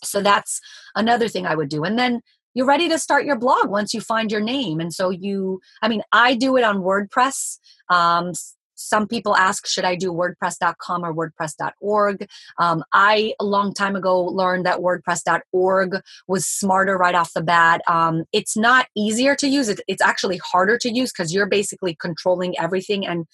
So 0.03 0.21
that's 0.21 0.61
another 0.95 1.27
thing 1.27 1.45
I 1.45 1.55
would 1.55 1.69
do. 1.69 1.83
And 1.83 1.99
then 1.99 2.21
you're 2.53 2.65
ready 2.65 2.89
to 2.89 2.99
start 2.99 3.25
your 3.25 3.37
blog 3.37 3.69
once 3.69 3.93
you 3.93 4.01
find 4.01 4.31
your 4.31 4.41
name. 4.41 4.79
And 4.79 4.93
so 4.93 5.09
you, 5.09 5.61
I 5.81 5.87
mean, 5.87 6.01
I 6.11 6.35
do 6.35 6.57
it 6.57 6.63
on 6.63 6.77
WordPress. 6.77 7.59
Um, 7.89 8.33
some 8.79 9.07
people 9.07 9.35
ask, 9.35 9.67
should 9.67 9.83
I 9.83 9.95
do 9.95 10.13
WordPress.com 10.13 11.03
or 11.03 11.13
WordPress.org? 11.13 12.27
Um, 12.59 12.83
I, 12.93 13.33
a 13.39 13.43
long 13.43 13.73
time 13.73 13.95
ago, 13.95 14.23
learned 14.23 14.65
that 14.65 14.79
WordPress.org 14.79 16.01
was 16.27 16.45
smarter 16.45 16.97
right 16.97 17.15
off 17.15 17.33
the 17.33 17.43
bat. 17.43 17.81
Um, 17.87 18.23
it's 18.31 18.55
not 18.55 18.87
easier 18.95 19.35
to 19.35 19.47
use, 19.47 19.67
it, 19.67 19.81
it's 19.87 20.01
actually 20.01 20.37
harder 20.37 20.77
to 20.77 20.89
use 20.89 21.11
because 21.11 21.33
you're 21.33 21.45
basically 21.45 21.93
controlling 21.93 22.57
everything 22.57 23.05
and 23.05 23.25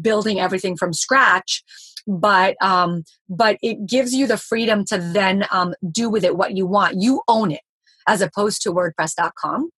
building 0.00 0.38
everything 0.38 0.76
from 0.76 0.92
scratch 0.92 1.64
but 2.06 2.56
um, 2.60 3.04
but 3.28 3.58
it 3.62 3.86
gives 3.86 4.12
you 4.12 4.26
the 4.26 4.36
freedom 4.36 4.84
to 4.86 4.98
then 4.98 5.46
um, 5.52 5.72
do 5.88 6.10
with 6.10 6.24
it 6.24 6.36
what 6.36 6.56
you 6.56 6.66
want. 6.66 7.00
You 7.00 7.22
own 7.28 7.52
it 7.52 7.60
as 8.06 8.20
opposed 8.20 8.62
to 8.62 8.72
WordPress.com. 8.72 9.70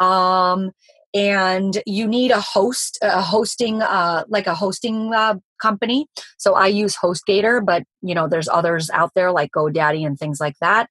Um, 0.00 0.70
and 1.12 1.82
you 1.86 2.06
need 2.06 2.30
a 2.30 2.40
host, 2.40 2.98
a 3.02 3.20
hosting, 3.20 3.82
uh, 3.82 4.24
like 4.28 4.46
a 4.46 4.54
hosting 4.54 5.12
uh, 5.12 5.34
company. 5.60 6.06
So 6.38 6.54
I 6.54 6.68
use 6.68 6.96
HostGator, 6.96 7.64
but 7.64 7.82
you 8.00 8.14
know, 8.14 8.28
there's 8.28 8.48
others 8.48 8.90
out 8.90 9.10
there 9.14 9.32
like 9.32 9.50
GoDaddy 9.50 10.06
and 10.06 10.18
things 10.18 10.40
like 10.40 10.54
that. 10.60 10.88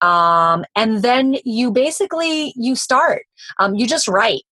Um, 0.00 0.64
and 0.74 1.02
then 1.02 1.36
you 1.44 1.70
basically 1.70 2.52
you 2.56 2.74
start. 2.74 3.22
Um, 3.60 3.74
you 3.74 3.86
just 3.86 4.08
write 4.08 4.42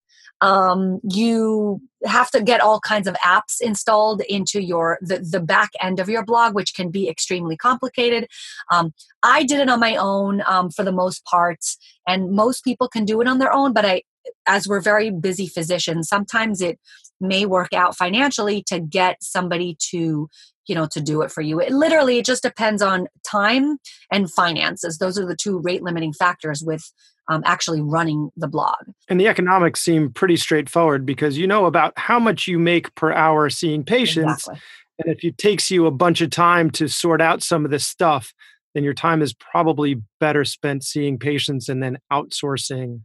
um, 0.41 1.01
you 1.09 1.81
have 2.05 2.31
to 2.31 2.43
get 2.43 2.61
all 2.61 2.81
kinds 2.81 3.07
of 3.07 3.15
apps 3.17 3.61
installed 3.61 4.23
into 4.29 4.63
your 4.63 4.99
the, 5.03 5.19
the 5.19 5.41
back 5.41 5.71
end 5.81 6.01
of 6.01 6.09
your 6.09 6.25
blog 6.25 6.55
which 6.55 6.75
can 6.75 6.91
be 6.91 7.09
extremely 7.09 7.57
complicated. 7.57 8.27
Um, 8.71 8.93
i 9.23 9.45
did 9.45 9.61
it 9.61 9.69
on 9.69 9.81
my 9.81 9.97
own 9.97 10.43
um, 10.47 10.71
for 10.71 10.83
the 10.83 10.93
most 10.93 11.25
part 11.25 11.59
and 12.07 12.31
most 12.31 12.65
people 12.65 12.89
can 12.89 13.05
do 13.05 13.21
it 13.21 13.29
on 13.29 13.39
their 13.39 13.53
own 13.53 13.73
but 13.73 13.85
i 13.85 14.03
as 14.47 14.67
we're 14.69 14.81
very 14.81 15.11
busy 15.11 15.47
physicians 15.47 16.09
sometimes 16.09 16.61
it 16.61 16.79
may 17.21 17.45
work 17.45 17.73
out 17.75 17.97
financially 17.97 18.63
to 18.67 18.81
get 18.81 19.23
somebody 19.23 19.77
to 19.79 20.29
you 20.67 20.75
know 20.75 20.87
to 20.91 21.01
do 21.01 21.23
it 21.23 21.31
for 21.31 21.41
you 21.41 21.61
it 21.61 21.73
literally 21.73 22.19
it 22.19 22.25
just 22.25 22.43
depends 22.43 22.83
on 22.83 23.07
time 23.25 23.79
and 24.13 24.31
finances 24.33 24.99
those 24.99 25.19
are 25.19 25.27
the 25.27 25.37
two 25.37 25.59
rate 25.61 25.83
limiting 25.83 26.13
factors 26.13 26.63
with 26.63 26.93
um, 27.31 27.43
actually 27.47 27.81
running 27.81 28.31
the 28.37 28.49
blog. 28.49 28.75
And 29.09 29.21
the 29.21 29.29
economics 29.29 29.81
seem 29.81 30.11
pretty 30.11 30.37
straightforward 30.37 31.07
because 31.07 31.39
you 31.39 31.47
know 31.47 31.65
about 31.65 31.97
how 31.97 32.19
much 32.19 32.49
you 32.49 32.59
make 32.59 32.93
per 32.97 33.13
hour 33.13 33.49
seeing 33.49 33.85
patients. 33.85 34.49
Exactly. 34.49 34.61
And 34.99 35.17
if 35.17 35.25
it 35.25 35.39
takes 35.39 35.71
you 35.71 35.87
a 35.87 35.93
bunch 35.93 36.21
of 36.21 36.31
time 36.31 36.71
to 36.73 36.89
sort 36.89 37.23
out 37.23 37.43
some 37.43 37.65
of 37.65 37.71
this 37.71 37.87
stuff, 37.87 38.35
then 38.75 38.85
your 38.85 38.95
time 38.95 39.23
is 39.23 39.33
probably 39.33 40.03
better 40.19 40.45
spent 40.45 40.85
seeing 40.85 41.19
patients 41.19 41.69
and 41.69 41.83
then 41.83 41.99
outsourcing 42.13 43.03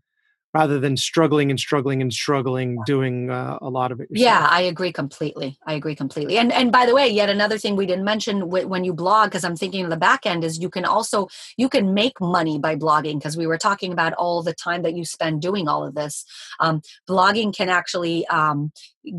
rather 0.56 0.80
than 0.80 0.96
struggling 0.96 1.50
and 1.52 1.60
struggling 1.60 2.02
and 2.02 2.14
struggling 2.14 2.78
doing 2.86 3.30
uh, 3.30 3.58
a 3.62 3.70
lot 3.70 3.92
of 3.92 4.00
it 4.00 4.10
yourself. 4.10 4.26
yeah 4.26 4.48
i 4.50 4.62
agree 4.62 4.92
completely. 4.92 5.58
I 5.68 5.74
agree 5.74 5.96
completely. 5.96 6.38
And 6.38 6.52
and 6.54 6.72
by 6.72 6.86
the 6.86 6.96
way 6.96 7.08
yet 7.10 7.30
another 7.30 7.58
thing 7.58 7.76
we 7.76 7.86
didn't 7.86 8.06
mention 8.06 8.50
when 8.50 8.84
you 8.86 8.94
blog 8.94 9.26
because 9.28 9.44
i'm 9.44 9.58
thinking 9.58 9.84
of 9.84 9.90
the 9.90 10.04
back 10.10 10.26
end 10.26 10.44
is 10.44 10.60
you 10.66 10.70
can 10.70 10.86
also 10.86 11.28
you 11.58 11.68
can 11.68 11.94
make 11.94 12.18
money 12.22 12.58
by 12.68 12.74
blogging 12.76 13.18
because 13.20 13.36
we 13.42 13.48
were 13.48 13.58
talking 13.58 13.92
about 13.92 14.14
all 14.14 14.42
the 14.44 14.54
time 14.54 14.82
that 14.84 14.96
you 14.96 15.04
spend 15.04 15.42
doing 15.42 15.68
all 15.68 15.86
of 15.86 15.94
this. 15.96 16.16
Um, 16.60 16.82
blogging 17.10 17.54
can 17.60 17.70
actually 17.70 18.26
um, 18.28 18.72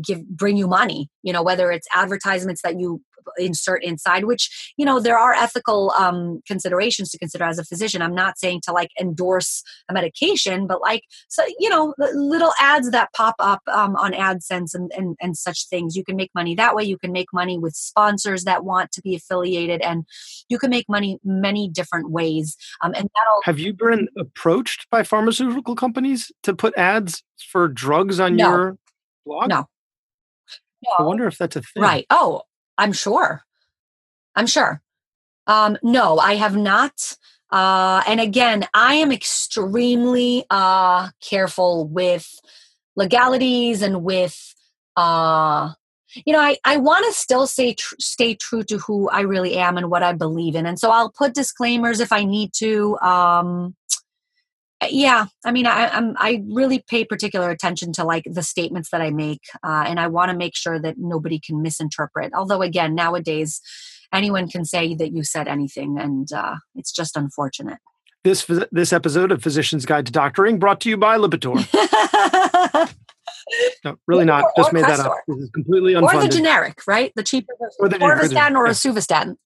give 0.07 0.27
bring 0.27 0.57
you 0.57 0.67
money 0.67 1.09
you 1.21 1.33
know 1.33 1.43
whether 1.43 1.71
it's 1.71 1.87
advertisements 1.93 2.61
that 2.63 2.79
you 2.79 3.01
insert 3.37 3.83
inside 3.83 4.25
which 4.25 4.73
you 4.77 4.85
know 4.85 4.99
there 4.99 5.17
are 5.17 5.33
ethical 5.33 5.91
um, 5.91 6.41
considerations 6.47 7.09
to 7.09 7.17
consider 7.17 7.43
as 7.43 7.59
a 7.59 7.63
physician 7.63 8.01
i'm 8.01 8.15
not 8.15 8.37
saying 8.37 8.61
to 8.61 8.71
like 8.71 8.89
endorse 8.99 9.63
a 9.89 9.93
medication 9.93 10.67
but 10.67 10.81
like 10.81 11.03
so 11.27 11.43
you 11.59 11.69
know 11.69 11.93
little 12.13 12.51
ads 12.59 12.91
that 12.91 13.11
pop 13.13 13.35
up 13.39 13.61
um, 13.71 13.95
on 13.95 14.13
adsense 14.13 14.73
and, 14.73 14.91
and 14.95 15.15
and 15.21 15.37
such 15.37 15.67
things 15.67 15.95
you 15.95 16.03
can 16.03 16.15
make 16.15 16.31
money 16.33 16.55
that 16.55 16.75
way 16.75 16.83
you 16.83 16.97
can 16.97 17.11
make 17.11 17.27
money 17.33 17.57
with 17.57 17.73
sponsors 17.73 18.43
that 18.43 18.63
want 18.63 18.91
to 18.91 19.01
be 19.01 19.15
affiliated 19.15 19.81
and 19.81 20.05
you 20.49 20.57
can 20.57 20.69
make 20.69 20.87
money 20.89 21.19
many 21.23 21.69
different 21.69 22.11
ways 22.11 22.55
um, 22.81 22.93
and 22.95 23.09
that'll 23.15 23.41
have 23.43 23.59
you 23.59 23.73
been 23.73 24.07
approached 24.17 24.87
by 24.89 25.03
pharmaceutical 25.03 25.75
companies 25.75 26.31
to 26.43 26.55
put 26.55 26.77
ads 26.77 27.23
for 27.51 27.67
drugs 27.67 28.19
on 28.19 28.35
no. 28.35 28.49
your 28.49 28.77
blog 29.25 29.49
no 29.49 29.67
no. 30.83 30.91
I 30.99 31.03
wonder 31.03 31.27
if 31.27 31.37
that's 31.37 31.55
a 31.55 31.61
thing. 31.61 31.83
Right. 31.83 32.05
Oh, 32.09 32.43
I'm 32.77 32.93
sure. 32.93 33.43
I'm 34.35 34.47
sure. 34.47 34.81
Um, 35.47 35.77
no, 35.81 36.19
I 36.19 36.35
have 36.35 36.55
not. 36.55 37.17
Uh, 37.49 38.03
and 38.07 38.19
again, 38.19 38.67
I 38.73 38.95
am 38.95 39.11
extremely 39.11 40.45
uh, 40.49 41.09
careful 41.21 41.87
with 41.87 42.39
legalities 42.95 43.81
and 43.81 44.03
with, 44.03 44.53
uh, 44.97 45.71
you 46.25 46.33
know, 46.33 46.39
I, 46.39 46.57
I 46.65 46.77
want 46.77 47.05
to 47.05 47.13
still 47.13 47.47
say 47.47 47.73
tr- 47.73 47.95
stay 47.99 48.35
true 48.35 48.63
to 48.63 48.77
who 48.79 49.09
I 49.09 49.21
really 49.21 49.55
am 49.55 49.77
and 49.77 49.89
what 49.89 50.03
I 50.03 50.13
believe 50.13 50.55
in. 50.55 50.65
And 50.65 50.79
so 50.79 50.91
I'll 50.91 51.11
put 51.11 51.33
disclaimers 51.33 51.99
if 51.99 52.11
I 52.11 52.23
need 52.25 52.51
to. 52.57 52.97
Um, 52.99 53.75
yeah 54.89 55.25
i 55.45 55.51
mean 55.51 55.65
i 55.65 55.87
I'm, 55.87 56.15
i 56.17 56.43
really 56.47 56.83
pay 56.87 57.03
particular 57.03 57.49
attention 57.49 57.93
to 57.93 58.03
like 58.03 58.25
the 58.29 58.43
statements 58.43 58.89
that 58.91 59.01
i 59.01 59.09
make 59.09 59.41
uh, 59.63 59.85
and 59.87 59.99
i 59.99 60.07
want 60.07 60.29
to 60.31 60.37
make 60.37 60.55
sure 60.55 60.79
that 60.79 60.97
nobody 60.97 61.39
can 61.39 61.61
misinterpret 61.61 62.31
although 62.35 62.61
again 62.61 62.93
nowadays 62.93 63.61
anyone 64.13 64.47
can 64.47 64.65
say 64.65 64.95
that 64.95 65.13
you 65.13 65.23
said 65.23 65.47
anything 65.47 65.97
and 65.99 66.31
uh, 66.31 66.55
it's 66.75 66.91
just 66.91 67.15
unfortunate. 67.15 67.79
This 68.23 68.49
this 68.71 68.91
episode 68.91 69.31
of 69.31 69.41
physician's 69.41 69.85
guide 69.85 70.05
to 70.07 70.11
doctoring 70.11 70.59
brought 70.59 70.81
to 70.81 70.89
you 70.89 70.97
by 70.97 71.17
lipitor. 71.17 71.63
No 73.85 73.95
really 74.07 74.25
not 74.25 74.43
or, 74.43 74.51
just 74.57 74.69
or 74.71 74.73
made 74.73 74.83
Crestor. 74.83 74.97
that 74.97 75.05
up. 75.05 75.17
This 75.25 75.37
is 75.37 75.49
completely 75.51 75.93
unfunded. 75.93 76.15
or 76.15 76.21
the 76.21 76.27
generic 76.27 76.79
right? 76.85 77.13
The 77.15 77.23
cheaper 77.23 77.53
or 77.79 77.87
the 77.87 77.97
atorvastatin 77.97 78.55
or 78.55 78.65
a 78.65 78.71
rosuvastatin 78.71 79.37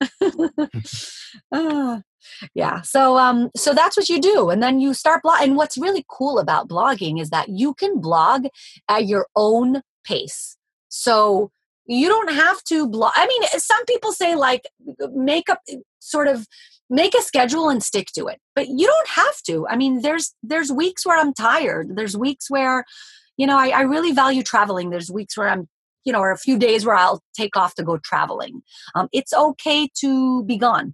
uh, 1.51 1.99
yeah 2.53 2.81
so 2.81 3.17
um 3.17 3.49
so 3.55 3.73
that's 3.73 3.97
what 3.97 4.09
you 4.09 4.19
do 4.19 4.49
and 4.49 4.61
then 4.61 4.79
you 4.79 4.93
start 4.93 5.21
blog 5.21 5.41
and 5.41 5.55
what's 5.55 5.77
really 5.77 6.05
cool 6.09 6.39
about 6.39 6.67
blogging 6.67 7.21
is 7.21 7.29
that 7.29 7.49
you 7.49 7.73
can 7.73 7.99
blog 7.99 8.45
at 8.89 9.07
your 9.07 9.27
own 9.35 9.81
pace. 10.03 10.57
So 10.89 11.51
you 11.85 12.07
don't 12.07 12.31
have 12.31 12.63
to 12.63 12.87
blog 12.87 13.11
i 13.15 13.27
mean 13.27 13.41
some 13.57 13.83
people 13.85 14.11
say 14.13 14.35
like 14.35 14.61
make 15.13 15.49
up 15.49 15.59
sort 15.99 16.27
of 16.27 16.47
make 16.89 17.13
a 17.15 17.21
schedule 17.21 17.69
and 17.69 17.83
stick 17.83 18.07
to 18.13 18.27
it 18.27 18.39
but 18.55 18.67
you 18.67 18.85
don't 18.85 19.09
have 19.09 19.41
to. 19.43 19.67
I 19.67 19.75
mean 19.75 20.01
there's 20.01 20.33
there's 20.43 20.71
weeks 20.71 21.05
where 21.05 21.17
i'm 21.19 21.33
tired 21.33 21.95
there's 21.95 22.15
weeks 22.15 22.49
where 22.49 22.85
you 23.35 23.47
know 23.47 23.57
I, 23.57 23.69
I 23.69 23.81
really 23.81 24.11
value 24.11 24.43
traveling 24.43 24.89
there's 24.89 25.11
weeks 25.11 25.35
where 25.35 25.49
i'm 25.49 25.67
you 26.05 26.13
know 26.13 26.19
or 26.19 26.31
a 26.31 26.37
few 26.37 26.57
days 26.57 26.85
where 26.85 26.95
i'll 26.95 27.21
take 27.35 27.57
off 27.57 27.75
to 27.75 27.83
go 27.83 27.97
traveling. 27.97 28.61
Um, 28.95 29.09
it's 29.11 29.33
okay 29.33 29.89
to 30.01 30.45
be 30.45 30.57
gone 30.57 30.93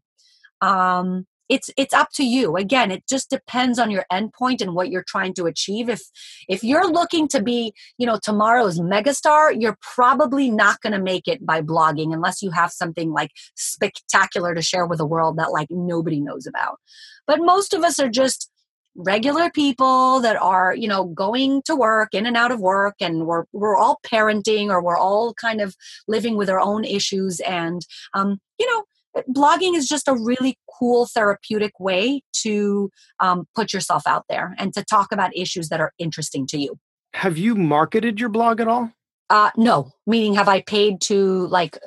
um, 0.61 1.25
it's 1.49 1.69
it's 1.77 1.93
up 1.93 2.09
to 2.15 2.25
you. 2.25 2.57
Again 2.57 2.91
it 2.91 3.07
just 3.07 3.29
depends 3.29 3.79
on 3.79 3.91
your 3.91 4.05
endpoint 4.11 4.61
and 4.61 4.73
what 4.73 4.89
you're 4.89 5.05
trying 5.07 5.33
to 5.35 5.45
achieve. 5.45 5.89
If 5.89 6.01
if 6.47 6.63
you're 6.63 6.91
looking 6.91 7.27
to 7.29 7.41
be 7.41 7.73
you 7.97 8.05
know 8.05 8.19
tomorrow's 8.21 8.79
megastar 8.79 9.59
you're 9.59 9.77
probably 9.81 10.49
not 10.51 10.81
going 10.81 10.93
to 10.93 11.01
make 11.01 11.27
it 11.27 11.45
by 11.45 11.61
blogging 11.61 12.13
unless 12.13 12.41
you 12.41 12.51
have 12.51 12.71
something 12.71 13.11
like 13.11 13.31
spectacular 13.55 14.53
to 14.55 14.61
share 14.61 14.85
with 14.85 14.97
the 14.97 15.05
world 15.05 15.37
that 15.37 15.51
like 15.51 15.67
nobody 15.69 16.19
knows 16.19 16.47
about. 16.47 16.79
But 17.25 17.39
most 17.39 17.73
of 17.73 17.83
us 17.83 17.99
are 17.99 18.09
just 18.09 18.49
regular 18.97 19.51
people 19.51 20.19
that 20.21 20.35
are 20.41 20.75
you 20.75 20.87
know 20.87 21.05
going 21.05 21.61
to 21.63 21.75
work 21.75 22.13
in 22.13 22.25
and 22.25 22.35
out 22.35 22.51
of 22.51 22.59
work 22.59 22.95
and 22.99 23.27
we're 23.27 23.45
we're 23.53 23.77
all 23.77 23.99
parenting 24.03 24.69
or 24.69 24.81
we're 24.81 24.97
all 24.97 25.35
kind 25.35 25.61
of 25.61 25.75
living 26.07 26.35
with 26.35 26.49
our 26.49 26.59
own 26.59 26.83
issues 26.83 27.39
and 27.41 27.85
um 28.15 28.39
you 28.57 28.65
know 28.65 28.83
blogging 29.29 29.75
is 29.75 29.87
just 29.87 30.07
a 30.07 30.15
really 30.15 30.57
cool 30.79 31.07
therapeutic 31.07 31.79
way 31.79 32.21
to 32.41 32.89
um, 33.19 33.47
put 33.55 33.73
yourself 33.73 34.03
out 34.05 34.25
there 34.29 34.55
and 34.57 34.73
to 34.73 34.83
talk 34.83 35.11
about 35.11 35.35
issues 35.35 35.69
that 35.69 35.79
are 35.79 35.93
interesting 35.97 36.45
to 36.47 36.57
you. 36.57 36.77
Have 37.13 37.37
you 37.37 37.55
marketed 37.55 38.19
your 38.19 38.29
blog 38.29 38.59
at 38.59 38.67
all? 38.67 38.91
Uh, 39.29 39.51
no, 39.57 39.91
meaning 40.05 40.35
have 40.35 40.47
I 40.47 40.61
paid 40.61 41.01
to 41.01 41.47
like 41.47 41.77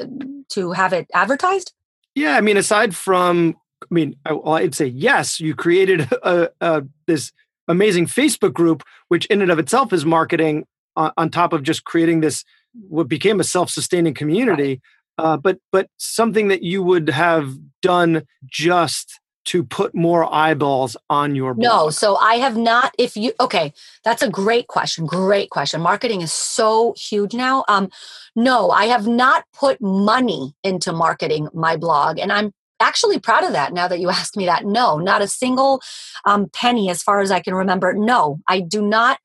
to 0.50 0.72
have 0.72 0.92
it 0.92 1.06
advertised? 1.14 1.72
Yeah, 2.14 2.36
I 2.36 2.40
mean, 2.40 2.56
aside 2.56 2.94
from, 2.94 3.56
I 3.82 3.86
mean, 3.90 4.16
I, 4.26 4.34
I'd 4.34 4.74
say 4.74 4.86
yes. 4.86 5.40
You 5.40 5.54
created 5.54 6.08
a, 6.22 6.50
a, 6.60 6.82
this 7.06 7.32
amazing 7.68 8.06
Facebook 8.06 8.52
group, 8.52 8.82
which 9.08 9.26
in 9.26 9.42
and 9.42 9.50
of 9.50 9.58
itself 9.58 9.92
is 9.92 10.04
marketing 10.04 10.66
on, 10.96 11.12
on 11.16 11.30
top 11.30 11.52
of 11.52 11.62
just 11.62 11.84
creating 11.84 12.20
this 12.20 12.44
what 12.88 13.08
became 13.08 13.40
a 13.40 13.44
self-sustaining 13.44 14.14
community. 14.14 14.68
Right 14.68 14.80
uh, 15.20 15.36
but 15.36 15.58
but 15.70 15.88
something 15.98 16.48
that 16.48 16.62
you 16.62 16.82
would 16.82 17.10
have 17.10 17.54
done 17.82 18.22
just 18.46 19.20
to 19.46 19.64
put 19.64 19.94
more 19.94 20.32
eyeballs 20.32 20.96
on 21.10 21.34
your 21.34 21.54
blog? 21.54 21.64
No, 21.64 21.90
so 21.90 22.16
I 22.16 22.36
have 22.36 22.56
not. 22.56 22.94
If 22.98 23.16
you 23.16 23.32
okay, 23.38 23.72
that's 24.04 24.22
a 24.22 24.30
great 24.30 24.68
question. 24.68 25.04
Great 25.06 25.50
question. 25.50 25.80
Marketing 25.80 26.22
is 26.22 26.32
so 26.32 26.94
huge 26.96 27.34
now. 27.34 27.64
Um, 27.68 27.90
no, 28.34 28.70
I 28.70 28.86
have 28.86 29.06
not 29.06 29.44
put 29.52 29.80
money 29.80 30.54
into 30.64 30.92
marketing 30.92 31.48
my 31.52 31.76
blog, 31.76 32.18
and 32.18 32.32
I'm 32.32 32.52
actually 32.80 33.18
proud 33.18 33.44
of 33.44 33.52
that. 33.52 33.74
Now 33.74 33.88
that 33.88 34.00
you 34.00 34.08
asked 34.20 34.36
me 34.38 34.46
that, 34.46 34.64
no, 34.64 34.96
not 34.98 35.20
a 35.20 35.28
single 35.28 35.82
um, 36.24 36.48
penny, 36.54 36.88
as 36.88 37.02
far 37.02 37.20
as 37.20 37.30
I 37.30 37.40
can 37.40 37.54
remember. 37.54 37.92
No, 37.92 38.38
I 38.48 38.60
do 38.60 38.80
not 38.80 39.18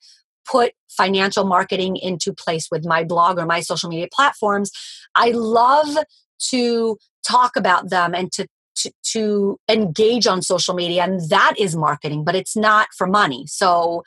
put 0.46 0.74
financial 0.90 1.44
marketing 1.44 1.98
into 1.98 2.34
place 2.34 2.70
with 2.72 2.86
my 2.86 3.04
blog 3.04 3.38
or 3.38 3.46
my 3.46 3.60
social 3.60 3.90
media 3.90 4.08
platforms. 4.12 4.72
I 5.16 5.32
love 5.32 5.98
to 6.52 6.98
talk 7.28 7.56
about 7.56 7.90
them 7.90 8.14
and 8.14 8.32
to 8.34 8.48
to, 8.76 8.92
to 9.04 9.60
engage 9.70 10.28
on 10.28 10.42
social 10.42 10.74
media 10.74 11.04
and 11.04 11.30
that 11.30 11.56
is 11.58 11.76
marketing 11.76 12.24
but 12.24 12.36
it's 12.36 12.56
not 12.56 12.88
for 12.98 13.08
money. 13.08 13.46
So 13.48 14.04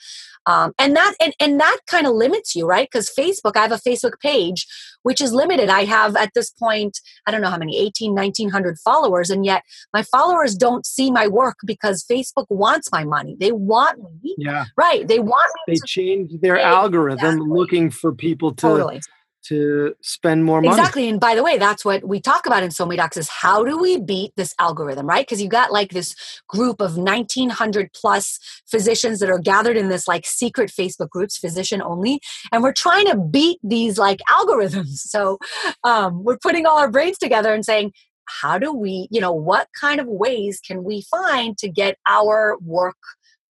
um, 0.46 0.72
and 0.78 0.96
that 0.96 1.14
and, 1.20 1.34
and 1.40 1.60
that 1.60 1.78
kind 1.86 2.06
of 2.06 2.14
limits 2.14 2.54
you 2.54 2.66
right? 2.66 2.88
Because 2.90 3.10
facebook 3.10 3.56
i 3.56 3.62
have 3.62 3.72
a 3.72 3.76
facebook 3.76 4.18
page 4.20 4.66
which 5.02 5.20
is 5.20 5.32
limited. 5.32 5.68
I 5.70 5.84
have 5.84 6.16
at 6.16 6.32
this 6.34 6.50
point 6.50 7.00
i 7.26 7.30
don't 7.30 7.40
know 7.40 7.50
how 7.50 7.58
many 7.58 7.78
18 7.78 8.14
1900 8.14 8.78
followers 8.78 9.30
and 9.30 9.44
yet 9.44 9.62
my 9.92 10.02
followers 10.02 10.54
don't 10.54 10.84
see 10.84 11.10
my 11.10 11.26
work 11.26 11.56
because 11.64 12.04
facebook 12.04 12.46
wants 12.50 12.90
my 12.92 13.04
money. 13.04 13.36
They 13.40 13.52
want 13.52 13.98
me 14.22 14.34
yeah. 14.38 14.66
Right 14.76 15.08
they 15.08 15.18
want 15.18 15.50
me 15.66 15.74
they 15.74 15.80
change 15.86 16.40
their 16.40 16.58
algorithm 16.58 17.36
exactly. 17.36 17.48
looking 17.48 17.90
for 17.90 18.14
people 18.14 18.50
to 18.50 18.60
totally 18.60 19.00
to 19.48 19.94
spend 20.02 20.44
more 20.44 20.60
money. 20.60 20.76
Exactly. 20.76 21.08
And 21.08 21.18
by 21.18 21.34
the 21.34 21.42
way, 21.42 21.58
that's 21.58 21.84
what 21.84 22.06
we 22.06 22.20
talk 22.20 22.46
about 22.46 22.62
in 22.62 22.70
SoMe 22.70 22.96
Docs 22.96 23.16
is 23.16 23.28
how 23.28 23.64
do 23.64 23.78
we 23.78 23.98
beat 23.98 24.32
this 24.36 24.54
algorithm, 24.58 25.06
right? 25.06 25.26
Because 25.26 25.42
you 25.42 25.48
got 25.48 25.72
like 25.72 25.90
this 25.90 26.14
group 26.48 26.80
of 26.80 26.96
1900 26.96 27.92
plus 27.92 28.38
physicians 28.66 29.20
that 29.20 29.30
are 29.30 29.38
gathered 29.38 29.76
in 29.76 29.88
this 29.88 30.06
like 30.06 30.26
secret 30.26 30.70
Facebook 30.70 31.10
groups, 31.10 31.38
physician 31.38 31.82
only. 31.82 32.20
And 32.52 32.62
we're 32.62 32.72
trying 32.72 33.06
to 33.06 33.16
beat 33.16 33.58
these 33.62 33.98
like 33.98 34.20
algorithms. 34.28 34.98
So 35.08 35.38
um, 35.84 36.24
we're 36.24 36.38
putting 36.38 36.66
all 36.66 36.78
our 36.78 36.90
brains 36.90 37.18
together 37.18 37.52
and 37.54 37.64
saying, 37.64 37.92
how 38.28 38.58
do 38.58 38.72
we, 38.72 39.08
you 39.10 39.20
know, 39.20 39.32
what 39.32 39.68
kind 39.78 40.00
of 40.00 40.06
ways 40.06 40.60
can 40.60 40.84
we 40.84 41.02
find 41.10 41.56
to 41.58 41.68
get 41.68 41.96
our 42.06 42.58
work 42.60 42.98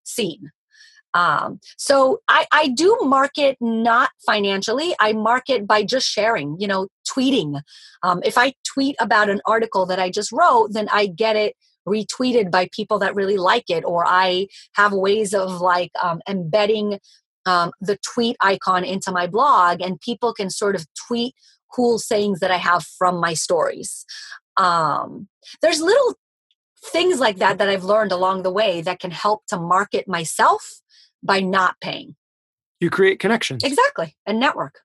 seen? 0.05 0.51
Um, 1.19 1.59
so 1.77 2.21
I, 2.29 2.47
I 2.53 2.69
do 2.69 2.97
market 3.03 3.57
not 3.61 4.11
financially. 4.25 4.95
I 5.01 5.13
market 5.15 5.67
by 5.67 5.83
just 5.83 6.09
sharing, 6.09 6.57
you 6.61 6.69
know, 6.69 6.87
tweeting. 7.09 7.61
Um, 8.05 8.21
if 8.25 8.39
I 8.39 8.55
tweet 8.73 8.95
about 9.01 9.29
an 9.29 9.41
article 9.45 9.85
that 9.87 9.99
I 9.99 10.11
just 10.11 10.31
wrote, 10.31 10.69
then 10.75 10.89
I 10.93 11.07
get 11.07 11.35
it 11.35 11.57
retweeted 11.89 12.53
by 12.53 12.69
people 12.71 13.01
that 13.01 13.17
really 13.17 13.37
like 13.37 13.69
it, 13.69 13.85
or 13.85 14.05
I 14.07 14.47
have 14.75 14.93
ways 14.93 15.35
of 15.35 15.61
like 15.61 15.91
um, 16.01 16.21
embedding 16.29 17.01
um, 17.47 17.73
the 17.81 17.99
tweet 18.15 18.37
icon 18.41 18.85
into 18.85 19.11
my 19.11 19.27
blog, 19.27 19.81
and 19.81 20.01
people 20.01 20.33
can 20.33 20.51
sort 20.51 20.77
of 20.77 20.87
tweet 21.09 21.35
cool 21.75 21.99
sayings 21.99 22.39
that 22.39 22.53
I 22.53 22.59
have 22.59 22.85
from 22.97 23.21
my 23.21 23.35
stories. 23.35 24.05
Um, 24.57 25.27
there's 25.63 25.81
little 25.81 26.15
things 26.85 27.19
like 27.19 27.39
that 27.39 27.59
that 27.59 27.69
I've 27.69 27.85
learned 27.85 28.13
along 28.13 28.43
the 28.43 28.53
way 28.53 28.83
that 28.83 29.01
can 29.01 29.11
help 29.11 29.47
to 29.49 29.59
market 29.59 30.07
myself 30.07 30.81
by 31.23 31.41
not 31.41 31.77
paying. 31.81 32.17
You 32.81 32.91
create 32.91 33.19
connections. 33.19 33.65
Exactly. 33.65 34.17
A 34.27 34.33
network. 34.33 34.81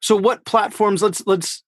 So 0.00 0.16
what 0.16 0.44
platforms 0.44 1.02
let's 1.02 1.26
let's 1.26 1.64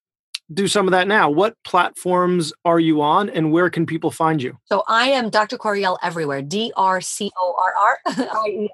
do 0.52 0.68
some 0.68 0.86
of 0.86 0.92
that 0.92 1.08
now. 1.08 1.28
What 1.28 1.56
platforms 1.64 2.52
are 2.64 2.78
you 2.78 3.02
on 3.02 3.28
and 3.30 3.50
where 3.50 3.68
can 3.68 3.86
people 3.86 4.10
find 4.10 4.40
you? 4.40 4.56
So 4.66 4.84
I 4.86 5.08
am 5.08 5.30
Dr. 5.30 5.58
Corriel 5.58 5.98
everywhere. 6.02 6.42
D 6.42 6.72
R 6.76 7.00
C 7.00 7.30
O 7.36 7.56
R 7.58 7.74
R 7.80 8.28
I 8.44 8.48
E. 8.48 8.70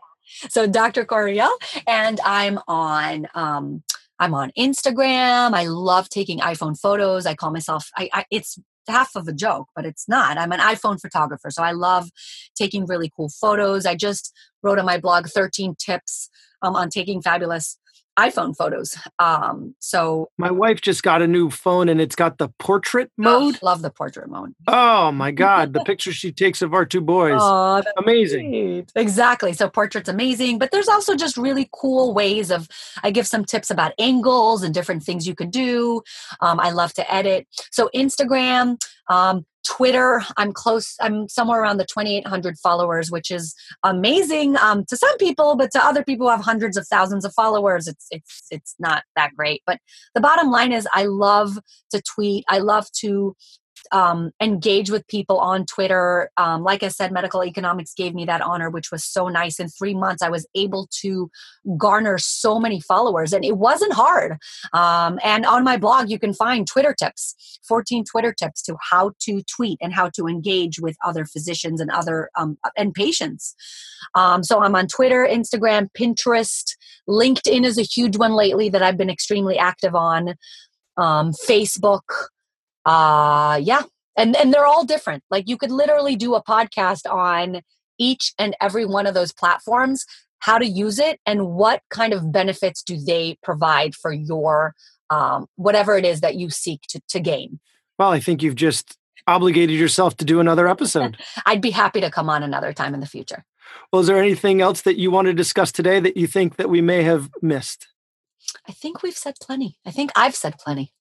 So 0.48 0.66
Dr. 0.66 1.04
Corriel 1.04 1.50
and 1.86 2.20
I'm 2.24 2.58
on 2.68 3.26
um 3.34 3.82
I'm 4.18 4.34
on 4.34 4.52
Instagram. 4.58 5.54
I 5.54 5.66
love 5.66 6.08
taking 6.08 6.40
iPhone 6.40 6.78
photos. 6.78 7.26
I 7.26 7.34
call 7.34 7.50
myself 7.50 7.90
I, 7.96 8.10
I 8.12 8.24
it's 8.30 8.58
half 8.88 9.14
of 9.14 9.28
a 9.28 9.32
joke, 9.32 9.68
but 9.74 9.84
it's 9.84 10.08
not. 10.08 10.38
I'm 10.38 10.52
an 10.52 10.60
iPhone 10.60 11.00
photographer, 11.00 11.50
so 11.50 11.62
I 11.62 11.72
love 11.72 12.10
taking 12.56 12.86
really 12.86 13.10
cool 13.14 13.28
photos. 13.28 13.86
I 13.86 13.94
just 13.94 14.32
wrote 14.62 14.78
on 14.78 14.86
my 14.86 14.98
blog 14.98 15.26
13 15.26 15.74
tips 15.78 16.28
um, 16.62 16.76
on 16.76 16.88
taking 16.88 17.20
fabulous 17.22 17.78
iPhone 18.18 18.56
photos. 18.56 18.96
Um, 19.18 19.74
so 19.78 20.28
my 20.36 20.50
wife 20.50 20.80
just 20.80 21.02
got 21.02 21.22
a 21.22 21.26
new 21.26 21.50
phone 21.50 21.88
and 21.88 22.00
it's 22.00 22.14
got 22.14 22.38
the 22.38 22.48
portrait 22.58 23.10
mode. 23.16 23.58
Oh, 23.62 23.66
love 23.66 23.82
the 23.82 23.90
portrait 23.90 24.28
mode. 24.28 24.54
Oh 24.66 25.12
my 25.12 25.30
God. 25.30 25.72
the 25.72 25.80
picture 25.84 26.12
she 26.12 26.30
takes 26.30 26.60
of 26.62 26.74
our 26.74 26.84
two 26.84 27.00
boys. 27.00 27.38
Oh, 27.40 27.82
amazing. 27.96 28.50
Great. 28.50 28.92
Exactly. 28.94 29.52
So 29.54 29.68
portrait's 29.68 30.08
amazing, 30.08 30.58
but 30.58 30.70
there's 30.70 30.88
also 30.88 31.16
just 31.16 31.36
really 31.36 31.68
cool 31.72 32.12
ways 32.12 32.50
of, 32.50 32.68
I 33.02 33.10
give 33.10 33.26
some 33.26 33.44
tips 33.44 33.70
about 33.70 33.92
angles 33.98 34.62
and 34.62 34.74
different 34.74 35.02
things 35.02 35.26
you 35.26 35.34
could 35.34 35.50
do. 35.50 36.02
Um, 36.40 36.60
I 36.60 36.70
love 36.70 36.92
to 36.94 37.12
edit. 37.14 37.46
So 37.70 37.88
Instagram, 37.94 38.78
um, 39.08 39.46
Twitter, 39.64 40.22
I'm 40.36 40.52
close, 40.52 40.96
I'm 41.00 41.28
somewhere 41.28 41.62
around 41.62 41.78
the 41.78 41.84
2,800 41.84 42.58
followers, 42.58 43.10
which 43.10 43.30
is 43.30 43.54
amazing 43.82 44.56
um, 44.56 44.84
to 44.86 44.96
some 44.96 45.16
people, 45.18 45.56
but 45.56 45.70
to 45.72 45.84
other 45.84 46.04
people 46.04 46.26
who 46.26 46.30
have 46.30 46.44
hundreds 46.44 46.76
of 46.76 46.86
thousands 46.88 47.24
of 47.24 47.32
followers, 47.34 47.86
it's, 47.86 48.06
it's, 48.10 48.42
it's 48.50 48.74
not 48.78 49.04
that 49.16 49.34
great. 49.36 49.62
But 49.66 49.78
the 50.14 50.20
bottom 50.20 50.50
line 50.50 50.72
is 50.72 50.86
I 50.92 51.04
love 51.04 51.58
to 51.90 52.02
tweet. 52.02 52.44
I 52.48 52.58
love 52.58 52.86
to 53.00 53.36
um, 53.90 54.30
engage 54.40 54.90
with 54.90 55.06
people 55.08 55.38
on 55.38 55.66
Twitter. 55.66 56.30
Um, 56.36 56.62
like 56.62 56.82
I 56.82 56.88
said, 56.88 57.12
medical 57.12 57.44
economics 57.44 57.94
gave 57.94 58.14
me 58.14 58.24
that 58.26 58.40
honor, 58.40 58.70
which 58.70 58.90
was 58.90 59.04
so 59.04 59.28
nice. 59.28 59.58
In 59.58 59.68
three 59.68 59.94
months, 59.94 60.22
I 60.22 60.28
was 60.28 60.46
able 60.54 60.88
to 61.00 61.30
garner 61.76 62.18
so 62.18 62.58
many 62.58 62.80
followers, 62.80 63.32
and 63.32 63.44
it 63.44 63.56
wasn't 63.58 63.92
hard. 63.92 64.38
Um, 64.72 65.18
and 65.24 65.44
on 65.44 65.64
my 65.64 65.76
blog, 65.76 66.10
you 66.10 66.18
can 66.18 66.34
find 66.34 66.66
Twitter 66.66 66.94
tips 66.94 67.34
14 67.66 68.04
Twitter 68.04 68.32
tips 68.32 68.62
to 68.62 68.76
how 68.80 69.12
to 69.20 69.42
tweet 69.42 69.78
and 69.80 69.92
how 69.92 70.10
to 70.10 70.26
engage 70.26 70.80
with 70.80 70.96
other 71.04 71.24
physicians 71.24 71.80
and 71.80 71.90
other 71.90 72.30
um, 72.36 72.58
and 72.76 72.94
patients. 72.94 73.54
Um, 74.14 74.42
so 74.42 74.62
I'm 74.62 74.74
on 74.74 74.86
Twitter, 74.88 75.26
Instagram, 75.28 75.88
Pinterest. 75.98 76.74
LinkedIn 77.08 77.64
is 77.64 77.78
a 77.78 77.82
huge 77.82 78.16
one 78.16 78.32
lately 78.32 78.68
that 78.68 78.82
I've 78.82 78.96
been 78.96 79.10
extremely 79.10 79.58
active 79.58 79.94
on. 79.94 80.34
Um, 80.96 81.32
Facebook 81.32 82.02
uh 82.84 83.60
yeah 83.62 83.82
and 84.16 84.36
and 84.36 84.52
they're 84.52 84.66
all 84.66 84.84
different. 84.84 85.22
Like 85.30 85.48
you 85.48 85.56
could 85.56 85.70
literally 85.70 86.16
do 86.16 86.34
a 86.34 86.42
podcast 86.42 87.10
on 87.10 87.62
each 87.98 88.32
and 88.38 88.56
every 88.60 88.84
one 88.84 89.06
of 89.06 89.14
those 89.14 89.32
platforms 89.32 90.04
how 90.40 90.58
to 90.58 90.66
use 90.66 90.98
it 90.98 91.20
and 91.24 91.46
what 91.50 91.82
kind 91.88 92.12
of 92.12 92.32
benefits 92.32 92.82
do 92.82 92.98
they 92.98 93.38
provide 93.44 93.94
for 93.94 94.12
your 94.12 94.74
um, 95.08 95.46
whatever 95.54 95.96
it 95.96 96.04
is 96.04 96.20
that 96.20 96.34
you 96.34 96.50
seek 96.50 96.80
to, 96.88 97.00
to 97.08 97.20
gain. 97.20 97.60
Well 97.98 98.10
i 98.10 98.20
think 98.20 98.42
you've 98.42 98.56
just 98.56 98.96
obligated 99.28 99.78
yourself 99.78 100.16
to 100.16 100.24
do 100.24 100.40
another 100.40 100.66
episode. 100.66 101.16
I'd 101.46 101.60
be 101.60 101.70
happy 101.70 102.00
to 102.00 102.10
come 102.10 102.28
on 102.28 102.42
another 102.42 102.72
time 102.72 102.92
in 102.94 103.00
the 103.00 103.06
future. 103.06 103.44
Well 103.92 104.00
is 104.00 104.08
there 104.08 104.18
anything 104.18 104.60
else 104.60 104.82
that 104.82 104.98
you 104.98 105.10
want 105.10 105.26
to 105.26 105.34
discuss 105.34 105.70
today 105.72 106.00
that 106.00 106.16
you 106.16 106.26
think 106.26 106.56
that 106.56 106.68
we 106.68 106.80
may 106.80 107.02
have 107.04 107.30
missed? 107.40 107.88
I 108.68 108.72
think 108.72 109.02
we've 109.02 109.16
said 109.16 109.34
plenty. 109.40 109.78
I 109.86 109.90
think 109.90 110.10
i've 110.16 110.34
said 110.34 110.58
plenty 110.58 110.92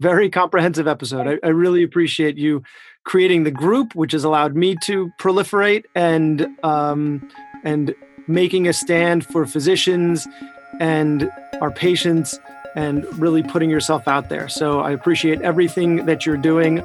very 0.00 0.30
comprehensive 0.30 0.88
episode. 0.88 1.26
I, 1.26 1.46
I, 1.46 1.50
really 1.50 1.82
appreciate 1.82 2.36
you 2.36 2.62
creating 3.04 3.44
the 3.44 3.50
group, 3.50 3.94
which 3.94 4.12
has 4.12 4.24
allowed 4.24 4.56
me 4.56 4.76
to 4.84 5.10
proliferate 5.20 5.84
and 5.94 6.48
um, 6.62 7.28
and 7.64 7.94
making 8.28 8.68
a 8.68 8.72
stand 8.72 9.26
for 9.26 9.46
physicians 9.46 10.26
and 10.80 11.30
our 11.60 11.70
patients 11.70 12.38
and 12.74 13.04
really 13.18 13.42
putting 13.42 13.70
yourself 13.70 14.08
out 14.08 14.28
there. 14.28 14.48
So 14.48 14.80
I 14.80 14.92
appreciate 14.92 15.40
everything 15.42 16.06
that 16.06 16.24
you're 16.24 16.36
doing. 16.36 16.76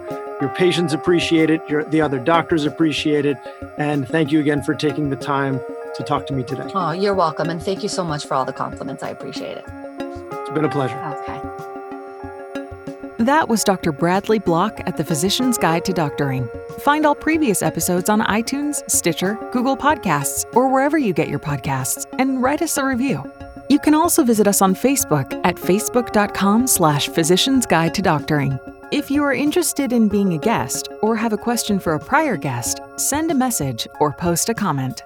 Your 0.41 0.49
patients 0.55 0.93
appreciate 0.93 1.49
it. 1.49 1.61
Your, 1.69 1.83
the 1.83 2.01
other 2.01 2.19
doctors 2.19 2.65
appreciate 2.65 3.25
it. 3.25 3.37
And 3.77 4.07
thank 4.07 4.31
you 4.31 4.39
again 4.39 4.61
for 4.61 4.75
taking 4.75 5.09
the 5.09 5.15
time 5.15 5.59
to 5.95 6.03
talk 6.03 6.27
to 6.27 6.33
me 6.33 6.43
today. 6.43 6.69
Oh, 6.75 6.91
you're 6.91 7.15
welcome. 7.15 7.49
And 7.49 7.61
thank 7.61 7.83
you 7.83 7.89
so 7.89 8.03
much 8.03 8.25
for 8.25 8.33
all 8.33 8.45
the 8.45 8.53
compliments. 8.53 9.01
I 9.01 9.09
appreciate 9.09 9.57
it. 9.57 9.65
It's 9.67 10.49
been 10.51 10.65
a 10.65 10.69
pleasure. 10.69 10.97
Okay. 10.97 11.46
That 13.27 13.49
was 13.49 13.65
Dr. 13.65 13.91
Bradley 13.91 14.39
Block 14.39 14.79
at 14.85 14.95
the 14.95 15.03
Physician's 15.03 15.57
Guide 15.57 15.83
to 15.83 15.91
Doctoring. 15.91 16.47
Find 16.79 17.05
all 17.05 17.13
previous 17.13 17.61
episodes 17.61 18.07
on 18.07 18.21
iTunes, 18.21 18.89
Stitcher, 18.89 19.37
Google 19.51 19.75
Podcasts, 19.75 20.45
or 20.55 20.69
wherever 20.69 20.97
you 20.97 21.11
get 21.11 21.27
your 21.27 21.37
podcasts, 21.37 22.05
and 22.19 22.41
write 22.41 22.61
us 22.61 22.77
a 22.77 22.85
review. 22.85 23.21
You 23.67 23.79
can 23.79 23.93
also 23.93 24.23
visit 24.23 24.47
us 24.47 24.61
on 24.61 24.73
Facebook 24.73 25.41
at 25.43 25.57
facebook.com 25.57 26.67
slash 26.67 27.09
physician's 27.09 27.65
guide 27.65 27.93
to 27.95 28.01
doctoring. 28.01 28.57
If 28.93 29.11
you 29.11 29.25
are 29.25 29.33
interested 29.33 29.91
in 29.91 30.07
being 30.07 30.31
a 30.31 30.37
guest 30.37 30.87
or 31.01 31.17
have 31.17 31.33
a 31.33 31.37
question 31.37 31.79
for 31.79 31.95
a 31.95 31.99
prior 31.99 32.37
guest, 32.37 32.79
send 32.95 33.29
a 33.29 33.35
message 33.35 33.89
or 33.99 34.13
post 34.13 34.47
a 34.47 34.53
comment. 34.53 35.03